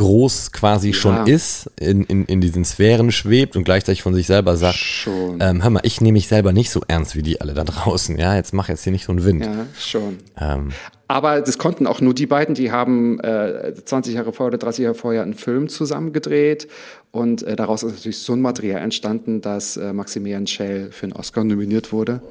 groß 0.00 0.52
quasi 0.52 0.88
ja. 0.88 0.94
schon 0.94 1.26
ist, 1.26 1.70
in, 1.78 2.04
in, 2.04 2.24
in 2.24 2.40
diesen 2.40 2.64
Sphären 2.64 3.12
schwebt 3.12 3.54
und 3.54 3.64
gleichzeitig 3.64 4.02
von 4.02 4.14
sich 4.14 4.26
selber 4.26 4.56
sagt, 4.56 5.06
ähm, 5.38 5.62
hör 5.62 5.70
mal, 5.70 5.82
ich 5.84 6.00
nehme 6.00 6.14
mich 6.14 6.26
selber 6.26 6.54
nicht 6.54 6.70
so 6.70 6.80
ernst 6.88 7.16
wie 7.16 7.22
die 7.22 7.40
alle 7.40 7.52
da 7.52 7.64
draußen, 7.64 8.18
ja, 8.18 8.34
jetzt 8.34 8.54
mach 8.54 8.68
jetzt 8.68 8.82
hier 8.82 8.92
nicht 8.92 9.04
so 9.04 9.12
einen 9.12 9.24
Wind. 9.24 9.44
Ja, 9.44 9.66
schon. 9.78 10.18
Ähm. 10.40 10.70
Aber 11.06 11.42
das 11.42 11.58
konnten 11.58 11.86
auch 11.86 12.00
nur 12.00 12.14
die 12.14 12.26
beiden, 12.26 12.54
die 12.54 12.72
haben 12.72 13.20
äh, 13.20 13.74
20 13.84 14.14
Jahre 14.14 14.32
vorher 14.32 14.48
oder 14.48 14.58
30 14.58 14.84
Jahre 14.84 14.94
vorher 14.94 15.22
einen 15.22 15.34
Film 15.34 15.68
zusammen 15.68 16.12
gedreht 16.14 16.66
und 17.10 17.42
äh, 17.42 17.54
daraus 17.54 17.82
ist 17.82 17.92
natürlich 17.92 18.18
so 18.18 18.32
ein 18.32 18.40
Material 18.40 18.80
entstanden, 18.80 19.42
dass 19.42 19.76
äh, 19.76 19.92
Maximilian 19.92 20.46
Schell 20.46 20.92
für 20.92 21.04
einen 21.04 21.12
Oscar 21.12 21.44
nominiert 21.44 21.92
wurde. 21.92 22.22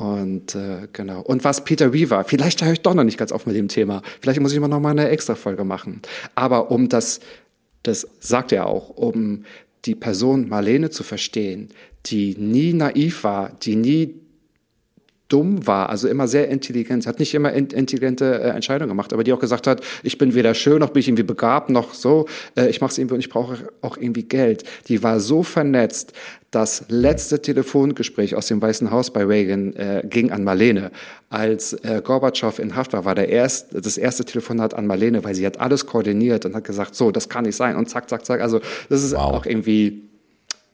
Und 0.00 0.54
äh, 0.54 0.88
genau. 0.94 1.20
Und 1.20 1.44
was 1.44 1.62
Peter 1.62 1.92
Weaver, 1.92 2.24
vielleicht 2.24 2.64
höre 2.64 2.72
ich 2.72 2.80
doch 2.80 2.94
noch 2.94 3.04
nicht 3.04 3.18
ganz 3.18 3.32
auf 3.32 3.44
mit 3.44 3.54
dem 3.54 3.68
Thema. 3.68 4.00
Vielleicht 4.22 4.40
muss 4.40 4.50
ich 4.50 4.56
immer 4.56 4.66
noch 4.66 4.80
mal 4.80 4.92
eine 4.92 5.10
extra 5.10 5.34
Folge 5.34 5.62
machen. 5.62 6.00
Aber 6.34 6.70
um 6.70 6.88
das, 6.88 7.20
das 7.82 8.08
sagt 8.18 8.50
er 8.50 8.64
auch, 8.64 8.88
um 8.88 9.44
die 9.84 9.94
Person 9.94 10.48
Marlene 10.48 10.88
zu 10.88 11.02
verstehen, 11.02 11.68
die 12.06 12.34
nie 12.38 12.72
naiv 12.72 13.24
war, 13.24 13.50
die 13.62 13.76
nie 13.76 14.14
dumm 15.30 15.66
war, 15.66 15.88
also 15.88 16.08
immer 16.08 16.28
sehr 16.28 16.48
intelligent, 16.48 17.06
hat 17.06 17.18
nicht 17.18 17.32
immer 17.34 17.52
intelligente 17.52 18.40
äh, 18.40 18.48
Entscheidungen 18.50 18.90
gemacht, 18.90 19.12
aber 19.12 19.24
die 19.24 19.32
auch 19.32 19.38
gesagt 19.38 19.66
hat, 19.66 19.80
ich 20.02 20.18
bin 20.18 20.34
weder 20.34 20.54
schön, 20.54 20.80
noch 20.80 20.90
bin 20.90 21.00
ich 21.00 21.08
irgendwie 21.08 21.22
begabt, 21.22 21.70
noch 21.70 21.94
so, 21.94 22.26
äh, 22.56 22.68
ich 22.68 22.80
mache 22.80 22.90
es 22.90 22.98
irgendwie 22.98 23.14
und 23.14 23.20
ich 23.20 23.30
brauche 23.30 23.56
auch 23.80 23.96
irgendwie 23.96 24.24
Geld. 24.24 24.64
Die 24.88 25.02
war 25.02 25.20
so 25.20 25.42
vernetzt. 25.42 26.12
Das 26.50 26.84
letzte 26.88 27.40
Telefongespräch 27.40 28.34
aus 28.34 28.48
dem 28.48 28.60
Weißen 28.60 28.90
Haus 28.90 29.12
bei 29.12 29.24
Reagan 29.24 29.72
äh, 29.76 30.02
ging 30.04 30.32
an 30.32 30.42
Marlene. 30.42 30.90
Als 31.28 31.74
äh, 31.74 32.02
Gorbatschow 32.04 32.58
in 32.58 32.74
Haft 32.74 32.92
war, 32.92 33.04
war 33.04 33.14
der 33.14 33.28
erste, 33.28 33.80
das 33.80 33.96
erste 33.96 34.24
Telefonat 34.24 34.74
an 34.74 34.88
Marlene, 34.88 35.22
weil 35.22 35.36
sie 35.36 35.46
hat 35.46 35.60
alles 35.60 35.86
koordiniert 35.86 36.44
und 36.44 36.56
hat 36.56 36.64
gesagt, 36.64 36.96
so, 36.96 37.12
das 37.12 37.28
kann 37.28 37.44
nicht 37.44 37.54
sein 37.54 37.76
und 37.76 37.88
zack, 37.88 38.10
zack, 38.10 38.26
zack. 38.26 38.40
Also 38.40 38.60
das 38.88 39.04
ist 39.04 39.12
wow. 39.12 39.20
auch 39.20 39.46
irgendwie 39.46 40.09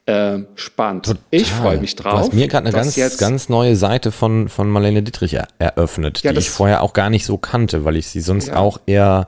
äh, 0.07 0.39
spannend. 0.55 1.05
Total. 1.05 1.21
Ich 1.31 1.51
freue 1.51 1.79
mich 1.79 1.95
drauf. 1.95 2.13
Du 2.13 2.19
hast 2.19 2.33
mir 2.33 2.47
gerade 2.47 2.65
eine 2.65 2.75
ganz, 2.75 2.95
jetzt 2.95 3.19
ganz 3.19 3.49
neue 3.49 3.75
Seite 3.75 4.13
von, 4.13 4.47
von 4.47 4.69
Marlene 4.69 5.03
Dietrich 5.03 5.33
er 5.33 5.47
eröffnet, 5.59 6.23
ja, 6.23 6.31
die 6.31 6.39
ich 6.39 6.49
vorher 6.49 6.81
auch 6.81 6.93
gar 6.93 7.09
nicht 7.09 7.25
so 7.25 7.37
kannte, 7.37 7.83
weil 7.83 7.97
ich 7.97 8.07
sie 8.07 8.21
sonst 8.21 8.47
ja. 8.47 8.55
auch 8.55 8.79
eher 8.85 9.27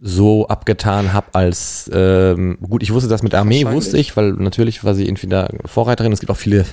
so 0.00 0.48
abgetan 0.48 1.12
habe 1.12 1.26
als 1.34 1.90
ähm, 1.92 2.58
gut, 2.62 2.82
ich 2.82 2.92
wusste 2.92 3.08
das 3.08 3.22
mit 3.22 3.34
Armee, 3.34 3.66
wusste 3.66 3.98
ich, 3.98 4.16
weil 4.16 4.32
natürlich 4.32 4.82
war 4.82 4.94
sie 4.94 5.08
entweder 5.08 5.50
Vorreiterin. 5.66 6.12
Es 6.12 6.20
gibt 6.20 6.30
auch 6.30 6.36
viele, 6.36 6.64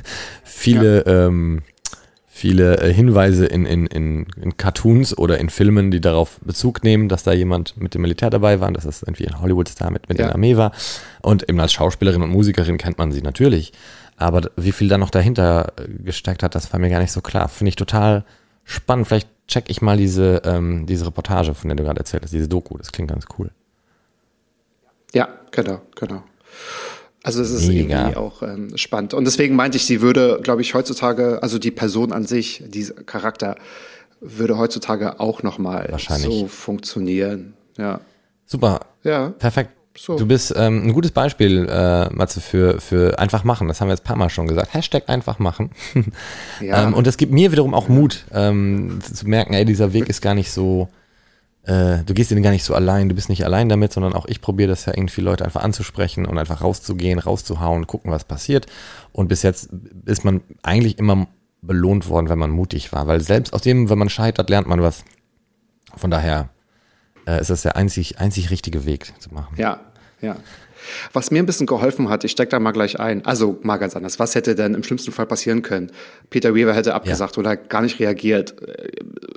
viele 0.43 1.05
ja. 1.05 1.27
ähm, 1.27 1.61
viele 2.35 2.79
äh, 2.79 2.91
Hinweise 2.91 3.45
in, 3.45 3.67
in, 3.67 3.85
in, 3.85 4.25
in 4.41 4.57
Cartoons 4.57 5.15
oder 5.15 5.37
in 5.37 5.49
Filmen, 5.49 5.91
die 5.91 6.01
darauf 6.01 6.39
Bezug 6.41 6.83
nehmen, 6.83 7.07
dass 7.07 7.21
da 7.21 7.31
jemand 7.31 7.77
mit 7.77 7.93
dem 7.93 8.01
Militär 8.01 8.31
dabei 8.31 8.59
war 8.59 8.69
und 8.69 8.73
dass 8.75 8.85
das 8.85 9.03
irgendwie 9.03 9.27
ein 9.27 9.39
Hollywood-Star 9.39 9.91
mit, 9.91 10.09
mit 10.09 10.17
ja. 10.17 10.25
der 10.25 10.33
Armee 10.33 10.57
war. 10.57 10.71
Und 11.21 11.47
eben 11.47 11.59
als 11.59 11.73
Schauspielerin 11.73 12.23
und 12.23 12.31
Musikerin 12.31 12.79
kennt 12.79 12.97
man 12.97 13.11
sie 13.11 13.21
natürlich. 13.21 13.71
Aber 14.17 14.49
wie 14.55 14.71
viel 14.71 14.87
da 14.87 14.97
noch 14.97 15.11
dahinter 15.11 15.73
äh, 15.77 15.87
gesteckt 16.03 16.41
hat, 16.41 16.55
das 16.55 16.73
war 16.73 16.79
mir 16.79 16.89
gar 16.89 16.99
nicht 16.99 17.11
so 17.11 17.21
klar. 17.21 17.49
Finde 17.49 17.69
ich 17.69 17.75
total 17.75 18.25
spannend. 18.63 19.07
Vielleicht 19.07 19.29
check 19.47 19.65
ich 19.67 19.83
mal 19.83 19.97
diese, 19.97 20.41
ähm, 20.43 20.87
diese 20.87 21.05
Reportage, 21.05 21.53
von 21.53 21.69
der 21.69 21.75
du 21.75 21.83
gerade 21.83 21.99
erzählt 21.99 22.23
hast, 22.23 22.33
diese 22.33 22.47
Doku. 22.47 22.79
Das 22.79 22.91
klingt 22.91 23.11
ganz 23.11 23.25
cool. 23.37 23.51
Ja, 25.13 25.29
genau, 25.51 25.81
genau. 25.95 26.23
Also 27.23 27.41
es 27.41 27.51
ist 27.51 27.67
Mega. 27.69 27.99
irgendwie 27.99 28.17
auch 28.17 28.43
ähm, 28.43 28.77
spannend. 28.77 29.13
Und 29.13 29.23
deswegen 29.23 29.55
meinte 29.55 29.77
ich, 29.77 29.85
sie 29.85 30.01
würde, 30.01 30.39
glaube 30.43 30.61
ich, 30.61 30.73
heutzutage, 30.73 31.41
also 31.41 31.57
die 31.57 31.71
Person 31.71 32.11
an 32.11 32.25
sich, 32.25 32.61
dieser 32.67 32.95
Charakter, 32.95 33.55
würde 34.19 34.57
heutzutage 34.57 35.19
auch 35.21 35.41
nochmal 35.41 35.97
so 35.97 36.47
funktionieren. 36.47 37.53
Ja. 37.77 38.01
Super. 38.45 38.81
Ja. 39.03 39.29
Perfekt. 39.29 39.71
So. 39.97 40.17
Du 40.17 40.25
bist 40.25 40.53
ähm, 40.57 40.87
ein 40.87 40.93
gutes 40.93 41.11
Beispiel, 41.11 41.67
äh, 41.69 42.09
Matze, 42.13 42.41
für, 42.41 42.81
für 42.81 43.19
einfach 43.19 43.43
machen. 43.43 43.67
Das 43.67 43.79
haben 43.79 43.87
wir 43.87 43.93
jetzt 43.93 44.01
ein 44.01 44.07
paar 44.07 44.15
Mal 44.15 44.29
schon 44.29 44.47
gesagt. 44.47 44.73
Hashtag 44.73 45.07
einfach 45.07 45.39
machen. 45.39 45.69
ja. 46.61 46.83
ähm, 46.83 46.93
und 46.93 47.05
das 47.05 47.17
gibt 47.17 47.31
mir 47.31 47.51
wiederum 47.51 47.73
auch 47.73 47.89
Mut, 47.89 48.25
ähm, 48.33 48.99
zu 49.01 49.27
merken, 49.27 49.53
ey, 49.53 49.65
dieser 49.65 49.93
Weg 49.93 50.09
ist 50.09 50.21
gar 50.21 50.33
nicht 50.33 50.51
so, 50.51 50.89
äh, 51.63 52.03
du 52.03 52.13
gehst 52.13 52.31
den 52.31 52.43
gar 52.43 52.51
nicht 52.51 52.65
so 52.65 52.75
allein, 52.75 53.09
du 53.09 53.15
bist 53.15 53.29
nicht 53.29 53.45
allein 53.45 53.69
damit, 53.69 53.93
sondern 53.93 54.13
auch 54.13 54.25
ich 54.25 54.41
probiere 54.41 54.69
das 54.69 54.85
ja 54.85 54.93
irgendwie 54.95 55.21
Leute 55.21 55.45
einfach 55.45 55.63
anzusprechen 55.63 56.25
und 56.25 56.37
einfach 56.37 56.61
rauszugehen, 56.61 57.19
rauszuhauen, 57.19 57.87
gucken, 57.87 58.11
was 58.11 58.25
passiert. 58.25 58.67
Und 59.11 59.29
bis 59.29 59.43
jetzt 59.43 59.69
ist 60.05 60.25
man 60.25 60.41
eigentlich 60.61 60.99
immer 60.99 61.27
belohnt 61.61 62.09
worden, 62.09 62.27
wenn 62.29 62.39
man 62.39 62.51
mutig 62.51 62.91
war, 62.91 63.07
weil 63.07 63.21
selbst 63.21 63.53
aus 63.53 63.61
dem, 63.61 63.89
wenn 63.89 63.97
man 63.97 64.09
scheitert, 64.09 64.49
lernt 64.49 64.67
man 64.67 64.81
was. 64.81 65.05
Von 65.95 66.11
daher 66.11 66.49
äh, 67.25 67.39
ist 67.39 67.49
das 67.49 67.61
der 67.61 67.77
einzig, 67.77 68.19
einzig 68.19 68.49
richtige 68.49 68.85
Weg 68.85 69.13
zu 69.21 69.33
machen. 69.33 69.55
Ja, 69.57 69.79
ja. 70.21 70.35
Was 71.11 71.31
mir 71.31 71.41
ein 71.41 71.45
bisschen 71.45 71.67
geholfen 71.67 72.09
hat, 72.09 72.23
ich 72.23 72.31
stecke 72.31 72.49
da 72.49 72.59
mal 72.59 72.71
gleich 72.71 72.99
ein, 72.99 73.25
also 73.25 73.59
mal 73.61 73.77
ganz 73.77 73.95
anders, 73.95 74.19
was 74.19 74.35
hätte 74.35 74.55
denn 74.55 74.73
im 74.73 74.83
schlimmsten 74.83 75.11
Fall 75.11 75.25
passieren 75.25 75.61
können? 75.61 75.91
Peter 76.29 76.55
Weaver 76.55 76.73
hätte 76.73 76.93
abgesagt 76.93 77.35
ja. 77.35 77.39
oder 77.39 77.55
gar 77.55 77.81
nicht 77.81 77.99
reagiert. 77.99 78.55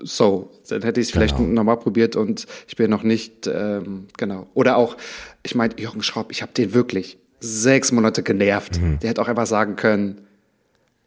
So, 0.02 0.50
dann 0.68 0.82
hätte 0.82 1.00
ich 1.00 1.08
es 1.08 1.12
genau. 1.12 1.26
vielleicht 1.26 1.40
nochmal 1.40 1.78
probiert 1.78 2.16
und 2.16 2.46
ich 2.68 2.76
bin 2.76 2.90
noch 2.90 3.02
nicht, 3.02 3.46
ähm, 3.46 4.06
genau. 4.16 4.46
Oder 4.54 4.76
auch, 4.76 4.96
ich 5.42 5.54
meine, 5.54 5.74
Jürgen 5.78 6.02
Schraub, 6.02 6.30
ich 6.30 6.42
habe 6.42 6.52
den 6.52 6.74
wirklich 6.74 7.18
sechs 7.40 7.92
Monate 7.92 8.22
genervt. 8.22 8.80
Mhm. 8.80 8.98
Der 9.00 9.10
hätte 9.10 9.22
auch 9.22 9.28
einfach 9.28 9.46
sagen 9.46 9.76
können, 9.76 10.25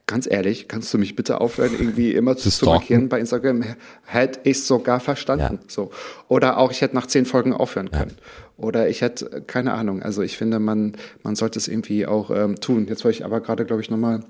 ganz 0.09 0.27
ehrlich, 0.29 0.67
kannst 0.67 0.91
du 0.91 0.97
mich 0.97 1.15
bitte 1.15 1.39
aufhören, 1.39 1.71
irgendwie 1.71 2.13
immer 2.13 2.35
zu, 2.35 2.49
zu 2.49 2.65
markieren 2.65 3.09
bei 3.09 3.19
Instagram? 3.19 3.63
Hätte 4.05 4.39
ich 4.43 4.63
sogar 4.63 4.99
verstanden. 4.99 5.59
Ja. 5.61 5.67
So. 5.67 5.91
Oder 6.27 6.57
auch, 6.57 6.71
ich 6.71 6.81
hätte 6.81 6.95
nach 6.95 7.05
zehn 7.05 7.27
Folgen 7.27 7.53
aufhören 7.53 7.91
können. 7.91 8.15
Ja. 8.17 8.63
Oder 8.65 8.89
ich 8.89 9.01
hätte, 9.01 9.43
keine 9.45 9.73
Ahnung. 9.73 10.01
Also 10.01 10.23
ich 10.23 10.35
finde, 10.35 10.59
man, 10.59 10.97
man 11.21 11.35
sollte 11.35 11.59
es 11.59 11.67
irgendwie 11.67 12.07
auch 12.07 12.31
ähm, 12.31 12.59
tun. 12.59 12.87
Jetzt 12.89 13.05
wollte 13.05 13.19
ich 13.19 13.25
aber 13.25 13.39
gerade, 13.39 13.65
glaube 13.65 13.83
ich, 13.83 13.91
nochmal 13.91 14.21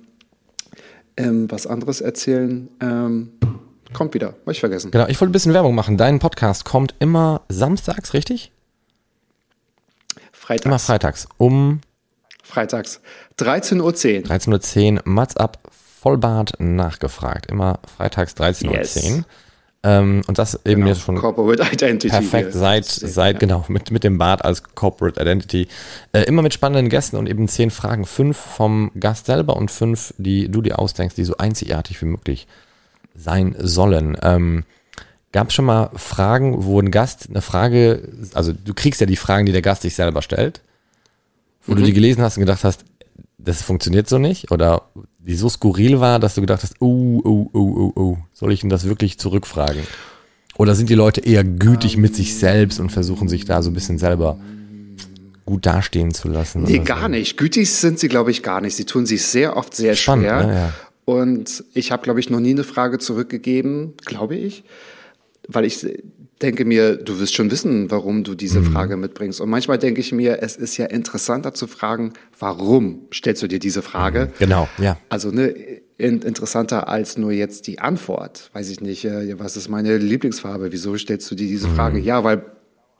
ähm, 1.16 1.50
was 1.50 1.66
anderes 1.66 2.02
erzählen. 2.02 2.68
Ähm, 2.82 3.32
kommt 3.94 4.14
wieder, 4.14 4.36
habe 4.42 4.52
ich 4.52 4.60
vergessen. 4.60 4.92
Genau, 4.92 5.08
ich 5.08 5.20
wollte 5.22 5.30
ein 5.30 5.32
bisschen 5.32 5.54
Werbung 5.54 5.76
machen. 5.76 5.96
Dein 5.96 6.20
Podcast 6.20 6.66
kommt 6.66 6.94
immer 7.00 7.44
samstags, 7.48 8.14
richtig? 8.14 8.52
Freitags. 10.34 10.66
Immer 10.66 10.80
freitags. 10.80 11.28
Um 11.38 11.80
Freitags. 12.50 13.00
13.10 13.40 13.82
Uhr. 13.82 13.92
13.10 13.92 14.96
Uhr, 14.96 15.02
Mats 15.06 15.38
ab, 15.38 15.60
Vollbart 16.02 16.54
nachgefragt. 16.60 17.46
Immer 17.46 17.80
freitags 17.96 18.34
13.10 18.34 18.72
yes. 18.72 19.04
Uhr. 19.04 19.26
Ähm, 19.82 20.24
und 20.28 20.38
das 20.38 20.56
eben 20.66 20.82
genau. 20.82 20.88
jetzt 20.88 21.02
schon 21.02 21.16
Corporate 21.16 21.64
Identity 21.72 22.10
perfekt 22.10 22.54
seit, 22.54 22.86
seit 22.86 23.36
ja. 23.36 23.40
genau, 23.40 23.64
mit, 23.70 23.92
mit 23.92 24.04
dem 24.04 24.18
Bart 24.18 24.44
als 24.44 24.64
Corporate 24.64 25.22
Identity. 25.22 25.68
Äh, 26.12 26.24
immer 26.24 26.42
mit 26.42 26.54
spannenden 26.54 26.90
Gästen 26.90 27.16
und 27.16 27.30
eben 27.30 27.48
zehn 27.48 27.70
Fragen. 27.70 28.06
Fünf 28.06 28.38
vom 28.38 28.92
Gast 29.00 29.28
selber 29.28 29.56
und 29.56 29.72
fünf, 29.72 30.14
die 30.18 30.50
du 30.50 30.62
dir 30.62 30.80
ausdenkst, 30.80 31.16
die 31.16 31.24
so 31.24 31.38
einzigartig 31.38 32.02
wie 32.02 32.08
möglich 32.08 32.48
sein 33.16 33.56
sollen. 33.60 34.18
Ähm, 34.22 34.66
Gab 35.32 35.50
es 35.50 35.54
schon 35.54 35.66
mal 35.66 35.92
Fragen, 35.94 36.66
wo 36.66 36.80
ein 36.82 36.90
Gast 36.90 37.28
eine 37.30 37.44
Frage, 37.44 38.02
also 38.34 38.52
du 38.52 38.74
kriegst 38.74 39.00
ja 39.00 39.06
die 39.06 39.16
Fragen, 39.16 39.46
die 39.46 39.52
der 39.52 39.62
Gast 39.62 39.84
sich 39.84 39.94
selber 39.94 40.24
stellt 40.24 40.62
wo 41.70 41.74
mhm. 41.74 41.80
du 41.80 41.84
die 41.86 41.94
gelesen 41.94 42.22
hast 42.24 42.38
und 42.38 42.42
gedacht 42.42 42.64
hast, 42.64 42.84
das 43.38 43.62
funktioniert 43.62 44.10
so 44.10 44.18
nicht? 44.18 44.52
Oder 44.52 44.90
die 45.20 45.36
so 45.36 45.50
skurril 45.50 46.00
war, 46.00 46.20
dass 46.20 46.36
du 46.36 46.42
gedacht 46.42 46.64
hast, 46.64 46.76
oh, 46.80 47.22
oh, 47.24 47.50
oh, 47.54 47.60
oh, 47.60 47.94
oh, 47.96 48.18
soll 48.34 48.52
ich 48.52 48.64
ihn 48.64 48.70
das 48.70 48.86
wirklich 48.86 49.20
zurückfragen? 49.20 49.84
Oder 50.58 50.76
sind 50.76 50.90
die 50.90 50.96
Leute 50.96 51.22
eher 51.22 51.44
gütig 51.44 51.96
mit 51.96 52.16
sich 52.16 52.36
selbst 52.36 52.80
und 52.80 52.92
versuchen 52.92 53.30
sich 53.30 53.46
da 53.46 53.62
so 53.62 53.70
ein 53.70 53.74
bisschen 53.74 53.98
selber 53.98 54.38
gut 55.46 55.66
dastehen 55.66 56.14
zu 56.14 56.28
lassen? 56.28 56.64
Nee, 56.64 56.80
gar 56.80 57.04
so? 57.04 57.08
nicht. 57.08 57.38
Gütig 57.38 57.72
sind 57.72 57.98
sie, 57.98 58.10
glaube 58.10 58.32
ich, 58.32 58.44
gar 58.44 58.60
nicht. 58.60 58.76
Sie 58.76 58.86
tun 58.86 59.06
sich 59.06 59.24
sehr 59.24 59.56
oft 59.56 59.74
sehr 59.74 59.96
Spannend, 59.96 60.26
schwer. 60.26 60.46
ne? 60.46 60.54
Ja. 60.54 60.74
Und 61.06 61.64
ich 61.74 61.92
habe, 61.92 62.04
glaube 62.04 62.20
ich, 62.20 62.30
noch 62.30 62.42
nie 62.42 62.52
eine 62.52 62.66
Frage 62.66 63.00
zurückgegeben, 63.00 63.94
glaube 64.06 64.36
ich, 64.36 64.64
weil 65.48 65.66
ich 65.66 65.88
denke 66.42 66.64
mir, 66.66 66.96
du 66.96 67.20
wirst 67.20 67.36
schon 67.36 67.52
wissen, 67.52 67.92
warum 67.92 68.24
du 68.24 68.34
diese 68.36 68.62
Mhm. 68.62 68.72
Frage 68.72 68.98
mitbringst. 68.98 69.42
Und 69.42 69.50
manchmal 69.50 69.78
denke 69.78 70.00
ich 70.02 70.12
mir, 70.12 70.42
es 70.42 70.56
ist 70.56 70.78
ja 70.78 70.86
interessanter 70.86 71.54
zu 71.54 71.68
fragen, 71.68 72.14
warum 72.40 73.08
stellst 73.14 73.44
du 73.44 73.48
dir 73.48 73.60
diese 73.60 73.82
Frage? 73.82 74.32
Genau, 74.40 74.68
ja. 74.78 74.98
Also 75.10 75.32
ne, 75.32 75.48
in, 75.98 76.22
interessanter 76.22 76.88
als 76.88 77.18
nur 77.18 77.32
jetzt 77.34 77.68
die 77.68 77.80
Antwort. 77.80 78.50
Weiß 78.54 78.70
ich 78.70 78.80
nicht, 78.80 79.04
äh, 79.04 79.38
was 79.38 79.58
ist 79.58 79.68
meine 79.68 79.98
Lieblingsfarbe? 79.98 80.72
Wieso 80.72 80.96
stellst 80.98 81.30
du 81.30 81.36
dir 81.36 81.48
diese 81.48 81.68
Frage? 81.68 82.00
Ja, 82.00 82.24
weil 82.24 82.42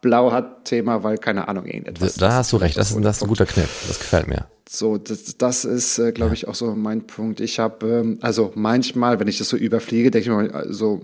Blau 0.02 0.32
hat 0.32 0.66
Thema, 0.66 1.04
weil 1.04 1.18
keine 1.18 1.48
Ahnung 1.48 1.66
irgendetwas. 1.66 2.16
Da 2.16 2.34
hast 2.34 2.52
du 2.54 2.58
recht, 2.58 2.78
das 2.78 2.92
ist, 2.92 3.04
das 3.04 3.18
ist 3.18 3.24
ein 3.24 3.28
guter 3.30 3.46
Kniff. 3.46 3.86
Das 3.88 4.00
gefällt 4.00 4.28
mir. 4.28 4.48
So, 4.70 4.98
das, 4.98 5.38
das 5.38 5.66
ist, 5.66 5.98
äh, 5.98 6.12
glaube 6.12 6.34
ich, 6.36 6.48
auch 6.48 6.56
so 6.56 6.76
mein 6.76 7.08
Punkt. 7.08 7.40
Ich 7.40 7.60
habe, 7.60 7.88
ähm, 7.88 8.18
also 8.22 8.52
manchmal, 8.56 9.20
wenn 9.20 9.28
ich 9.28 9.38
das 9.38 9.50
so 9.50 9.58
überfliege, 9.58 10.12
denke 10.12 10.30
ich 10.30 10.36
mir 10.36 10.66
so, 10.74 11.02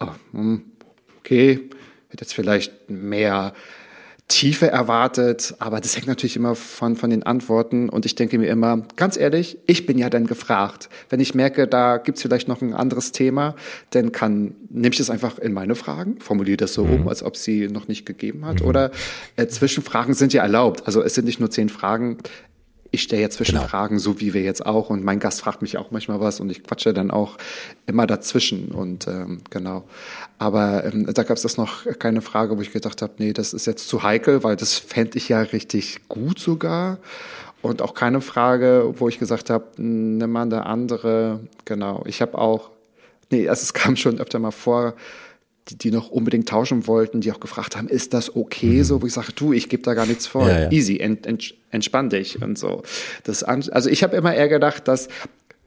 oh, 0.00 0.08
hm, 0.32 0.62
okay, 1.24 1.70
hätte 2.10 2.24
jetzt 2.24 2.34
vielleicht 2.34 2.90
mehr 2.90 3.54
Tiefe 4.28 4.68
erwartet, 4.68 5.54
aber 5.58 5.80
das 5.80 5.96
hängt 5.96 6.06
natürlich 6.06 6.36
immer 6.36 6.54
von, 6.54 6.96
von 6.96 7.10
den 7.10 7.24
Antworten 7.24 7.90
und 7.90 8.06
ich 8.06 8.14
denke 8.14 8.38
mir 8.38 8.46
immer, 8.48 8.86
ganz 8.96 9.18
ehrlich, 9.18 9.58
ich 9.66 9.84
bin 9.84 9.98
ja 9.98 10.08
dann 10.08 10.26
gefragt. 10.26 10.88
Wenn 11.10 11.20
ich 11.20 11.34
merke, 11.34 11.68
da 11.68 11.98
gibt's 11.98 12.22
vielleicht 12.22 12.48
noch 12.48 12.62
ein 12.62 12.72
anderes 12.72 13.12
Thema, 13.12 13.54
dann 13.90 14.12
kann, 14.12 14.54
nehme 14.70 14.92
ich 14.92 14.98
das 14.98 15.10
einfach 15.10 15.38
in 15.38 15.52
meine 15.52 15.74
Fragen, 15.74 16.20
formuliere 16.20 16.56
das 16.56 16.72
so 16.72 16.84
um, 16.84 17.06
als 17.06 17.22
ob 17.22 17.36
sie 17.36 17.68
noch 17.68 17.86
nicht 17.86 18.06
gegeben 18.06 18.46
hat. 18.46 18.62
Oder 18.62 18.92
äh, 19.36 19.46
Zwischenfragen 19.46 20.14
sind 20.14 20.32
ja 20.32 20.42
erlaubt. 20.42 20.86
Also 20.86 21.02
es 21.02 21.14
sind 21.14 21.26
nicht 21.26 21.40
nur 21.40 21.50
zehn 21.50 21.68
Fragen, 21.68 22.16
ich 22.94 23.02
stelle 23.02 23.22
ja 23.22 23.30
Zwischenfragen, 23.30 23.98
so 23.98 24.20
wie 24.20 24.32
wir 24.34 24.42
jetzt 24.42 24.64
auch. 24.64 24.88
Und 24.88 25.04
mein 25.04 25.18
Gast 25.18 25.40
fragt 25.40 25.62
mich 25.62 25.76
auch 25.76 25.90
manchmal 25.90 26.20
was 26.20 26.40
und 26.40 26.50
ich 26.50 26.62
quatsche 26.62 26.94
dann 26.94 27.10
auch 27.10 27.36
immer 27.86 28.06
dazwischen. 28.06 28.68
Und 28.68 29.06
ähm, 29.08 29.42
genau. 29.50 29.84
Aber 30.38 30.84
ähm, 30.84 31.12
da 31.12 31.22
gab 31.24 31.36
es 31.36 31.42
das 31.42 31.56
noch 31.56 31.84
keine 31.98 32.22
Frage, 32.22 32.56
wo 32.56 32.62
ich 32.62 32.72
gedacht 32.72 33.02
habe, 33.02 33.14
nee, 33.18 33.32
das 33.32 33.52
ist 33.52 33.66
jetzt 33.66 33.88
zu 33.88 34.02
heikel, 34.02 34.44
weil 34.44 34.56
das 34.56 34.74
fände 34.78 35.18
ich 35.18 35.28
ja 35.28 35.40
richtig 35.40 36.08
gut 36.08 36.38
sogar. 36.38 36.98
Und 37.62 37.82
auch 37.82 37.94
keine 37.94 38.20
Frage, 38.20 38.94
wo 38.98 39.08
ich 39.08 39.18
gesagt 39.18 39.50
habe, 39.50 39.64
nimm 39.76 40.30
mal 40.30 40.42
eine 40.42 40.66
andere. 40.66 41.40
Genau. 41.64 42.04
Ich 42.06 42.22
habe 42.22 42.38
auch, 42.38 42.70
nee, 43.30 43.48
also 43.48 43.62
es 43.62 43.74
kam 43.74 43.96
schon 43.96 44.20
öfter 44.20 44.38
mal 44.38 44.50
vor, 44.50 44.94
die, 45.68 45.78
die 45.78 45.90
noch 45.90 46.10
unbedingt 46.10 46.48
tauschen 46.48 46.86
wollten, 46.86 47.20
die 47.20 47.32
auch 47.32 47.40
gefragt 47.40 47.76
haben, 47.76 47.88
ist 47.88 48.12
das 48.12 48.36
okay 48.36 48.82
so, 48.82 49.00
wo 49.00 49.06
ich 49.06 49.12
sage, 49.14 49.32
du, 49.34 49.52
ich 49.52 49.68
gebe 49.68 49.82
da 49.82 49.94
gar 49.94 50.06
nichts 50.06 50.26
vor, 50.26 50.48
Ja, 50.48 50.62
ja. 50.62 50.70
easy, 50.70 50.98
ent, 50.98 51.26
ent, 51.26 51.54
entspann 51.70 52.10
dich 52.10 52.42
und 52.42 52.58
so. 52.58 52.82
Das, 53.24 53.42
also 53.42 53.88
ich 53.88 54.02
habe 54.02 54.16
immer 54.16 54.34
eher 54.34 54.48
gedacht, 54.48 54.88
dass 54.88 55.08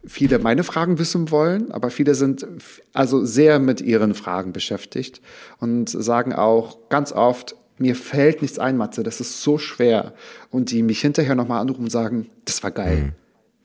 viele 0.05 0.39
meine 0.39 0.63
Fragen 0.63 0.99
wissen 0.99 1.31
wollen, 1.31 1.71
aber 1.71 1.89
viele 1.89 2.15
sind 2.15 2.47
also 2.93 3.25
sehr 3.25 3.59
mit 3.59 3.81
ihren 3.81 4.13
Fragen 4.13 4.53
beschäftigt 4.53 5.21
und 5.59 5.89
sagen 5.89 6.33
auch 6.33 6.89
ganz 6.89 7.11
oft, 7.11 7.55
mir 7.79 7.95
fällt 7.95 8.41
nichts 8.41 8.57
ein, 8.57 8.77
Matze, 8.77 9.03
das 9.03 9.19
ist 9.19 9.41
so 9.41 9.57
schwer. 9.57 10.13
Und 10.49 10.71
die 10.71 10.81
mich 10.81 11.01
hinterher 11.01 11.35
nochmal 11.35 11.61
anrufen 11.61 11.83
und 11.83 11.91
sagen, 11.91 12.29
das 12.45 12.63
war 12.63 12.71
geil. 12.71 12.97
Mhm. 12.97 13.11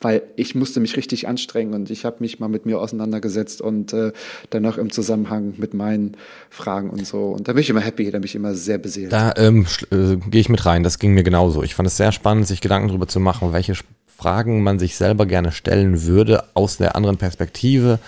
Weil 0.03 0.22
ich 0.36 0.55
musste 0.55 0.80
mich 0.80 0.96
richtig 0.96 1.28
anstrengen 1.28 1.74
und 1.74 1.90
ich 1.90 2.05
habe 2.05 2.16
mich 2.20 2.40
mal 2.40 2.48
mit 2.48 2.66
mir 2.66 2.80
auseinandergesetzt 2.80 3.61
und 3.61 3.92
äh, 3.92 4.12
dann 4.50 4.66
auch 4.66 4.76
im 4.76 4.90
Zusammenhang 4.90 5.55
mit 5.57 5.74
meinen 5.74 6.16
Fragen 6.50 6.90
und 6.90 7.07
so. 7.07 7.26
Und 7.30 7.48
da 7.48 7.53
bin 7.53 7.62
ich 7.62 7.70
immer 7.70 7.80
happy, 7.80 8.11
da 8.11 8.18
bin 8.18 8.26
ich 8.26 8.34
immer 8.34 8.55
sehr 8.55 8.78
beseelt. 8.78 9.12
Da 9.12 9.32
ähm, 9.36 9.66
äh, 9.90 10.16
gehe 10.16 10.40
ich 10.40 10.48
mit 10.48 10.66
rein. 10.66 10.82
Das 10.82 10.98
ging 10.98 11.14
mir 11.14 11.22
genauso. 11.22 11.62
Ich 11.62 11.74
fand 11.74 11.86
es 11.86 11.96
sehr 11.96 12.12
spannend, 12.12 12.46
sich 12.46 12.61
Gedanken 12.61 12.88
darüber 12.88 13.09
zu 13.09 13.20
machen, 13.20 13.53
welche 13.53 13.74
Fragen 14.07 14.62
man 14.62 14.78
sich 14.78 14.96
selber 14.96 15.26
gerne 15.26 15.53
stellen 15.53 16.05
würde 16.05 16.44
aus 16.55 16.76
der 16.76 16.96
anderen 16.96 17.16
Perspektive. 17.16 17.98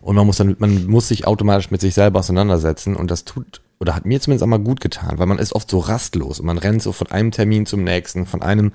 Und 0.00 0.16
man 0.16 0.26
muss 0.26 0.38
dann, 0.38 0.56
man 0.58 0.86
muss 0.86 1.08
sich 1.08 1.26
automatisch 1.26 1.70
mit 1.70 1.80
sich 1.80 1.94
selber 1.94 2.18
auseinandersetzen. 2.18 2.96
Und 2.96 3.10
das 3.10 3.24
tut 3.24 3.60
oder 3.82 3.96
hat 3.96 4.06
mir 4.06 4.20
zumindest 4.20 4.44
auch 4.44 4.48
mal 4.48 4.58
gut 4.58 4.80
getan, 4.80 5.18
weil 5.18 5.26
man 5.26 5.40
ist 5.40 5.54
oft 5.54 5.68
so 5.68 5.80
rastlos 5.80 6.38
und 6.38 6.46
man 6.46 6.56
rennt 6.56 6.82
so 6.82 6.92
von 6.92 7.08
einem 7.08 7.32
Termin 7.32 7.66
zum 7.66 7.82
nächsten, 7.82 8.26
von 8.26 8.40
einem 8.40 8.70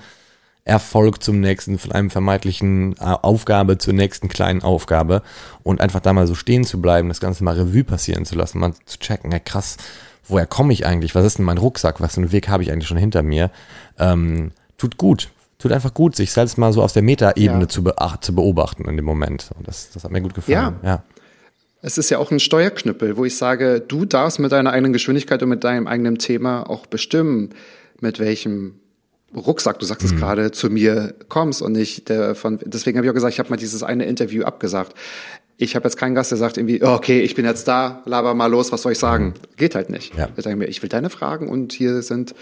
Erfolg 0.67 1.23
zum 1.23 1.39
nächsten, 1.39 1.77
von 1.79 1.91
einem 1.91 2.09
vermeintlichen 2.09 2.93
äh, 2.97 3.03
Aufgabe 3.03 3.77
zur 3.77 3.93
nächsten 3.93 4.27
kleinen 4.27 4.61
Aufgabe 4.63 5.21
und 5.63 5.81
einfach 5.81 5.99
da 6.01 6.13
mal 6.13 6.27
so 6.27 6.35
stehen 6.35 6.63
zu 6.63 6.81
bleiben, 6.81 7.07
das 7.09 7.19
Ganze 7.19 7.43
mal 7.43 7.55
Revue 7.55 7.83
passieren 7.83 8.25
zu 8.25 8.35
lassen, 8.35 8.59
mal 8.59 8.73
zu 8.85 8.99
checken, 8.99 9.31
ja 9.31 9.39
krass, 9.39 9.77
woher 10.27 10.45
komme 10.45 10.73
ich 10.73 10.85
eigentlich, 10.85 11.15
was 11.15 11.25
ist 11.25 11.37
denn 11.37 11.45
mein 11.45 11.57
Rucksack, 11.57 12.01
was 12.01 12.15
für 12.15 12.21
einen 12.21 12.31
Weg 12.31 12.49
habe 12.49 12.63
ich 12.63 12.71
eigentlich 12.71 12.87
schon 12.87 12.97
hinter 12.97 13.23
mir, 13.23 13.49
ähm, 13.97 14.51
tut 14.77 14.97
gut, 14.97 15.29
tut 15.57 15.71
einfach 15.71 15.93
gut, 15.93 16.15
sich 16.15 16.31
selbst 16.31 16.57
mal 16.57 16.73
so 16.73 16.83
aus 16.83 16.93
der 16.93 17.01
Metaebene 17.03 17.61
Ja. 17.61 17.69
zu, 17.69 17.83
beach- 17.83 18.19
zu 18.21 18.35
beobachten 18.35 18.85
in 18.89 18.95
dem 18.97 19.05
Moment 19.05 19.49
und 19.57 19.67
das, 19.67 19.89
das 19.91 20.03
hat 20.03 20.11
mir 20.11 20.21
gut 20.21 20.33
gefallen. 20.33 20.75
Ja. 20.83 20.89
ja. 20.89 21.03
Es 21.81 21.97
ist 21.97 22.09
ja 22.09 22.17
auch 22.17 22.31
ein 22.31 22.39
Steuerknüppel, 22.39 23.17
wo 23.17 23.23
ich 23.25 23.37
sage, 23.37 23.79
du 23.79 24.03
darfst 24.05 24.39
mit 24.39 24.51
deiner 24.51 24.71
eigenen 24.71 24.93
Geschwindigkeit 24.93 25.41
und 25.43 25.49
mit 25.49 25.63
deinem 25.63 25.87
eigenen 25.87 26.17
Thema 26.17 26.69
auch 26.69 26.87
bestimmen, 26.87 27.51
mit 28.01 28.19
welchem 28.19 28.79
Rucksack, 29.35 29.79
du 29.79 29.85
sagst 29.85 30.05
es 30.05 30.15
gerade, 30.15 30.51
zu 30.51 30.69
mir 30.69 31.13
kommst 31.27 31.61
und 31.61 31.73
nicht 31.73 32.09
der 32.09 32.33
von, 32.33 32.59
deswegen 32.63 32.97
habe 32.97 33.05
ich 33.05 33.11
auch 33.11 33.15
gesagt, 33.15 33.33
ich 33.33 33.39
habe 33.39 33.49
mal 33.49 33.57
dieses 33.57 33.83
eine 33.83 34.05
Interview 34.05 34.43
abgesagt. 34.43 34.93
Ich 35.57 35.75
habe 35.75 35.85
jetzt 35.85 35.97
keinen 35.97 36.15
Gast, 36.15 36.31
der 36.31 36.37
sagt 36.37 36.57
irgendwie, 36.57 36.81
oh, 36.83 36.89
okay, 36.89 37.21
ich 37.21 37.35
bin 37.35 37.43
jetzt 37.43 37.67
da, 37.67 38.01
laber 38.05 38.33
mal 38.35 38.47
los, 38.47 38.71
was 38.71 38.83
soll 38.83 38.91
ich 38.91 38.99
sagen? 38.99 39.33
Geht 39.57 39.75
halt 39.75 39.89
nicht. 39.89 40.15
Ja. 40.15 40.29
Ich 40.37 40.43
sage 40.43 40.55
mir, 40.55 40.67
ich 40.67 40.81
will 40.81 40.89
deine 40.89 41.09
Fragen 41.09 41.49
und 41.49 41.73
hier 41.73 42.01
sind 42.03 42.35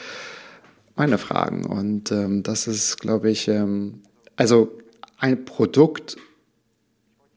meine 0.95 1.17
Fragen. 1.17 1.65
Und 1.65 2.11
ähm, 2.11 2.43
das 2.43 2.67
ist, 2.67 2.99
glaube 2.99 3.31
ich, 3.31 3.47
ähm, 3.47 4.01
also 4.35 4.77
ein 5.17 5.45
Produkt, 5.45 6.17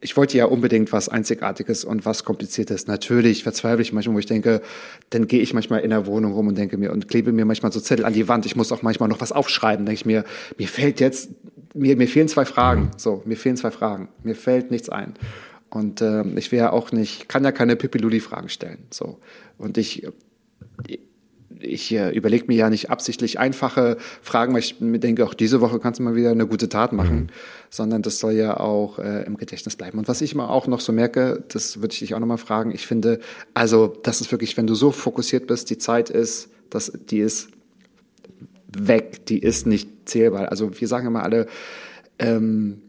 ich 0.01 0.17
wollte 0.17 0.39
ja 0.39 0.45
unbedingt 0.45 0.93
was 0.93 1.09
Einzigartiges 1.09 1.85
und 1.85 2.07
was 2.07 2.25
Kompliziertes. 2.25 2.87
Natürlich 2.87 3.43
verzweifle 3.43 3.83
ich 3.83 3.93
manchmal, 3.93 4.15
wo 4.15 4.19
ich 4.21 4.27
denke, 4.27 4.63
dann 5.11 5.27
gehe 5.27 5.41
ich 5.41 5.55
manchmal 5.55 5.81
in 5.81 5.91
der 5.91 6.07
Wohnung 6.07 6.33
rum 6.33 6.47
und 6.47 6.57
denke 6.57 6.77
mir 6.77 6.93
und 6.93 7.09
klebe 7.09 7.33
mir 7.33 7.45
manchmal 7.45 7.73
so 7.73 7.81
Zettel 7.81 8.05
an 8.05 8.13
die 8.13 8.29
Wand. 8.29 8.47
Ich 8.47 8.55
muss 8.55 8.71
auch 8.71 8.83
manchmal 8.83 9.09
noch 9.09 9.21
was 9.21 9.33
aufschreiben. 9.33 9.87
Denke 9.87 10.01
ich 10.01 10.07
mir, 10.07 10.25
mir 10.57 10.69
fällt 10.69 11.01
jetzt, 11.01 11.31
mir, 11.75 11.97
mir 11.97 12.07
fehlen 12.07 12.29
zwei 12.29 12.45
Fragen. 12.45 12.93
So, 12.97 13.23
mir 13.25 13.37
fehlen 13.37 13.57
zwei 13.57 13.73
Fragen. 13.73 14.09
Mir 14.23 14.37
fällt 14.37 14.71
nichts 14.71 14.89
ein. 14.89 15.15
Und 15.69 16.01
ähm, 16.01 16.39
ich 16.39 16.53
wäre 16.53 16.73
auch 16.73 16.93
nicht, 16.93 17.29
kann 17.29 17.45
ja 17.45 17.53
keine 17.53 17.75
Pippi-Luli-Fragen 17.75 18.49
stellen. 18.49 18.79
So. 18.91 19.19
Und 19.59 19.79
ich, 19.79 20.07
ich 21.61 21.93
äh, 21.93 22.11
überlege 22.11 22.47
mir 22.47 22.57
ja 22.57 22.71
nicht 22.71 22.91
absichtlich 22.91 23.39
einfache 23.39 23.97
Fragen, 24.23 24.53
weil 24.53 24.61
ich 24.61 24.81
mir 24.81 24.99
denke, 24.99 25.25
auch 25.25 25.35
diese 25.35 25.61
Woche 25.61 25.79
kannst 25.79 26.01
du 26.01 26.05
mal 26.05 26.15
wieder 26.15 26.31
eine 26.31 26.47
gute 26.47 26.69
Tat 26.69 26.93
machen, 26.93 27.31
sondern 27.71 28.03
das 28.03 28.19
soll 28.19 28.33
ja 28.33 28.59
auch 28.59 28.99
äh, 28.99 29.25
im 29.25 29.37
Gedächtnis 29.37 29.77
bleiben. 29.77 29.99
Und 29.99 30.09
was 30.09 30.21
ich 30.21 30.33
immer 30.33 30.51
auch 30.51 30.67
noch 30.67 30.81
so 30.81 30.93
merke, 30.93 31.45
das 31.49 31.81
würde 31.81 31.93
ich 31.93 31.99
dich 32.01 32.15
auch 32.15 32.21
nochmal 32.21 32.39
fragen, 32.39 32.71
ich 32.71 32.87
finde, 32.87 33.21
also 33.55 33.87
das 34.03 34.21
ist 34.21 34.33
wirklich, 34.33 34.57
wenn 34.57 34.67
du 34.67 34.75
so 34.75 34.91
fokussiert 34.91 35.47
bist, 35.47 35.71
die 35.71 35.79
Zeit 35.79 36.11
ist, 36.11 36.51
das, 36.71 36.93
die 37.11 37.21
ist 37.21 37.49
weg, 38.69 39.27
die 39.27 39.39
ist 39.39 39.67
nicht 39.67 39.89
zählbar. 40.09 40.51
Also 40.51 40.79
wir 40.79 40.89
sagen 40.89 41.07
immer 41.07 41.23
alle, 41.23 41.47
ähm, 42.19 42.83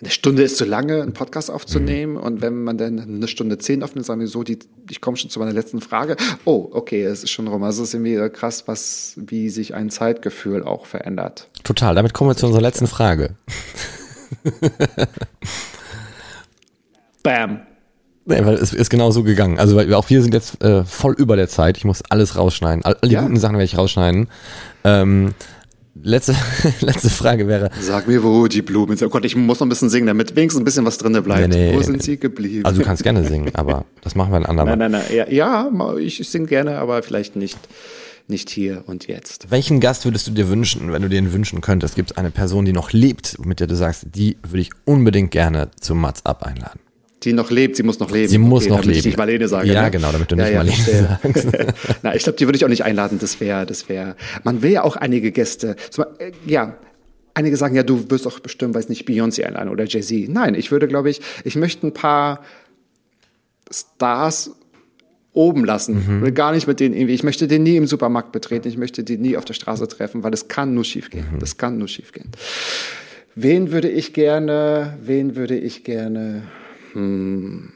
eine 0.00 0.10
Stunde 0.10 0.42
ist 0.44 0.56
zu 0.56 0.64
lange, 0.64 1.02
einen 1.02 1.12
Podcast 1.12 1.50
aufzunehmen. 1.50 2.16
Und 2.16 2.40
wenn 2.40 2.62
man 2.62 2.78
dann 2.78 3.00
eine 3.00 3.26
Stunde 3.28 3.58
zehn 3.58 3.82
aufnimmt, 3.82 4.06
sagen 4.06 4.20
wir 4.20 4.28
so, 4.28 4.44
die, 4.44 4.58
ich 4.88 5.00
komme 5.00 5.16
schon 5.16 5.28
zu 5.30 5.40
meiner 5.40 5.52
letzten 5.52 5.80
Frage. 5.80 6.16
Oh, 6.44 6.68
okay, 6.70 7.02
es 7.02 7.24
ist 7.24 7.30
schon 7.30 7.48
rum. 7.48 7.62
Also 7.64 7.82
es 7.82 7.88
ist 7.88 7.94
irgendwie 7.94 8.28
krass, 8.30 8.64
was, 8.66 9.14
wie 9.16 9.48
sich 9.50 9.74
ein 9.74 9.90
Zeitgefühl 9.90 10.62
auch 10.62 10.86
verändert. 10.86 11.48
Total, 11.64 11.94
damit 11.94 12.14
kommen 12.14 12.30
wir 12.30 12.36
zu 12.36 12.46
unserer 12.46 12.62
letzten 12.62 12.86
Frage. 12.86 13.34
Bam. 17.22 17.60
Nee, 18.24 18.44
weil 18.44 18.54
es 18.56 18.74
ist 18.74 18.90
genau 18.90 19.10
so 19.10 19.22
gegangen. 19.22 19.58
Also 19.58 19.74
weil 19.76 19.92
auch 19.94 20.10
wir 20.10 20.20
sind 20.22 20.34
jetzt 20.34 20.62
äh, 20.62 20.84
voll 20.84 21.14
über 21.14 21.34
der 21.36 21.48
Zeit. 21.48 21.78
Ich 21.78 21.84
muss 21.84 22.02
alles 22.10 22.36
rausschneiden. 22.36 22.84
All, 22.84 22.96
all 23.00 23.08
die 23.08 23.14
Ja. 23.14 23.22
guten 23.22 23.38
Sachen 23.38 23.54
werde 23.54 23.64
ich 23.64 23.78
rausschneiden. 23.78 24.28
Ähm, 24.84 25.30
letzte, 26.02 26.34
letzte 26.80 27.10
Frage 27.10 27.46
wäre, 27.48 27.70
Sag 27.80 28.08
mir, 28.08 28.22
wo 28.22 28.46
die 28.46 28.62
Blumen 28.62 28.96
sind. 28.96 29.08
Oh 29.08 29.10
Gott, 29.10 29.24
ich 29.24 29.36
muss 29.36 29.60
noch 29.60 29.66
ein 29.66 29.68
bisschen 29.68 29.90
singen, 29.90 30.06
damit 30.06 30.34
wenigstens 30.36 30.60
ein 30.60 30.64
bisschen 30.64 30.84
was 30.84 30.98
drinne 30.98 31.22
bleibt. 31.22 31.48
Nee, 31.48 31.70
nee. 31.70 31.76
wo 31.76 31.82
sind 31.82 32.02
sie 32.02 32.18
geblieben? 32.18 32.64
also 32.64 32.80
du 32.80 32.86
kannst 32.86 33.02
gerne 33.02 33.24
singen, 33.24 33.50
aber 33.54 33.84
das 34.02 34.14
machen 34.14 34.32
wir 34.32 34.36
ein 34.36 34.46
andermal. 34.46 34.76
Nein, 34.76 34.92
nein, 34.92 35.02
nein. 35.08 35.16
Ja, 35.16 35.28
ja 35.30 35.96
ich, 35.98 36.16
singe 36.28 36.46
gerne, 36.46 36.78
aber 36.78 37.02
vielleicht 37.02 37.36
nicht, 37.36 37.58
nicht 38.26 38.50
hier 38.50 38.84
und 38.86 39.06
jetzt. 39.06 39.50
Welchen 39.50 39.80
Gast 39.80 40.04
würdest 40.04 40.26
du 40.26 40.32
dir 40.32 40.48
wünschen, 40.48 40.92
wenn 40.92 41.02
du 41.02 41.08
dir 41.08 41.18
ihn 41.18 41.32
wünschen 41.32 41.60
könntest? 41.60 41.94
Gibt 41.94 42.12
es 42.12 42.16
eine 42.16 42.30
Person, 42.30 42.64
die 42.64 42.72
noch 42.72 42.92
lebt, 42.92 43.44
mit 43.44 43.60
der 43.60 43.66
du 43.66 43.76
sagst, 43.76 44.06
die 44.14 44.36
würde 44.42 44.60
ich 44.60 44.70
unbedingt 44.84 45.30
gerne 45.30 45.70
zum 45.80 46.00
Mats 46.00 46.24
Up 46.24 46.42
einladen? 46.42 46.80
Die 47.24 47.32
noch 47.32 47.50
lebt, 47.50 47.76
sie 47.76 47.82
muss 47.82 47.98
noch 47.98 48.12
leben. 48.12 48.28
Sie 48.28 48.38
muss 48.38 48.68
noch 48.68 48.76
damit 48.76 48.86
leben. 48.86 48.98
Ich 48.98 49.04
nicht 49.06 49.18
Marlene 49.18 49.48
sage. 49.48 49.68
Ja, 49.68 49.82
ne? 49.82 49.90
genau, 49.90 50.12
damit 50.12 50.30
du 50.30 50.36
nicht 50.36 50.50
ja, 50.50 50.62
Marlene 50.62 50.76
verstehe. 50.76 51.74
Na, 52.02 52.14
ich 52.14 52.22
glaube, 52.22 52.38
die 52.38 52.46
würde 52.46 52.56
ich 52.56 52.64
auch 52.64 52.68
nicht 52.68 52.84
einladen. 52.84 53.18
Das 53.20 53.40
wäre, 53.40 53.66
das 53.66 53.88
wäre. 53.88 54.14
Man 54.44 54.62
will 54.62 54.70
ja 54.70 54.84
auch 54.84 54.94
einige 54.94 55.32
Gäste. 55.32 55.74
Äh, 56.18 56.32
Ja, 56.46 56.76
einige 57.34 57.56
sagen 57.56 57.74
ja, 57.74 57.82
du 57.82 58.08
wirst 58.10 58.26
auch 58.26 58.38
bestimmt, 58.38 58.74
weiß 58.74 58.88
nicht, 58.88 59.08
Beyoncé 59.08 59.44
einladen 59.44 59.68
oder 59.68 59.84
Jay 59.84 60.00
Z. 60.00 60.28
Nein, 60.28 60.54
ich 60.54 60.70
würde, 60.70 60.86
glaube 60.86 61.10
ich, 61.10 61.20
ich 61.44 61.56
möchte 61.56 61.86
ein 61.86 61.92
paar 61.92 62.42
Stars 63.70 64.52
oben 65.32 65.64
lassen. 65.64 66.22
Will 66.22 66.32
gar 66.32 66.52
nicht 66.52 66.66
mit 66.66 66.80
denen 66.80 66.94
irgendwie, 66.94 67.14
ich 67.14 67.22
möchte 67.22 67.46
den 67.46 67.62
nie 67.62 67.76
im 67.76 67.86
Supermarkt 67.86 68.32
betreten, 68.32 68.68
ich 68.68 68.76
möchte 68.76 69.04
den 69.04 69.20
nie 69.20 69.36
auf 69.36 69.44
der 69.44 69.54
Straße 69.54 69.86
treffen, 69.88 70.22
weil 70.22 70.30
das 70.30 70.48
kann 70.48 70.74
nur 70.74 70.84
schiefgehen. 70.84 71.26
Das 71.38 71.56
kann 71.56 71.78
nur 71.78 71.88
schiefgehen. 71.88 72.30
Wen 73.34 73.70
würde 73.70 73.88
ich 73.88 74.14
gerne, 74.14 74.98
wen 75.00 75.36
würde 75.36 75.56
ich 75.56 75.84
gerne, 75.84 76.42
hm. 76.92 77.72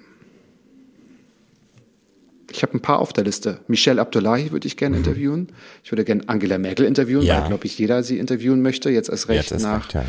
Ich 2.50 2.62
habe 2.62 2.74
ein 2.76 2.80
paar 2.82 2.98
auf 2.98 3.14
der 3.14 3.24
Liste. 3.24 3.60
Michelle 3.66 4.00
Abdullahi 4.00 4.52
würde 4.52 4.66
ich 4.66 4.76
gerne 4.76 4.98
interviewen. 4.98 5.48
Ich 5.82 5.90
würde 5.90 6.04
gerne 6.04 6.28
Angela 6.28 6.58
Merkel 6.58 6.84
interviewen, 6.84 7.22
Ja. 7.22 7.40
weil, 7.40 7.48
glaube 7.48 7.64
ich, 7.64 7.78
jeder 7.78 8.02
sie 8.02 8.18
interviewen 8.18 8.60
möchte. 8.60 8.90
Jetzt 8.90 9.08
erst 9.08 9.28
recht 9.28 9.50
Jetzt 9.50 9.62
nach 9.62 9.84
recht, 9.84 9.94
ja. 9.94 10.04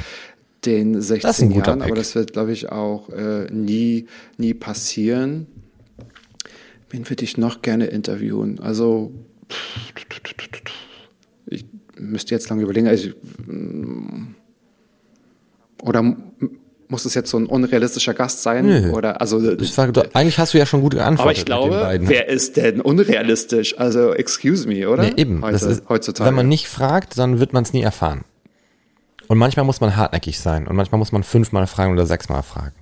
den 0.65 0.91
Das 0.93 1.05
ist 1.05 1.11
ein 1.11 1.21
16 1.21 1.49
guter 1.51 1.67
Jahren. 1.67 1.81
Aber 1.81 1.91
Pick. 1.91 1.95
das 1.95 2.15
wird, 2.15 2.33
glaube 2.33 2.51
ich, 2.51 2.69
auch 2.69 3.07
äh, 3.09 3.45
nie, 3.49 4.07
nie 4.37 4.53
passieren. 4.53 5.47
Wen 6.89 7.09
würde 7.09 7.23
ich 7.23 7.37
noch 7.37 7.61
gerne 7.61 7.85
interviewen? 7.85 8.59
Also, 8.59 9.13
ich 11.45 11.65
müsste 11.97 12.35
jetzt 12.35 12.49
lange 12.49 12.63
überlegen. 12.63 12.87
Also, 12.87 13.09
mm, 13.47 14.35
oder 15.81 16.15
muss 16.87 17.05
es 17.05 17.13
jetzt 17.13 17.29
so 17.29 17.37
ein 17.37 17.45
unrealistischer 17.45 18.13
Gast 18.13 18.43
sein? 18.43 18.65
Nö. 18.65 18.91
Oder 18.91 19.21
also 19.21 19.39
sage, 19.63 19.91
doch, 19.91 20.05
eigentlich 20.13 20.37
hast 20.37 20.53
du 20.53 20.57
ja 20.57 20.65
schon 20.65 20.81
gut 20.81 20.93
geantwortet. 20.93 21.21
aber 21.21 21.31
ich 21.31 21.45
glaube, 21.45 21.99
wer 22.07 22.29
ist 22.29 22.57
denn 22.57 22.81
unrealistisch? 22.81 23.77
Also, 23.79 24.13
excuse 24.13 24.67
me, 24.67 24.89
oder? 24.89 25.03
Nee, 25.03 25.13
eben. 25.17 25.41
Heute, 25.43 25.65
ist, 25.65 25.89
heutzutage. 25.89 26.27
Wenn 26.27 26.35
man 26.35 26.47
nicht 26.47 26.67
fragt, 26.67 27.17
dann 27.17 27.39
wird 27.39 27.53
man 27.53 27.63
es 27.63 27.73
nie 27.73 27.81
erfahren. 27.81 28.25
Und 29.27 29.37
manchmal 29.37 29.65
muss 29.65 29.81
man 29.81 29.95
hartnäckig 29.95 30.39
sein. 30.39 30.67
Und 30.67 30.75
manchmal 30.75 30.99
muss 30.99 31.11
man 31.11 31.23
fünfmal 31.23 31.67
fragen 31.67 31.93
oder 31.93 32.05
sechsmal 32.05 32.43
fragen. 32.43 32.75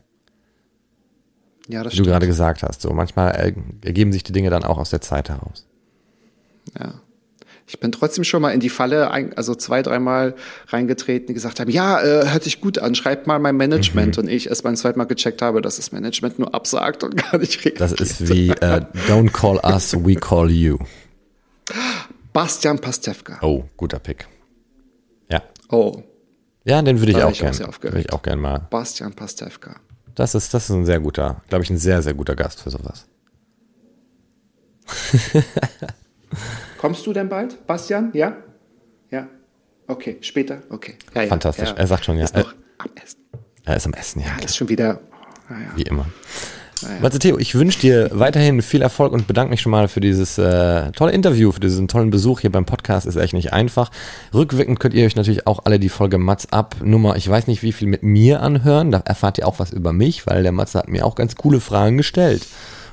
ja, 1.67 1.83
das 1.83 1.93
Wie 1.93 1.97
du 1.97 2.03
stimmt. 2.03 2.07
gerade 2.07 2.27
gesagt 2.27 2.63
hast. 2.63 2.81
So, 2.81 2.91
manchmal 2.91 3.31
äh, 3.35 3.53
ergeben 3.85 4.11
sich 4.11 4.23
die 4.23 4.33
Dinge 4.33 4.49
dann 4.49 4.63
auch 4.63 4.77
aus 4.77 4.89
der 4.89 5.01
Zeit 5.01 5.29
heraus. 5.29 5.67
Ja. 6.79 6.95
Ich 7.71 7.79
bin 7.79 7.93
trotzdem 7.93 8.25
schon 8.25 8.41
mal 8.41 8.49
in 8.49 8.59
die 8.59 8.67
Falle, 8.67 9.09
also 9.37 9.55
zwei, 9.55 9.81
dreimal 9.81 10.35
reingetreten, 10.67 11.27
die 11.27 11.33
gesagt 11.33 11.61
haben, 11.61 11.71
ja, 11.71 12.01
äh, 12.01 12.29
hört 12.29 12.43
sich 12.43 12.59
gut 12.59 12.79
an, 12.79 12.95
schreibt 12.95 13.27
mal 13.27 13.39
mein 13.39 13.55
Management. 13.55 14.17
Mhm. 14.17 14.23
Und 14.23 14.29
ich 14.29 14.47
erst 14.49 14.63
beim 14.63 14.75
zweiten 14.75 14.99
Mal 14.99 15.05
gecheckt 15.05 15.41
habe, 15.41 15.61
dass 15.61 15.77
das 15.77 15.93
Management 15.93 16.37
nur 16.37 16.53
absagt 16.53 17.05
und 17.05 17.15
gar 17.31 17.37
nicht 17.37 17.63
reagiert. 17.63 17.79
Das 17.79 17.93
ist 17.93 18.27
wie 18.27 18.49
äh, 18.49 18.81
Don't 19.07 19.31
call 19.31 19.57
us, 19.63 19.93
we 19.93 20.15
call 20.15 20.51
you. 20.51 20.79
Bastian 22.33 22.77
Pastewka. 22.77 23.37
Oh, 23.41 23.63
guter 23.77 23.99
Pick. 23.99 24.27
Ja. 25.29 25.41
Oh, 25.69 26.03
Ja, 26.65 26.81
den 26.81 26.99
würde 26.99 27.13
ich 27.13 27.23
auch 27.23 27.31
ich 27.31 27.41
auch 27.41 27.57
gerne. 27.57 27.73
Würde 27.83 27.99
ich 28.01 28.11
auch 28.11 28.21
gerne 28.21 28.41
mal. 28.41 28.67
Bastian 28.69 29.13
Pastewka. 29.13 29.77
Das 30.13 30.35
ist, 30.35 30.53
das 30.53 30.65
ist 30.65 30.71
ein 30.71 30.85
sehr 30.85 30.99
guter, 30.99 31.41
glaube 31.47 31.63
ich, 31.63 31.69
ein 31.69 31.77
sehr, 31.77 32.01
sehr 32.01 32.15
guter 32.15 32.35
Gast 32.35 32.61
für 32.61 32.69
sowas. 32.69 33.07
Kommst 36.77 37.05
du 37.05 37.13
denn 37.13 37.29
bald, 37.29 37.65
Bastian? 37.67 38.11
Ja? 38.13 38.37
Ja. 39.09 39.27
Okay, 39.87 40.17
später? 40.21 40.61
Okay. 40.69 40.95
Ja, 41.13 41.23
Fantastisch. 41.27 41.69
Ja. 41.69 41.75
Er 41.75 41.87
sagt 41.87 42.05
schon, 42.05 42.17
ja. 42.17 42.23
Ist 42.23 42.35
noch 42.35 42.53
am 42.77 42.89
Essen. 43.03 43.19
Er 43.65 43.75
ist 43.75 43.85
am 43.85 43.93
Essen, 43.93 44.21
ja. 44.21 44.27
Ja, 44.37 44.45
ist 44.45 44.55
schon 44.55 44.69
wieder. 44.69 44.99
Naja. 45.49 45.67
Wie 45.75 45.83
immer. 45.83 46.05
Matze 47.01 47.19
Theo, 47.19 47.37
ich 47.37 47.53
wünsche 47.55 47.79
dir 47.79 48.09
weiterhin 48.13 48.61
viel 48.61 48.81
Erfolg 48.81 49.13
und 49.13 49.27
bedanke 49.27 49.51
mich 49.51 49.61
schon 49.61 49.71
mal 49.71 49.87
für 49.87 49.99
dieses 49.99 50.37
äh, 50.37 50.91
tolle 50.93 51.11
Interview, 51.11 51.51
für 51.51 51.59
diesen 51.59 51.87
tollen 51.87 52.09
Besuch 52.09 52.39
hier 52.39 52.51
beim 52.51 52.65
Podcast. 52.65 53.05
Ist 53.05 53.17
echt 53.17 53.33
nicht 53.33 53.53
einfach. 53.53 53.91
Rückwirkend 54.33 54.79
könnt 54.79 54.93
ihr 54.93 55.05
euch 55.05 55.15
natürlich 55.15 55.45
auch 55.45 55.65
alle 55.65 55.79
die 55.79 55.89
Folge 55.89 56.17
Mats 56.17 56.51
ab 56.51 56.75
Nummer, 56.83 57.15
ich 57.17 57.29
weiß 57.29 57.47
nicht 57.47 57.61
wie 57.61 57.71
viel 57.71 57.87
mit 57.87 58.03
mir 58.03 58.41
anhören. 58.41 58.91
Da 58.91 58.99
erfahrt 59.05 59.37
ihr 59.37 59.47
auch 59.47 59.59
was 59.59 59.71
über 59.71 59.93
mich, 59.93 60.25
weil 60.25 60.43
der 60.43 60.51
Matze 60.51 60.79
hat 60.79 60.87
mir 60.87 61.05
auch 61.05 61.15
ganz 61.15 61.35
coole 61.35 61.59
Fragen 61.59 61.97
gestellt. 61.97 62.47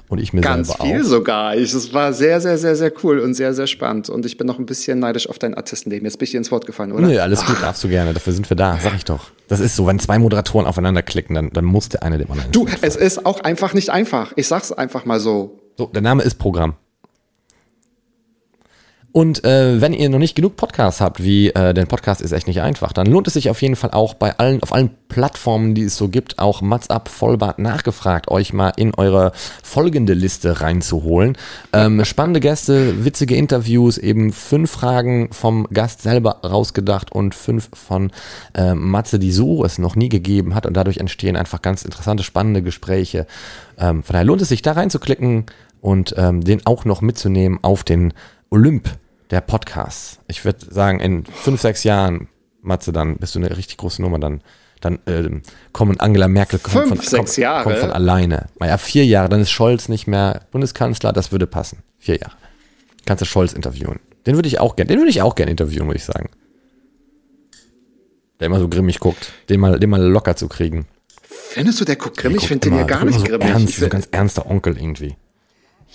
Und 0.08 0.20
ich 0.20 0.32
mir 0.32 0.40
Ganz 0.40 0.68
selber 0.68 0.84
viel 0.84 1.02
auch. 1.02 1.04
sogar. 1.04 1.56
Ich, 1.56 1.74
es 1.74 1.92
war 1.92 2.12
sehr, 2.14 2.40
sehr, 2.40 2.56
sehr, 2.56 2.76
sehr 2.76 2.92
cool 3.02 3.18
und 3.18 3.34
sehr, 3.34 3.52
sehr 3.52 3.66
spannend. 3.66 4.08
Und 4.08 4.24
ich 4.24 4.38
bin 4.38 4.46
noch 4.46 4.58
ein 4.58 4.64
bisschen 4.64 4.98
neidisch 4.98 5.28
auf 5.28 5.38
dein 5.38 5.54
Artistenleben. 5.54 6.06
Jetzt 6.06 6.18
bin 6.18 6.24
ich 6.24 6.30
dir 6.30 6.38
ins 6.38 6.50
Wort 6.50 6.64
gefallen, 6.64 6.92
oder? 6.92 7.06
Nö, 7.06 7.18
alles 7.18 7.44
gut, 7.44 7.56
darfst 7.60 7.84
du 7.84 7.88
gerne. 7.88 8.14
Dafür 8.14 8.32
sind 8.32 8.48
wir 8.48 8.56
da, 8.56 8.78
sag 8.82 8.94
ich 8.96 9.04
doch. 9.04 9.30
Das 9.48 9.60
ist 9.60 9.76
so, 9.76 9.86
wenn 9.86 9.98
zwei 9.98 10.18
Moderatoren 10.18 10.66
aufeinander 10.66 11.02
klicken, 11.02 11.34
dann, 11.34 11.50
dann 11.50 11.64
muss 11.66 11.88
der 11.90 12.02
eine 12.02 12.16
dem 12.18 12.30
anderen. 12.30 12.50
Du, 12.52 12.66
es 12.80 12.96
ist 12.96 13.26
auch 13.26 13.40
einfach 13.40 13.74
nicht 13.74 13.90
einfach. 13.90 14.32
Ich 14.36 14.48
sag's 14.48 14.72
einfach 14.72 15.04
mal 15.04 15.20
so. 15.20 15.58
So, 15.76 15.86
der 15.86 16.02
Name 16.02 16.22
ist 16.22 16.36
Programm. 16.36 16.74
Und 19.18 19.44
äh, 19.44 19.80
wenn 19.80 19.94
ihr 19.94 20.10
noch 20.10 20.20
nicht 20.20 20.36
genug 20.36 20.54
Podcasts 20.54 21.00
habt, 21.00 21.20
wie 21.20 21.48
äh, 21.48 21.74
denn 21.74 21.88
Podcast 21.88 22.20
ist 22.20 22.30
echt 22.30 22.46
nicht 22.46 22.60
einfach, 22.60 22.92
dann 22.92 23.08
lohnt 23.08 23.26
es 23.26 23.32
sich 23.32 23.50
auf 23.50 23.60
jeden 23.62 23.74
Fall 23.74 23.90
auch 23.90 24.14
bei 24.14 24.38
allen, 24.38 24.62
auf 24.62 24.72
allen 24.72 24.90
Plattformen, 25.08 25.74
die 25.74 25.82
es 25.82 25.96
so 25.96 26.06
gibt, 26.06 26.38
auch 26.38 26.62
Mats 26.62 26.88
ab 26.88 27.08
Vollbart 27.08 27.58
nachgefragt, 27.58 28.30
euch 28.30 28.52
mal 28.52 28.68
in 28.76 28.94
eure 28.94 29.32
folgende 29.64 30.14
Liste 30.14 30.60
reinzuholen. 30.60 31.36
Ähm, 31.72 32.04
spannende 32.04 32.38
Gäste, 32.38 33.04
witzige 33.04 33.34
Interviews, 33.34 33.98
eben 33.98 34.32
fünf 34.32 34.70
Fragen 34.70 35.30
vom 35.32 35.66
Gast 35.72 36.02
selber 36.02 36.36
rausgedacht 36.44 37.10
und 37.10 37.34
fünf 37.34 37.70
von 37.74 38.12
äh, 38.54 38.74
Matze, 38.74 39.18
die 39.18 39.32
so 39.32 39.64
es 39.64 39.78
noch 39.78 39.96
nie 39.96 40.10
gegeben 40.10 40.54
hat. 40.54 40.64
Und 40.64 40.74
dadurch 40.74 40.98
entstehen 40.98 41.34
einfach 41.34 41.60
ganz 41.60 41.82
interessante, 41.82 42.22
spannende 42.22 42.62
Gespräche. 42.62 43.26
Ähm, 43.78 44.04
von 44.04 44.12
daher 44.12 44.26
lohnt 44.26 44.42
es 44.42 44.48
sich, 44.50 44.62
da 44.62 44.74
reinzuklicken 44.74 45.46
und 45.80 46.14
ähm, 46.16 46.44
den 46.44 46.64
auch 46.66 46.84
noch 46.84 47.00
mitzunehmen 47.00 47.58
auf 47.62 47.82
den 47.82 48.14
Olymp 48.50 48.88
der 49.30 49.40
Podcasts. 49.40 50.18
Ich 50.28 50.44
würde 50.44 50.66
sagen, 50.70 51.00
in 51.00 51.24
fünf, 51.26 51.60
sechs 51.60 51.84
Jahren, 51.84 52.28
Matze, 52.62 52.92
dann 52.92 53.16
bist 53.16 53.34
du 53.34 53.38
eine 53.38 53.56
richtig 53.56 53.76
große 53.76 54.00
Nummer, 54.02 54.18
dann, 54.18 54.42
dann 54.80 54.98
ähm, 55.06 55.42
kommen 55.72 55.98
Angela 56.00 56.28
Merkel 56.28 56.58
kommt 56.58 56.74
Fünf, 56.74 56.88
von, 56.88 56.96
sechs 56.98 57.10
kommt, 57.12 57.36
Jahre? 57.36 57.64
kommt 57.64 57.78
von 57.78 57.90
alleine. 57.92 58.46
Naja, 58.58 58.78
vier 58.78 59.04
Jahre, 59.06 59.28
dann 59.28 59.40
ist 59.40 59.50
Scholz 59.50 59.88
nicht 59.88 60.06
mehr 60.06 60.42
Bundeskanzler, 60.50 61.12
das 61.12 61.30
würde 61.32 61.46
passen. 61.46 61.82
Vier 61.98 62.16
Jahre. 62.16 62.36
Kannst 63.06 63.22
du 63.22 63.26
Scholz 63.26 63.52
interviewen. 63.52 64.00
Den 64.26 64.34
würde 64.36 64.48
ich 64.48 64.60
auch 64.60 64.76
gerne, 64.76 64.88
den 64.88 64.98
würde 64.98 65.10
ich 65.10 65.22
auch 65.22 65.34
gerne 65.34 65.50
interviewen, 65.50 65.86
muss 65.86 65.96
ich 65.96 66.04
sagen. 66.04 66.28
Der 68.40 68.46
immer 68.46 68.60
so 68.60 68.68
grimmig 68.68 69.00
guckt. 69.00 69.32
Den 69.48 69.60
mal, 69.60 69.78
den 69.80 69.90
mal 69.90 70.00
locker 70.02 70.36
zu 70.36 70.48
kriegen. 70.48 70.86
Findest 71.22 71.80
du, 71.80 71.84
der 71.84 71.96
guckt 71.96 72.16
grimmig? 72.18 72.42
Ich 72.42 72.48
finde 72.48 72.68
den 72.70 72.78
ja 72.78 72.84
gar 72.84 73.04
nicht 73.04 73.24
grimmig. 73.24 73.48
Ernst, 73.48 73.68
Ich 73.70 73.74
so 73.76 73.80
find- 73.80 73.92
ganz 73.92 74.08
ernster 74.10 74.46
Onkel 74.48 74.76
irgendwie. 74.76 75.16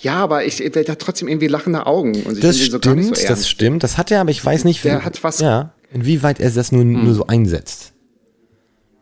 Ja, 0.04 0.16
aber 0.16 0.44
ich, 0.44 0.56
der 0.58 0.84
hat 0.86 0.98
trotzdem 1.00 1.28
irgendwie 1.28 1.48
lachende 1.48 1.86
Augen. 1.86 2.22
Und 2.24 2.34
ich 2.36 2.40
Das 2.40 2.58
ihn 2.60 2.70
so 2.70 2.78
gar 2.78 2.94
nicht 2.94 3.04
stimmt, 3.06 3.18
so 3.18 3.26
das 3.28 3.48
stimmt. 3.48 3.82
Das 3.82 3.98
hat 3.98 4.10
er, 4.10 4.20
aber 4.20 4.30
ich 4.30 4.44
weiß 4.44 4.64
nicht, 4.64 4.84
Der 4.84 5.00
wie- 5.00 5.02
hat 5.04 5.22
was- 5.24 5.38
Hm. 5.40 5.46
Ja, 5.46 5.72
inwieweit 5.92 6.40
er 6.40 6.50
das 6.50 6.70
nur, 6.72 6.84
nur 6.84 7.14
so 7.14 7.26
einsetzt. 7.26 7.92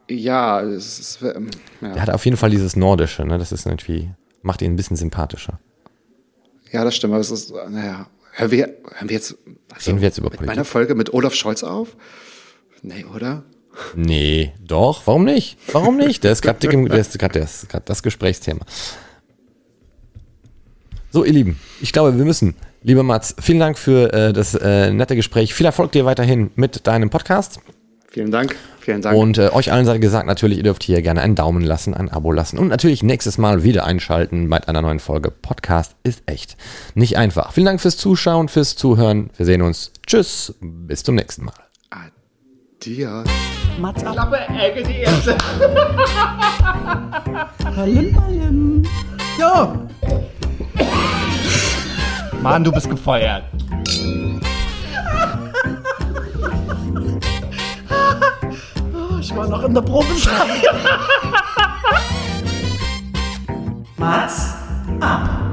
Ja, 0.08 0.60
es 0.62 0.98
ist, 0.98 1.22
ähm, 1.22 1.48
ja. 1.80 1.94
Er 1.94 2.02
hat 2.02 2.10
auf 2.10 2.24
jeden 2.24 2.36
Fall 2.36 2.50
dieses 2.50 2.76
Nordische, 2.76 3.24
ne? 3.24 3.38
Das 3.38 3.52
ist 3.52 3.66
irgendwie, 3.66 4.10
macht 4.42 4.60
ihn 4.62 4.72
ein 4.72 4.76
bisschen 4.76 4.96
sympathischer. 4.96 5.58
ja, 6.70 6.84
das 6.84 6.94
stimmt. 6.96 7.12
Aber 7.12 7.20
es 7.20 7.30
ist, 7.30 7.52
naja, 7.70 8.06
hören 8.32 8.50
wir, 8.50 8.66
hören 8.96 9.08
wir 9.08 9.16
jetzt, 9.16 9.36
also, 9.74 9.90
Reden 9.90 10.00
wir 10.00 10.08
jetzt 10.08 10.18
über 10.18 10.26
mit 10.30 10.38
Politik? 10.38 10.46
meiner 10.56 10.64
Folge 10.64 10.94
mit 10.94 11.12
Olaf 11.14 11.34
Scholz 11.34 11.62
auf? 11.62 11.96
Nee, 12.82 13.04
oder? 13.14 13.44
Nee, 13.94 14.52
doch, 14.62 15.02
warum 15.06 15.24
nicht? 15.24 15.56
Warum 15.72 15.96
nicht? 15.96 16.24
Der 16.24 16.32
ist 16.32 16.42
gerade 16.42 16.58
das, 17.40 17.66
grad 17.68 17.88
das 17.88 18.02
Gesprächsthema. 18.02 18.66
So, 21.14 21.26
ihr 21.26 21.32
Lieben, 21.34 21.58
ich 21.82 21.92
glaube, 21.92 22.16
wir 22.16 22.24
müssen. 22.24 22.54
Lieber 22.82 23.02
Mats, 23.02 23.36
vielen 23.38 23.60
Dank 23.60 23.76
für 23.76 24.10
äh, 24.14 24.32
das 24.32 24.54
äh, 24.54 24.90
nette 24.90 25.14
Gespräch. 25.14 25.52
Viel 25.52 25.66
Erfolg 25.66 25.92
dir 25.92 26.06
weiterhin 26.06 26.50
mit 26.54 26.86
deinem 26.86 27.10
Podcast. 27.10 27.60
Vielen 28.08 28.30
Dank. 28.30 28.56
Vielen 28.80 29.02
Dank. 29.02 29.18
Und 29.18 29.36
äh, 29.36 29.50
euch 29.50 29.70
allen 29.70 29.84
sei 29.84 29.98
gesagt, 29.98 30.26
natürlich, 30.26 30.56
ihr 30.56 30.64
dürft 30.64 30.82
hier 30.82 31.02
gerne 31.02 31.20
einen 31.20 31.34
Daumen 31.34 31.62
lassen, 31.62 31.92
ein 31.92 32.08
Abo 32.08 32.32
lassen 32.32 32.56
und 32.58 32.68
natürlich 32.68 33.02
nächstes 33.02 33.36
Mal 33.36 33.62
wieder 33.62 33.84
einschalten 33.84 34.48
bei 34.48 34.66
einer 34.66 34.80
neuen 34.80 35.00
Folge. 35.00 35.30
Podcast 35.30 35.96
ist 36.02 36.22
echt 36.24 36.56
nicht 36.94 37.18
einfach. 37.18 37.52
Vielen 37.52 37.66
Dank 37.66 37.82
fürs 37.82 37.98
Zuschauen, 37.98 38.48
fürs 38.48 38.74
Zuhören. 38.76 39.28
Wir 39.36 39.44
sehen 39.44 39.60
uns. 39.60 39.92
Tschüss, 40.06 40.54
bis 40.60 41.02
zum 41.02 41.16
nächsten 41.16 41.44
Mal. 41.44 41.52
Dir. 42.82 43.22
Mats 43.78 44.02
ab. 44.02 44.14
Klappe, 44.14 44.38
Ecke, 44.58 44.82
die 44.82 45.00
erste. 45.00 45.36
Palim, 47.74 48.12
palim. 48.12 48.82
So, 49.38 49.78
Mann, 52.42 52.64
du 52.64 52.72
bist 52.72 52.90
gefeuert. 52.90 53.44
ich 59.20 59.36
war 59.36 59.46
noch 59.46 59.62
in 59.62 59.74
der 59.74 59.82
Probezeit. 59.82 60.48
Mats 63.96 64.54
ab. 65.00 65.51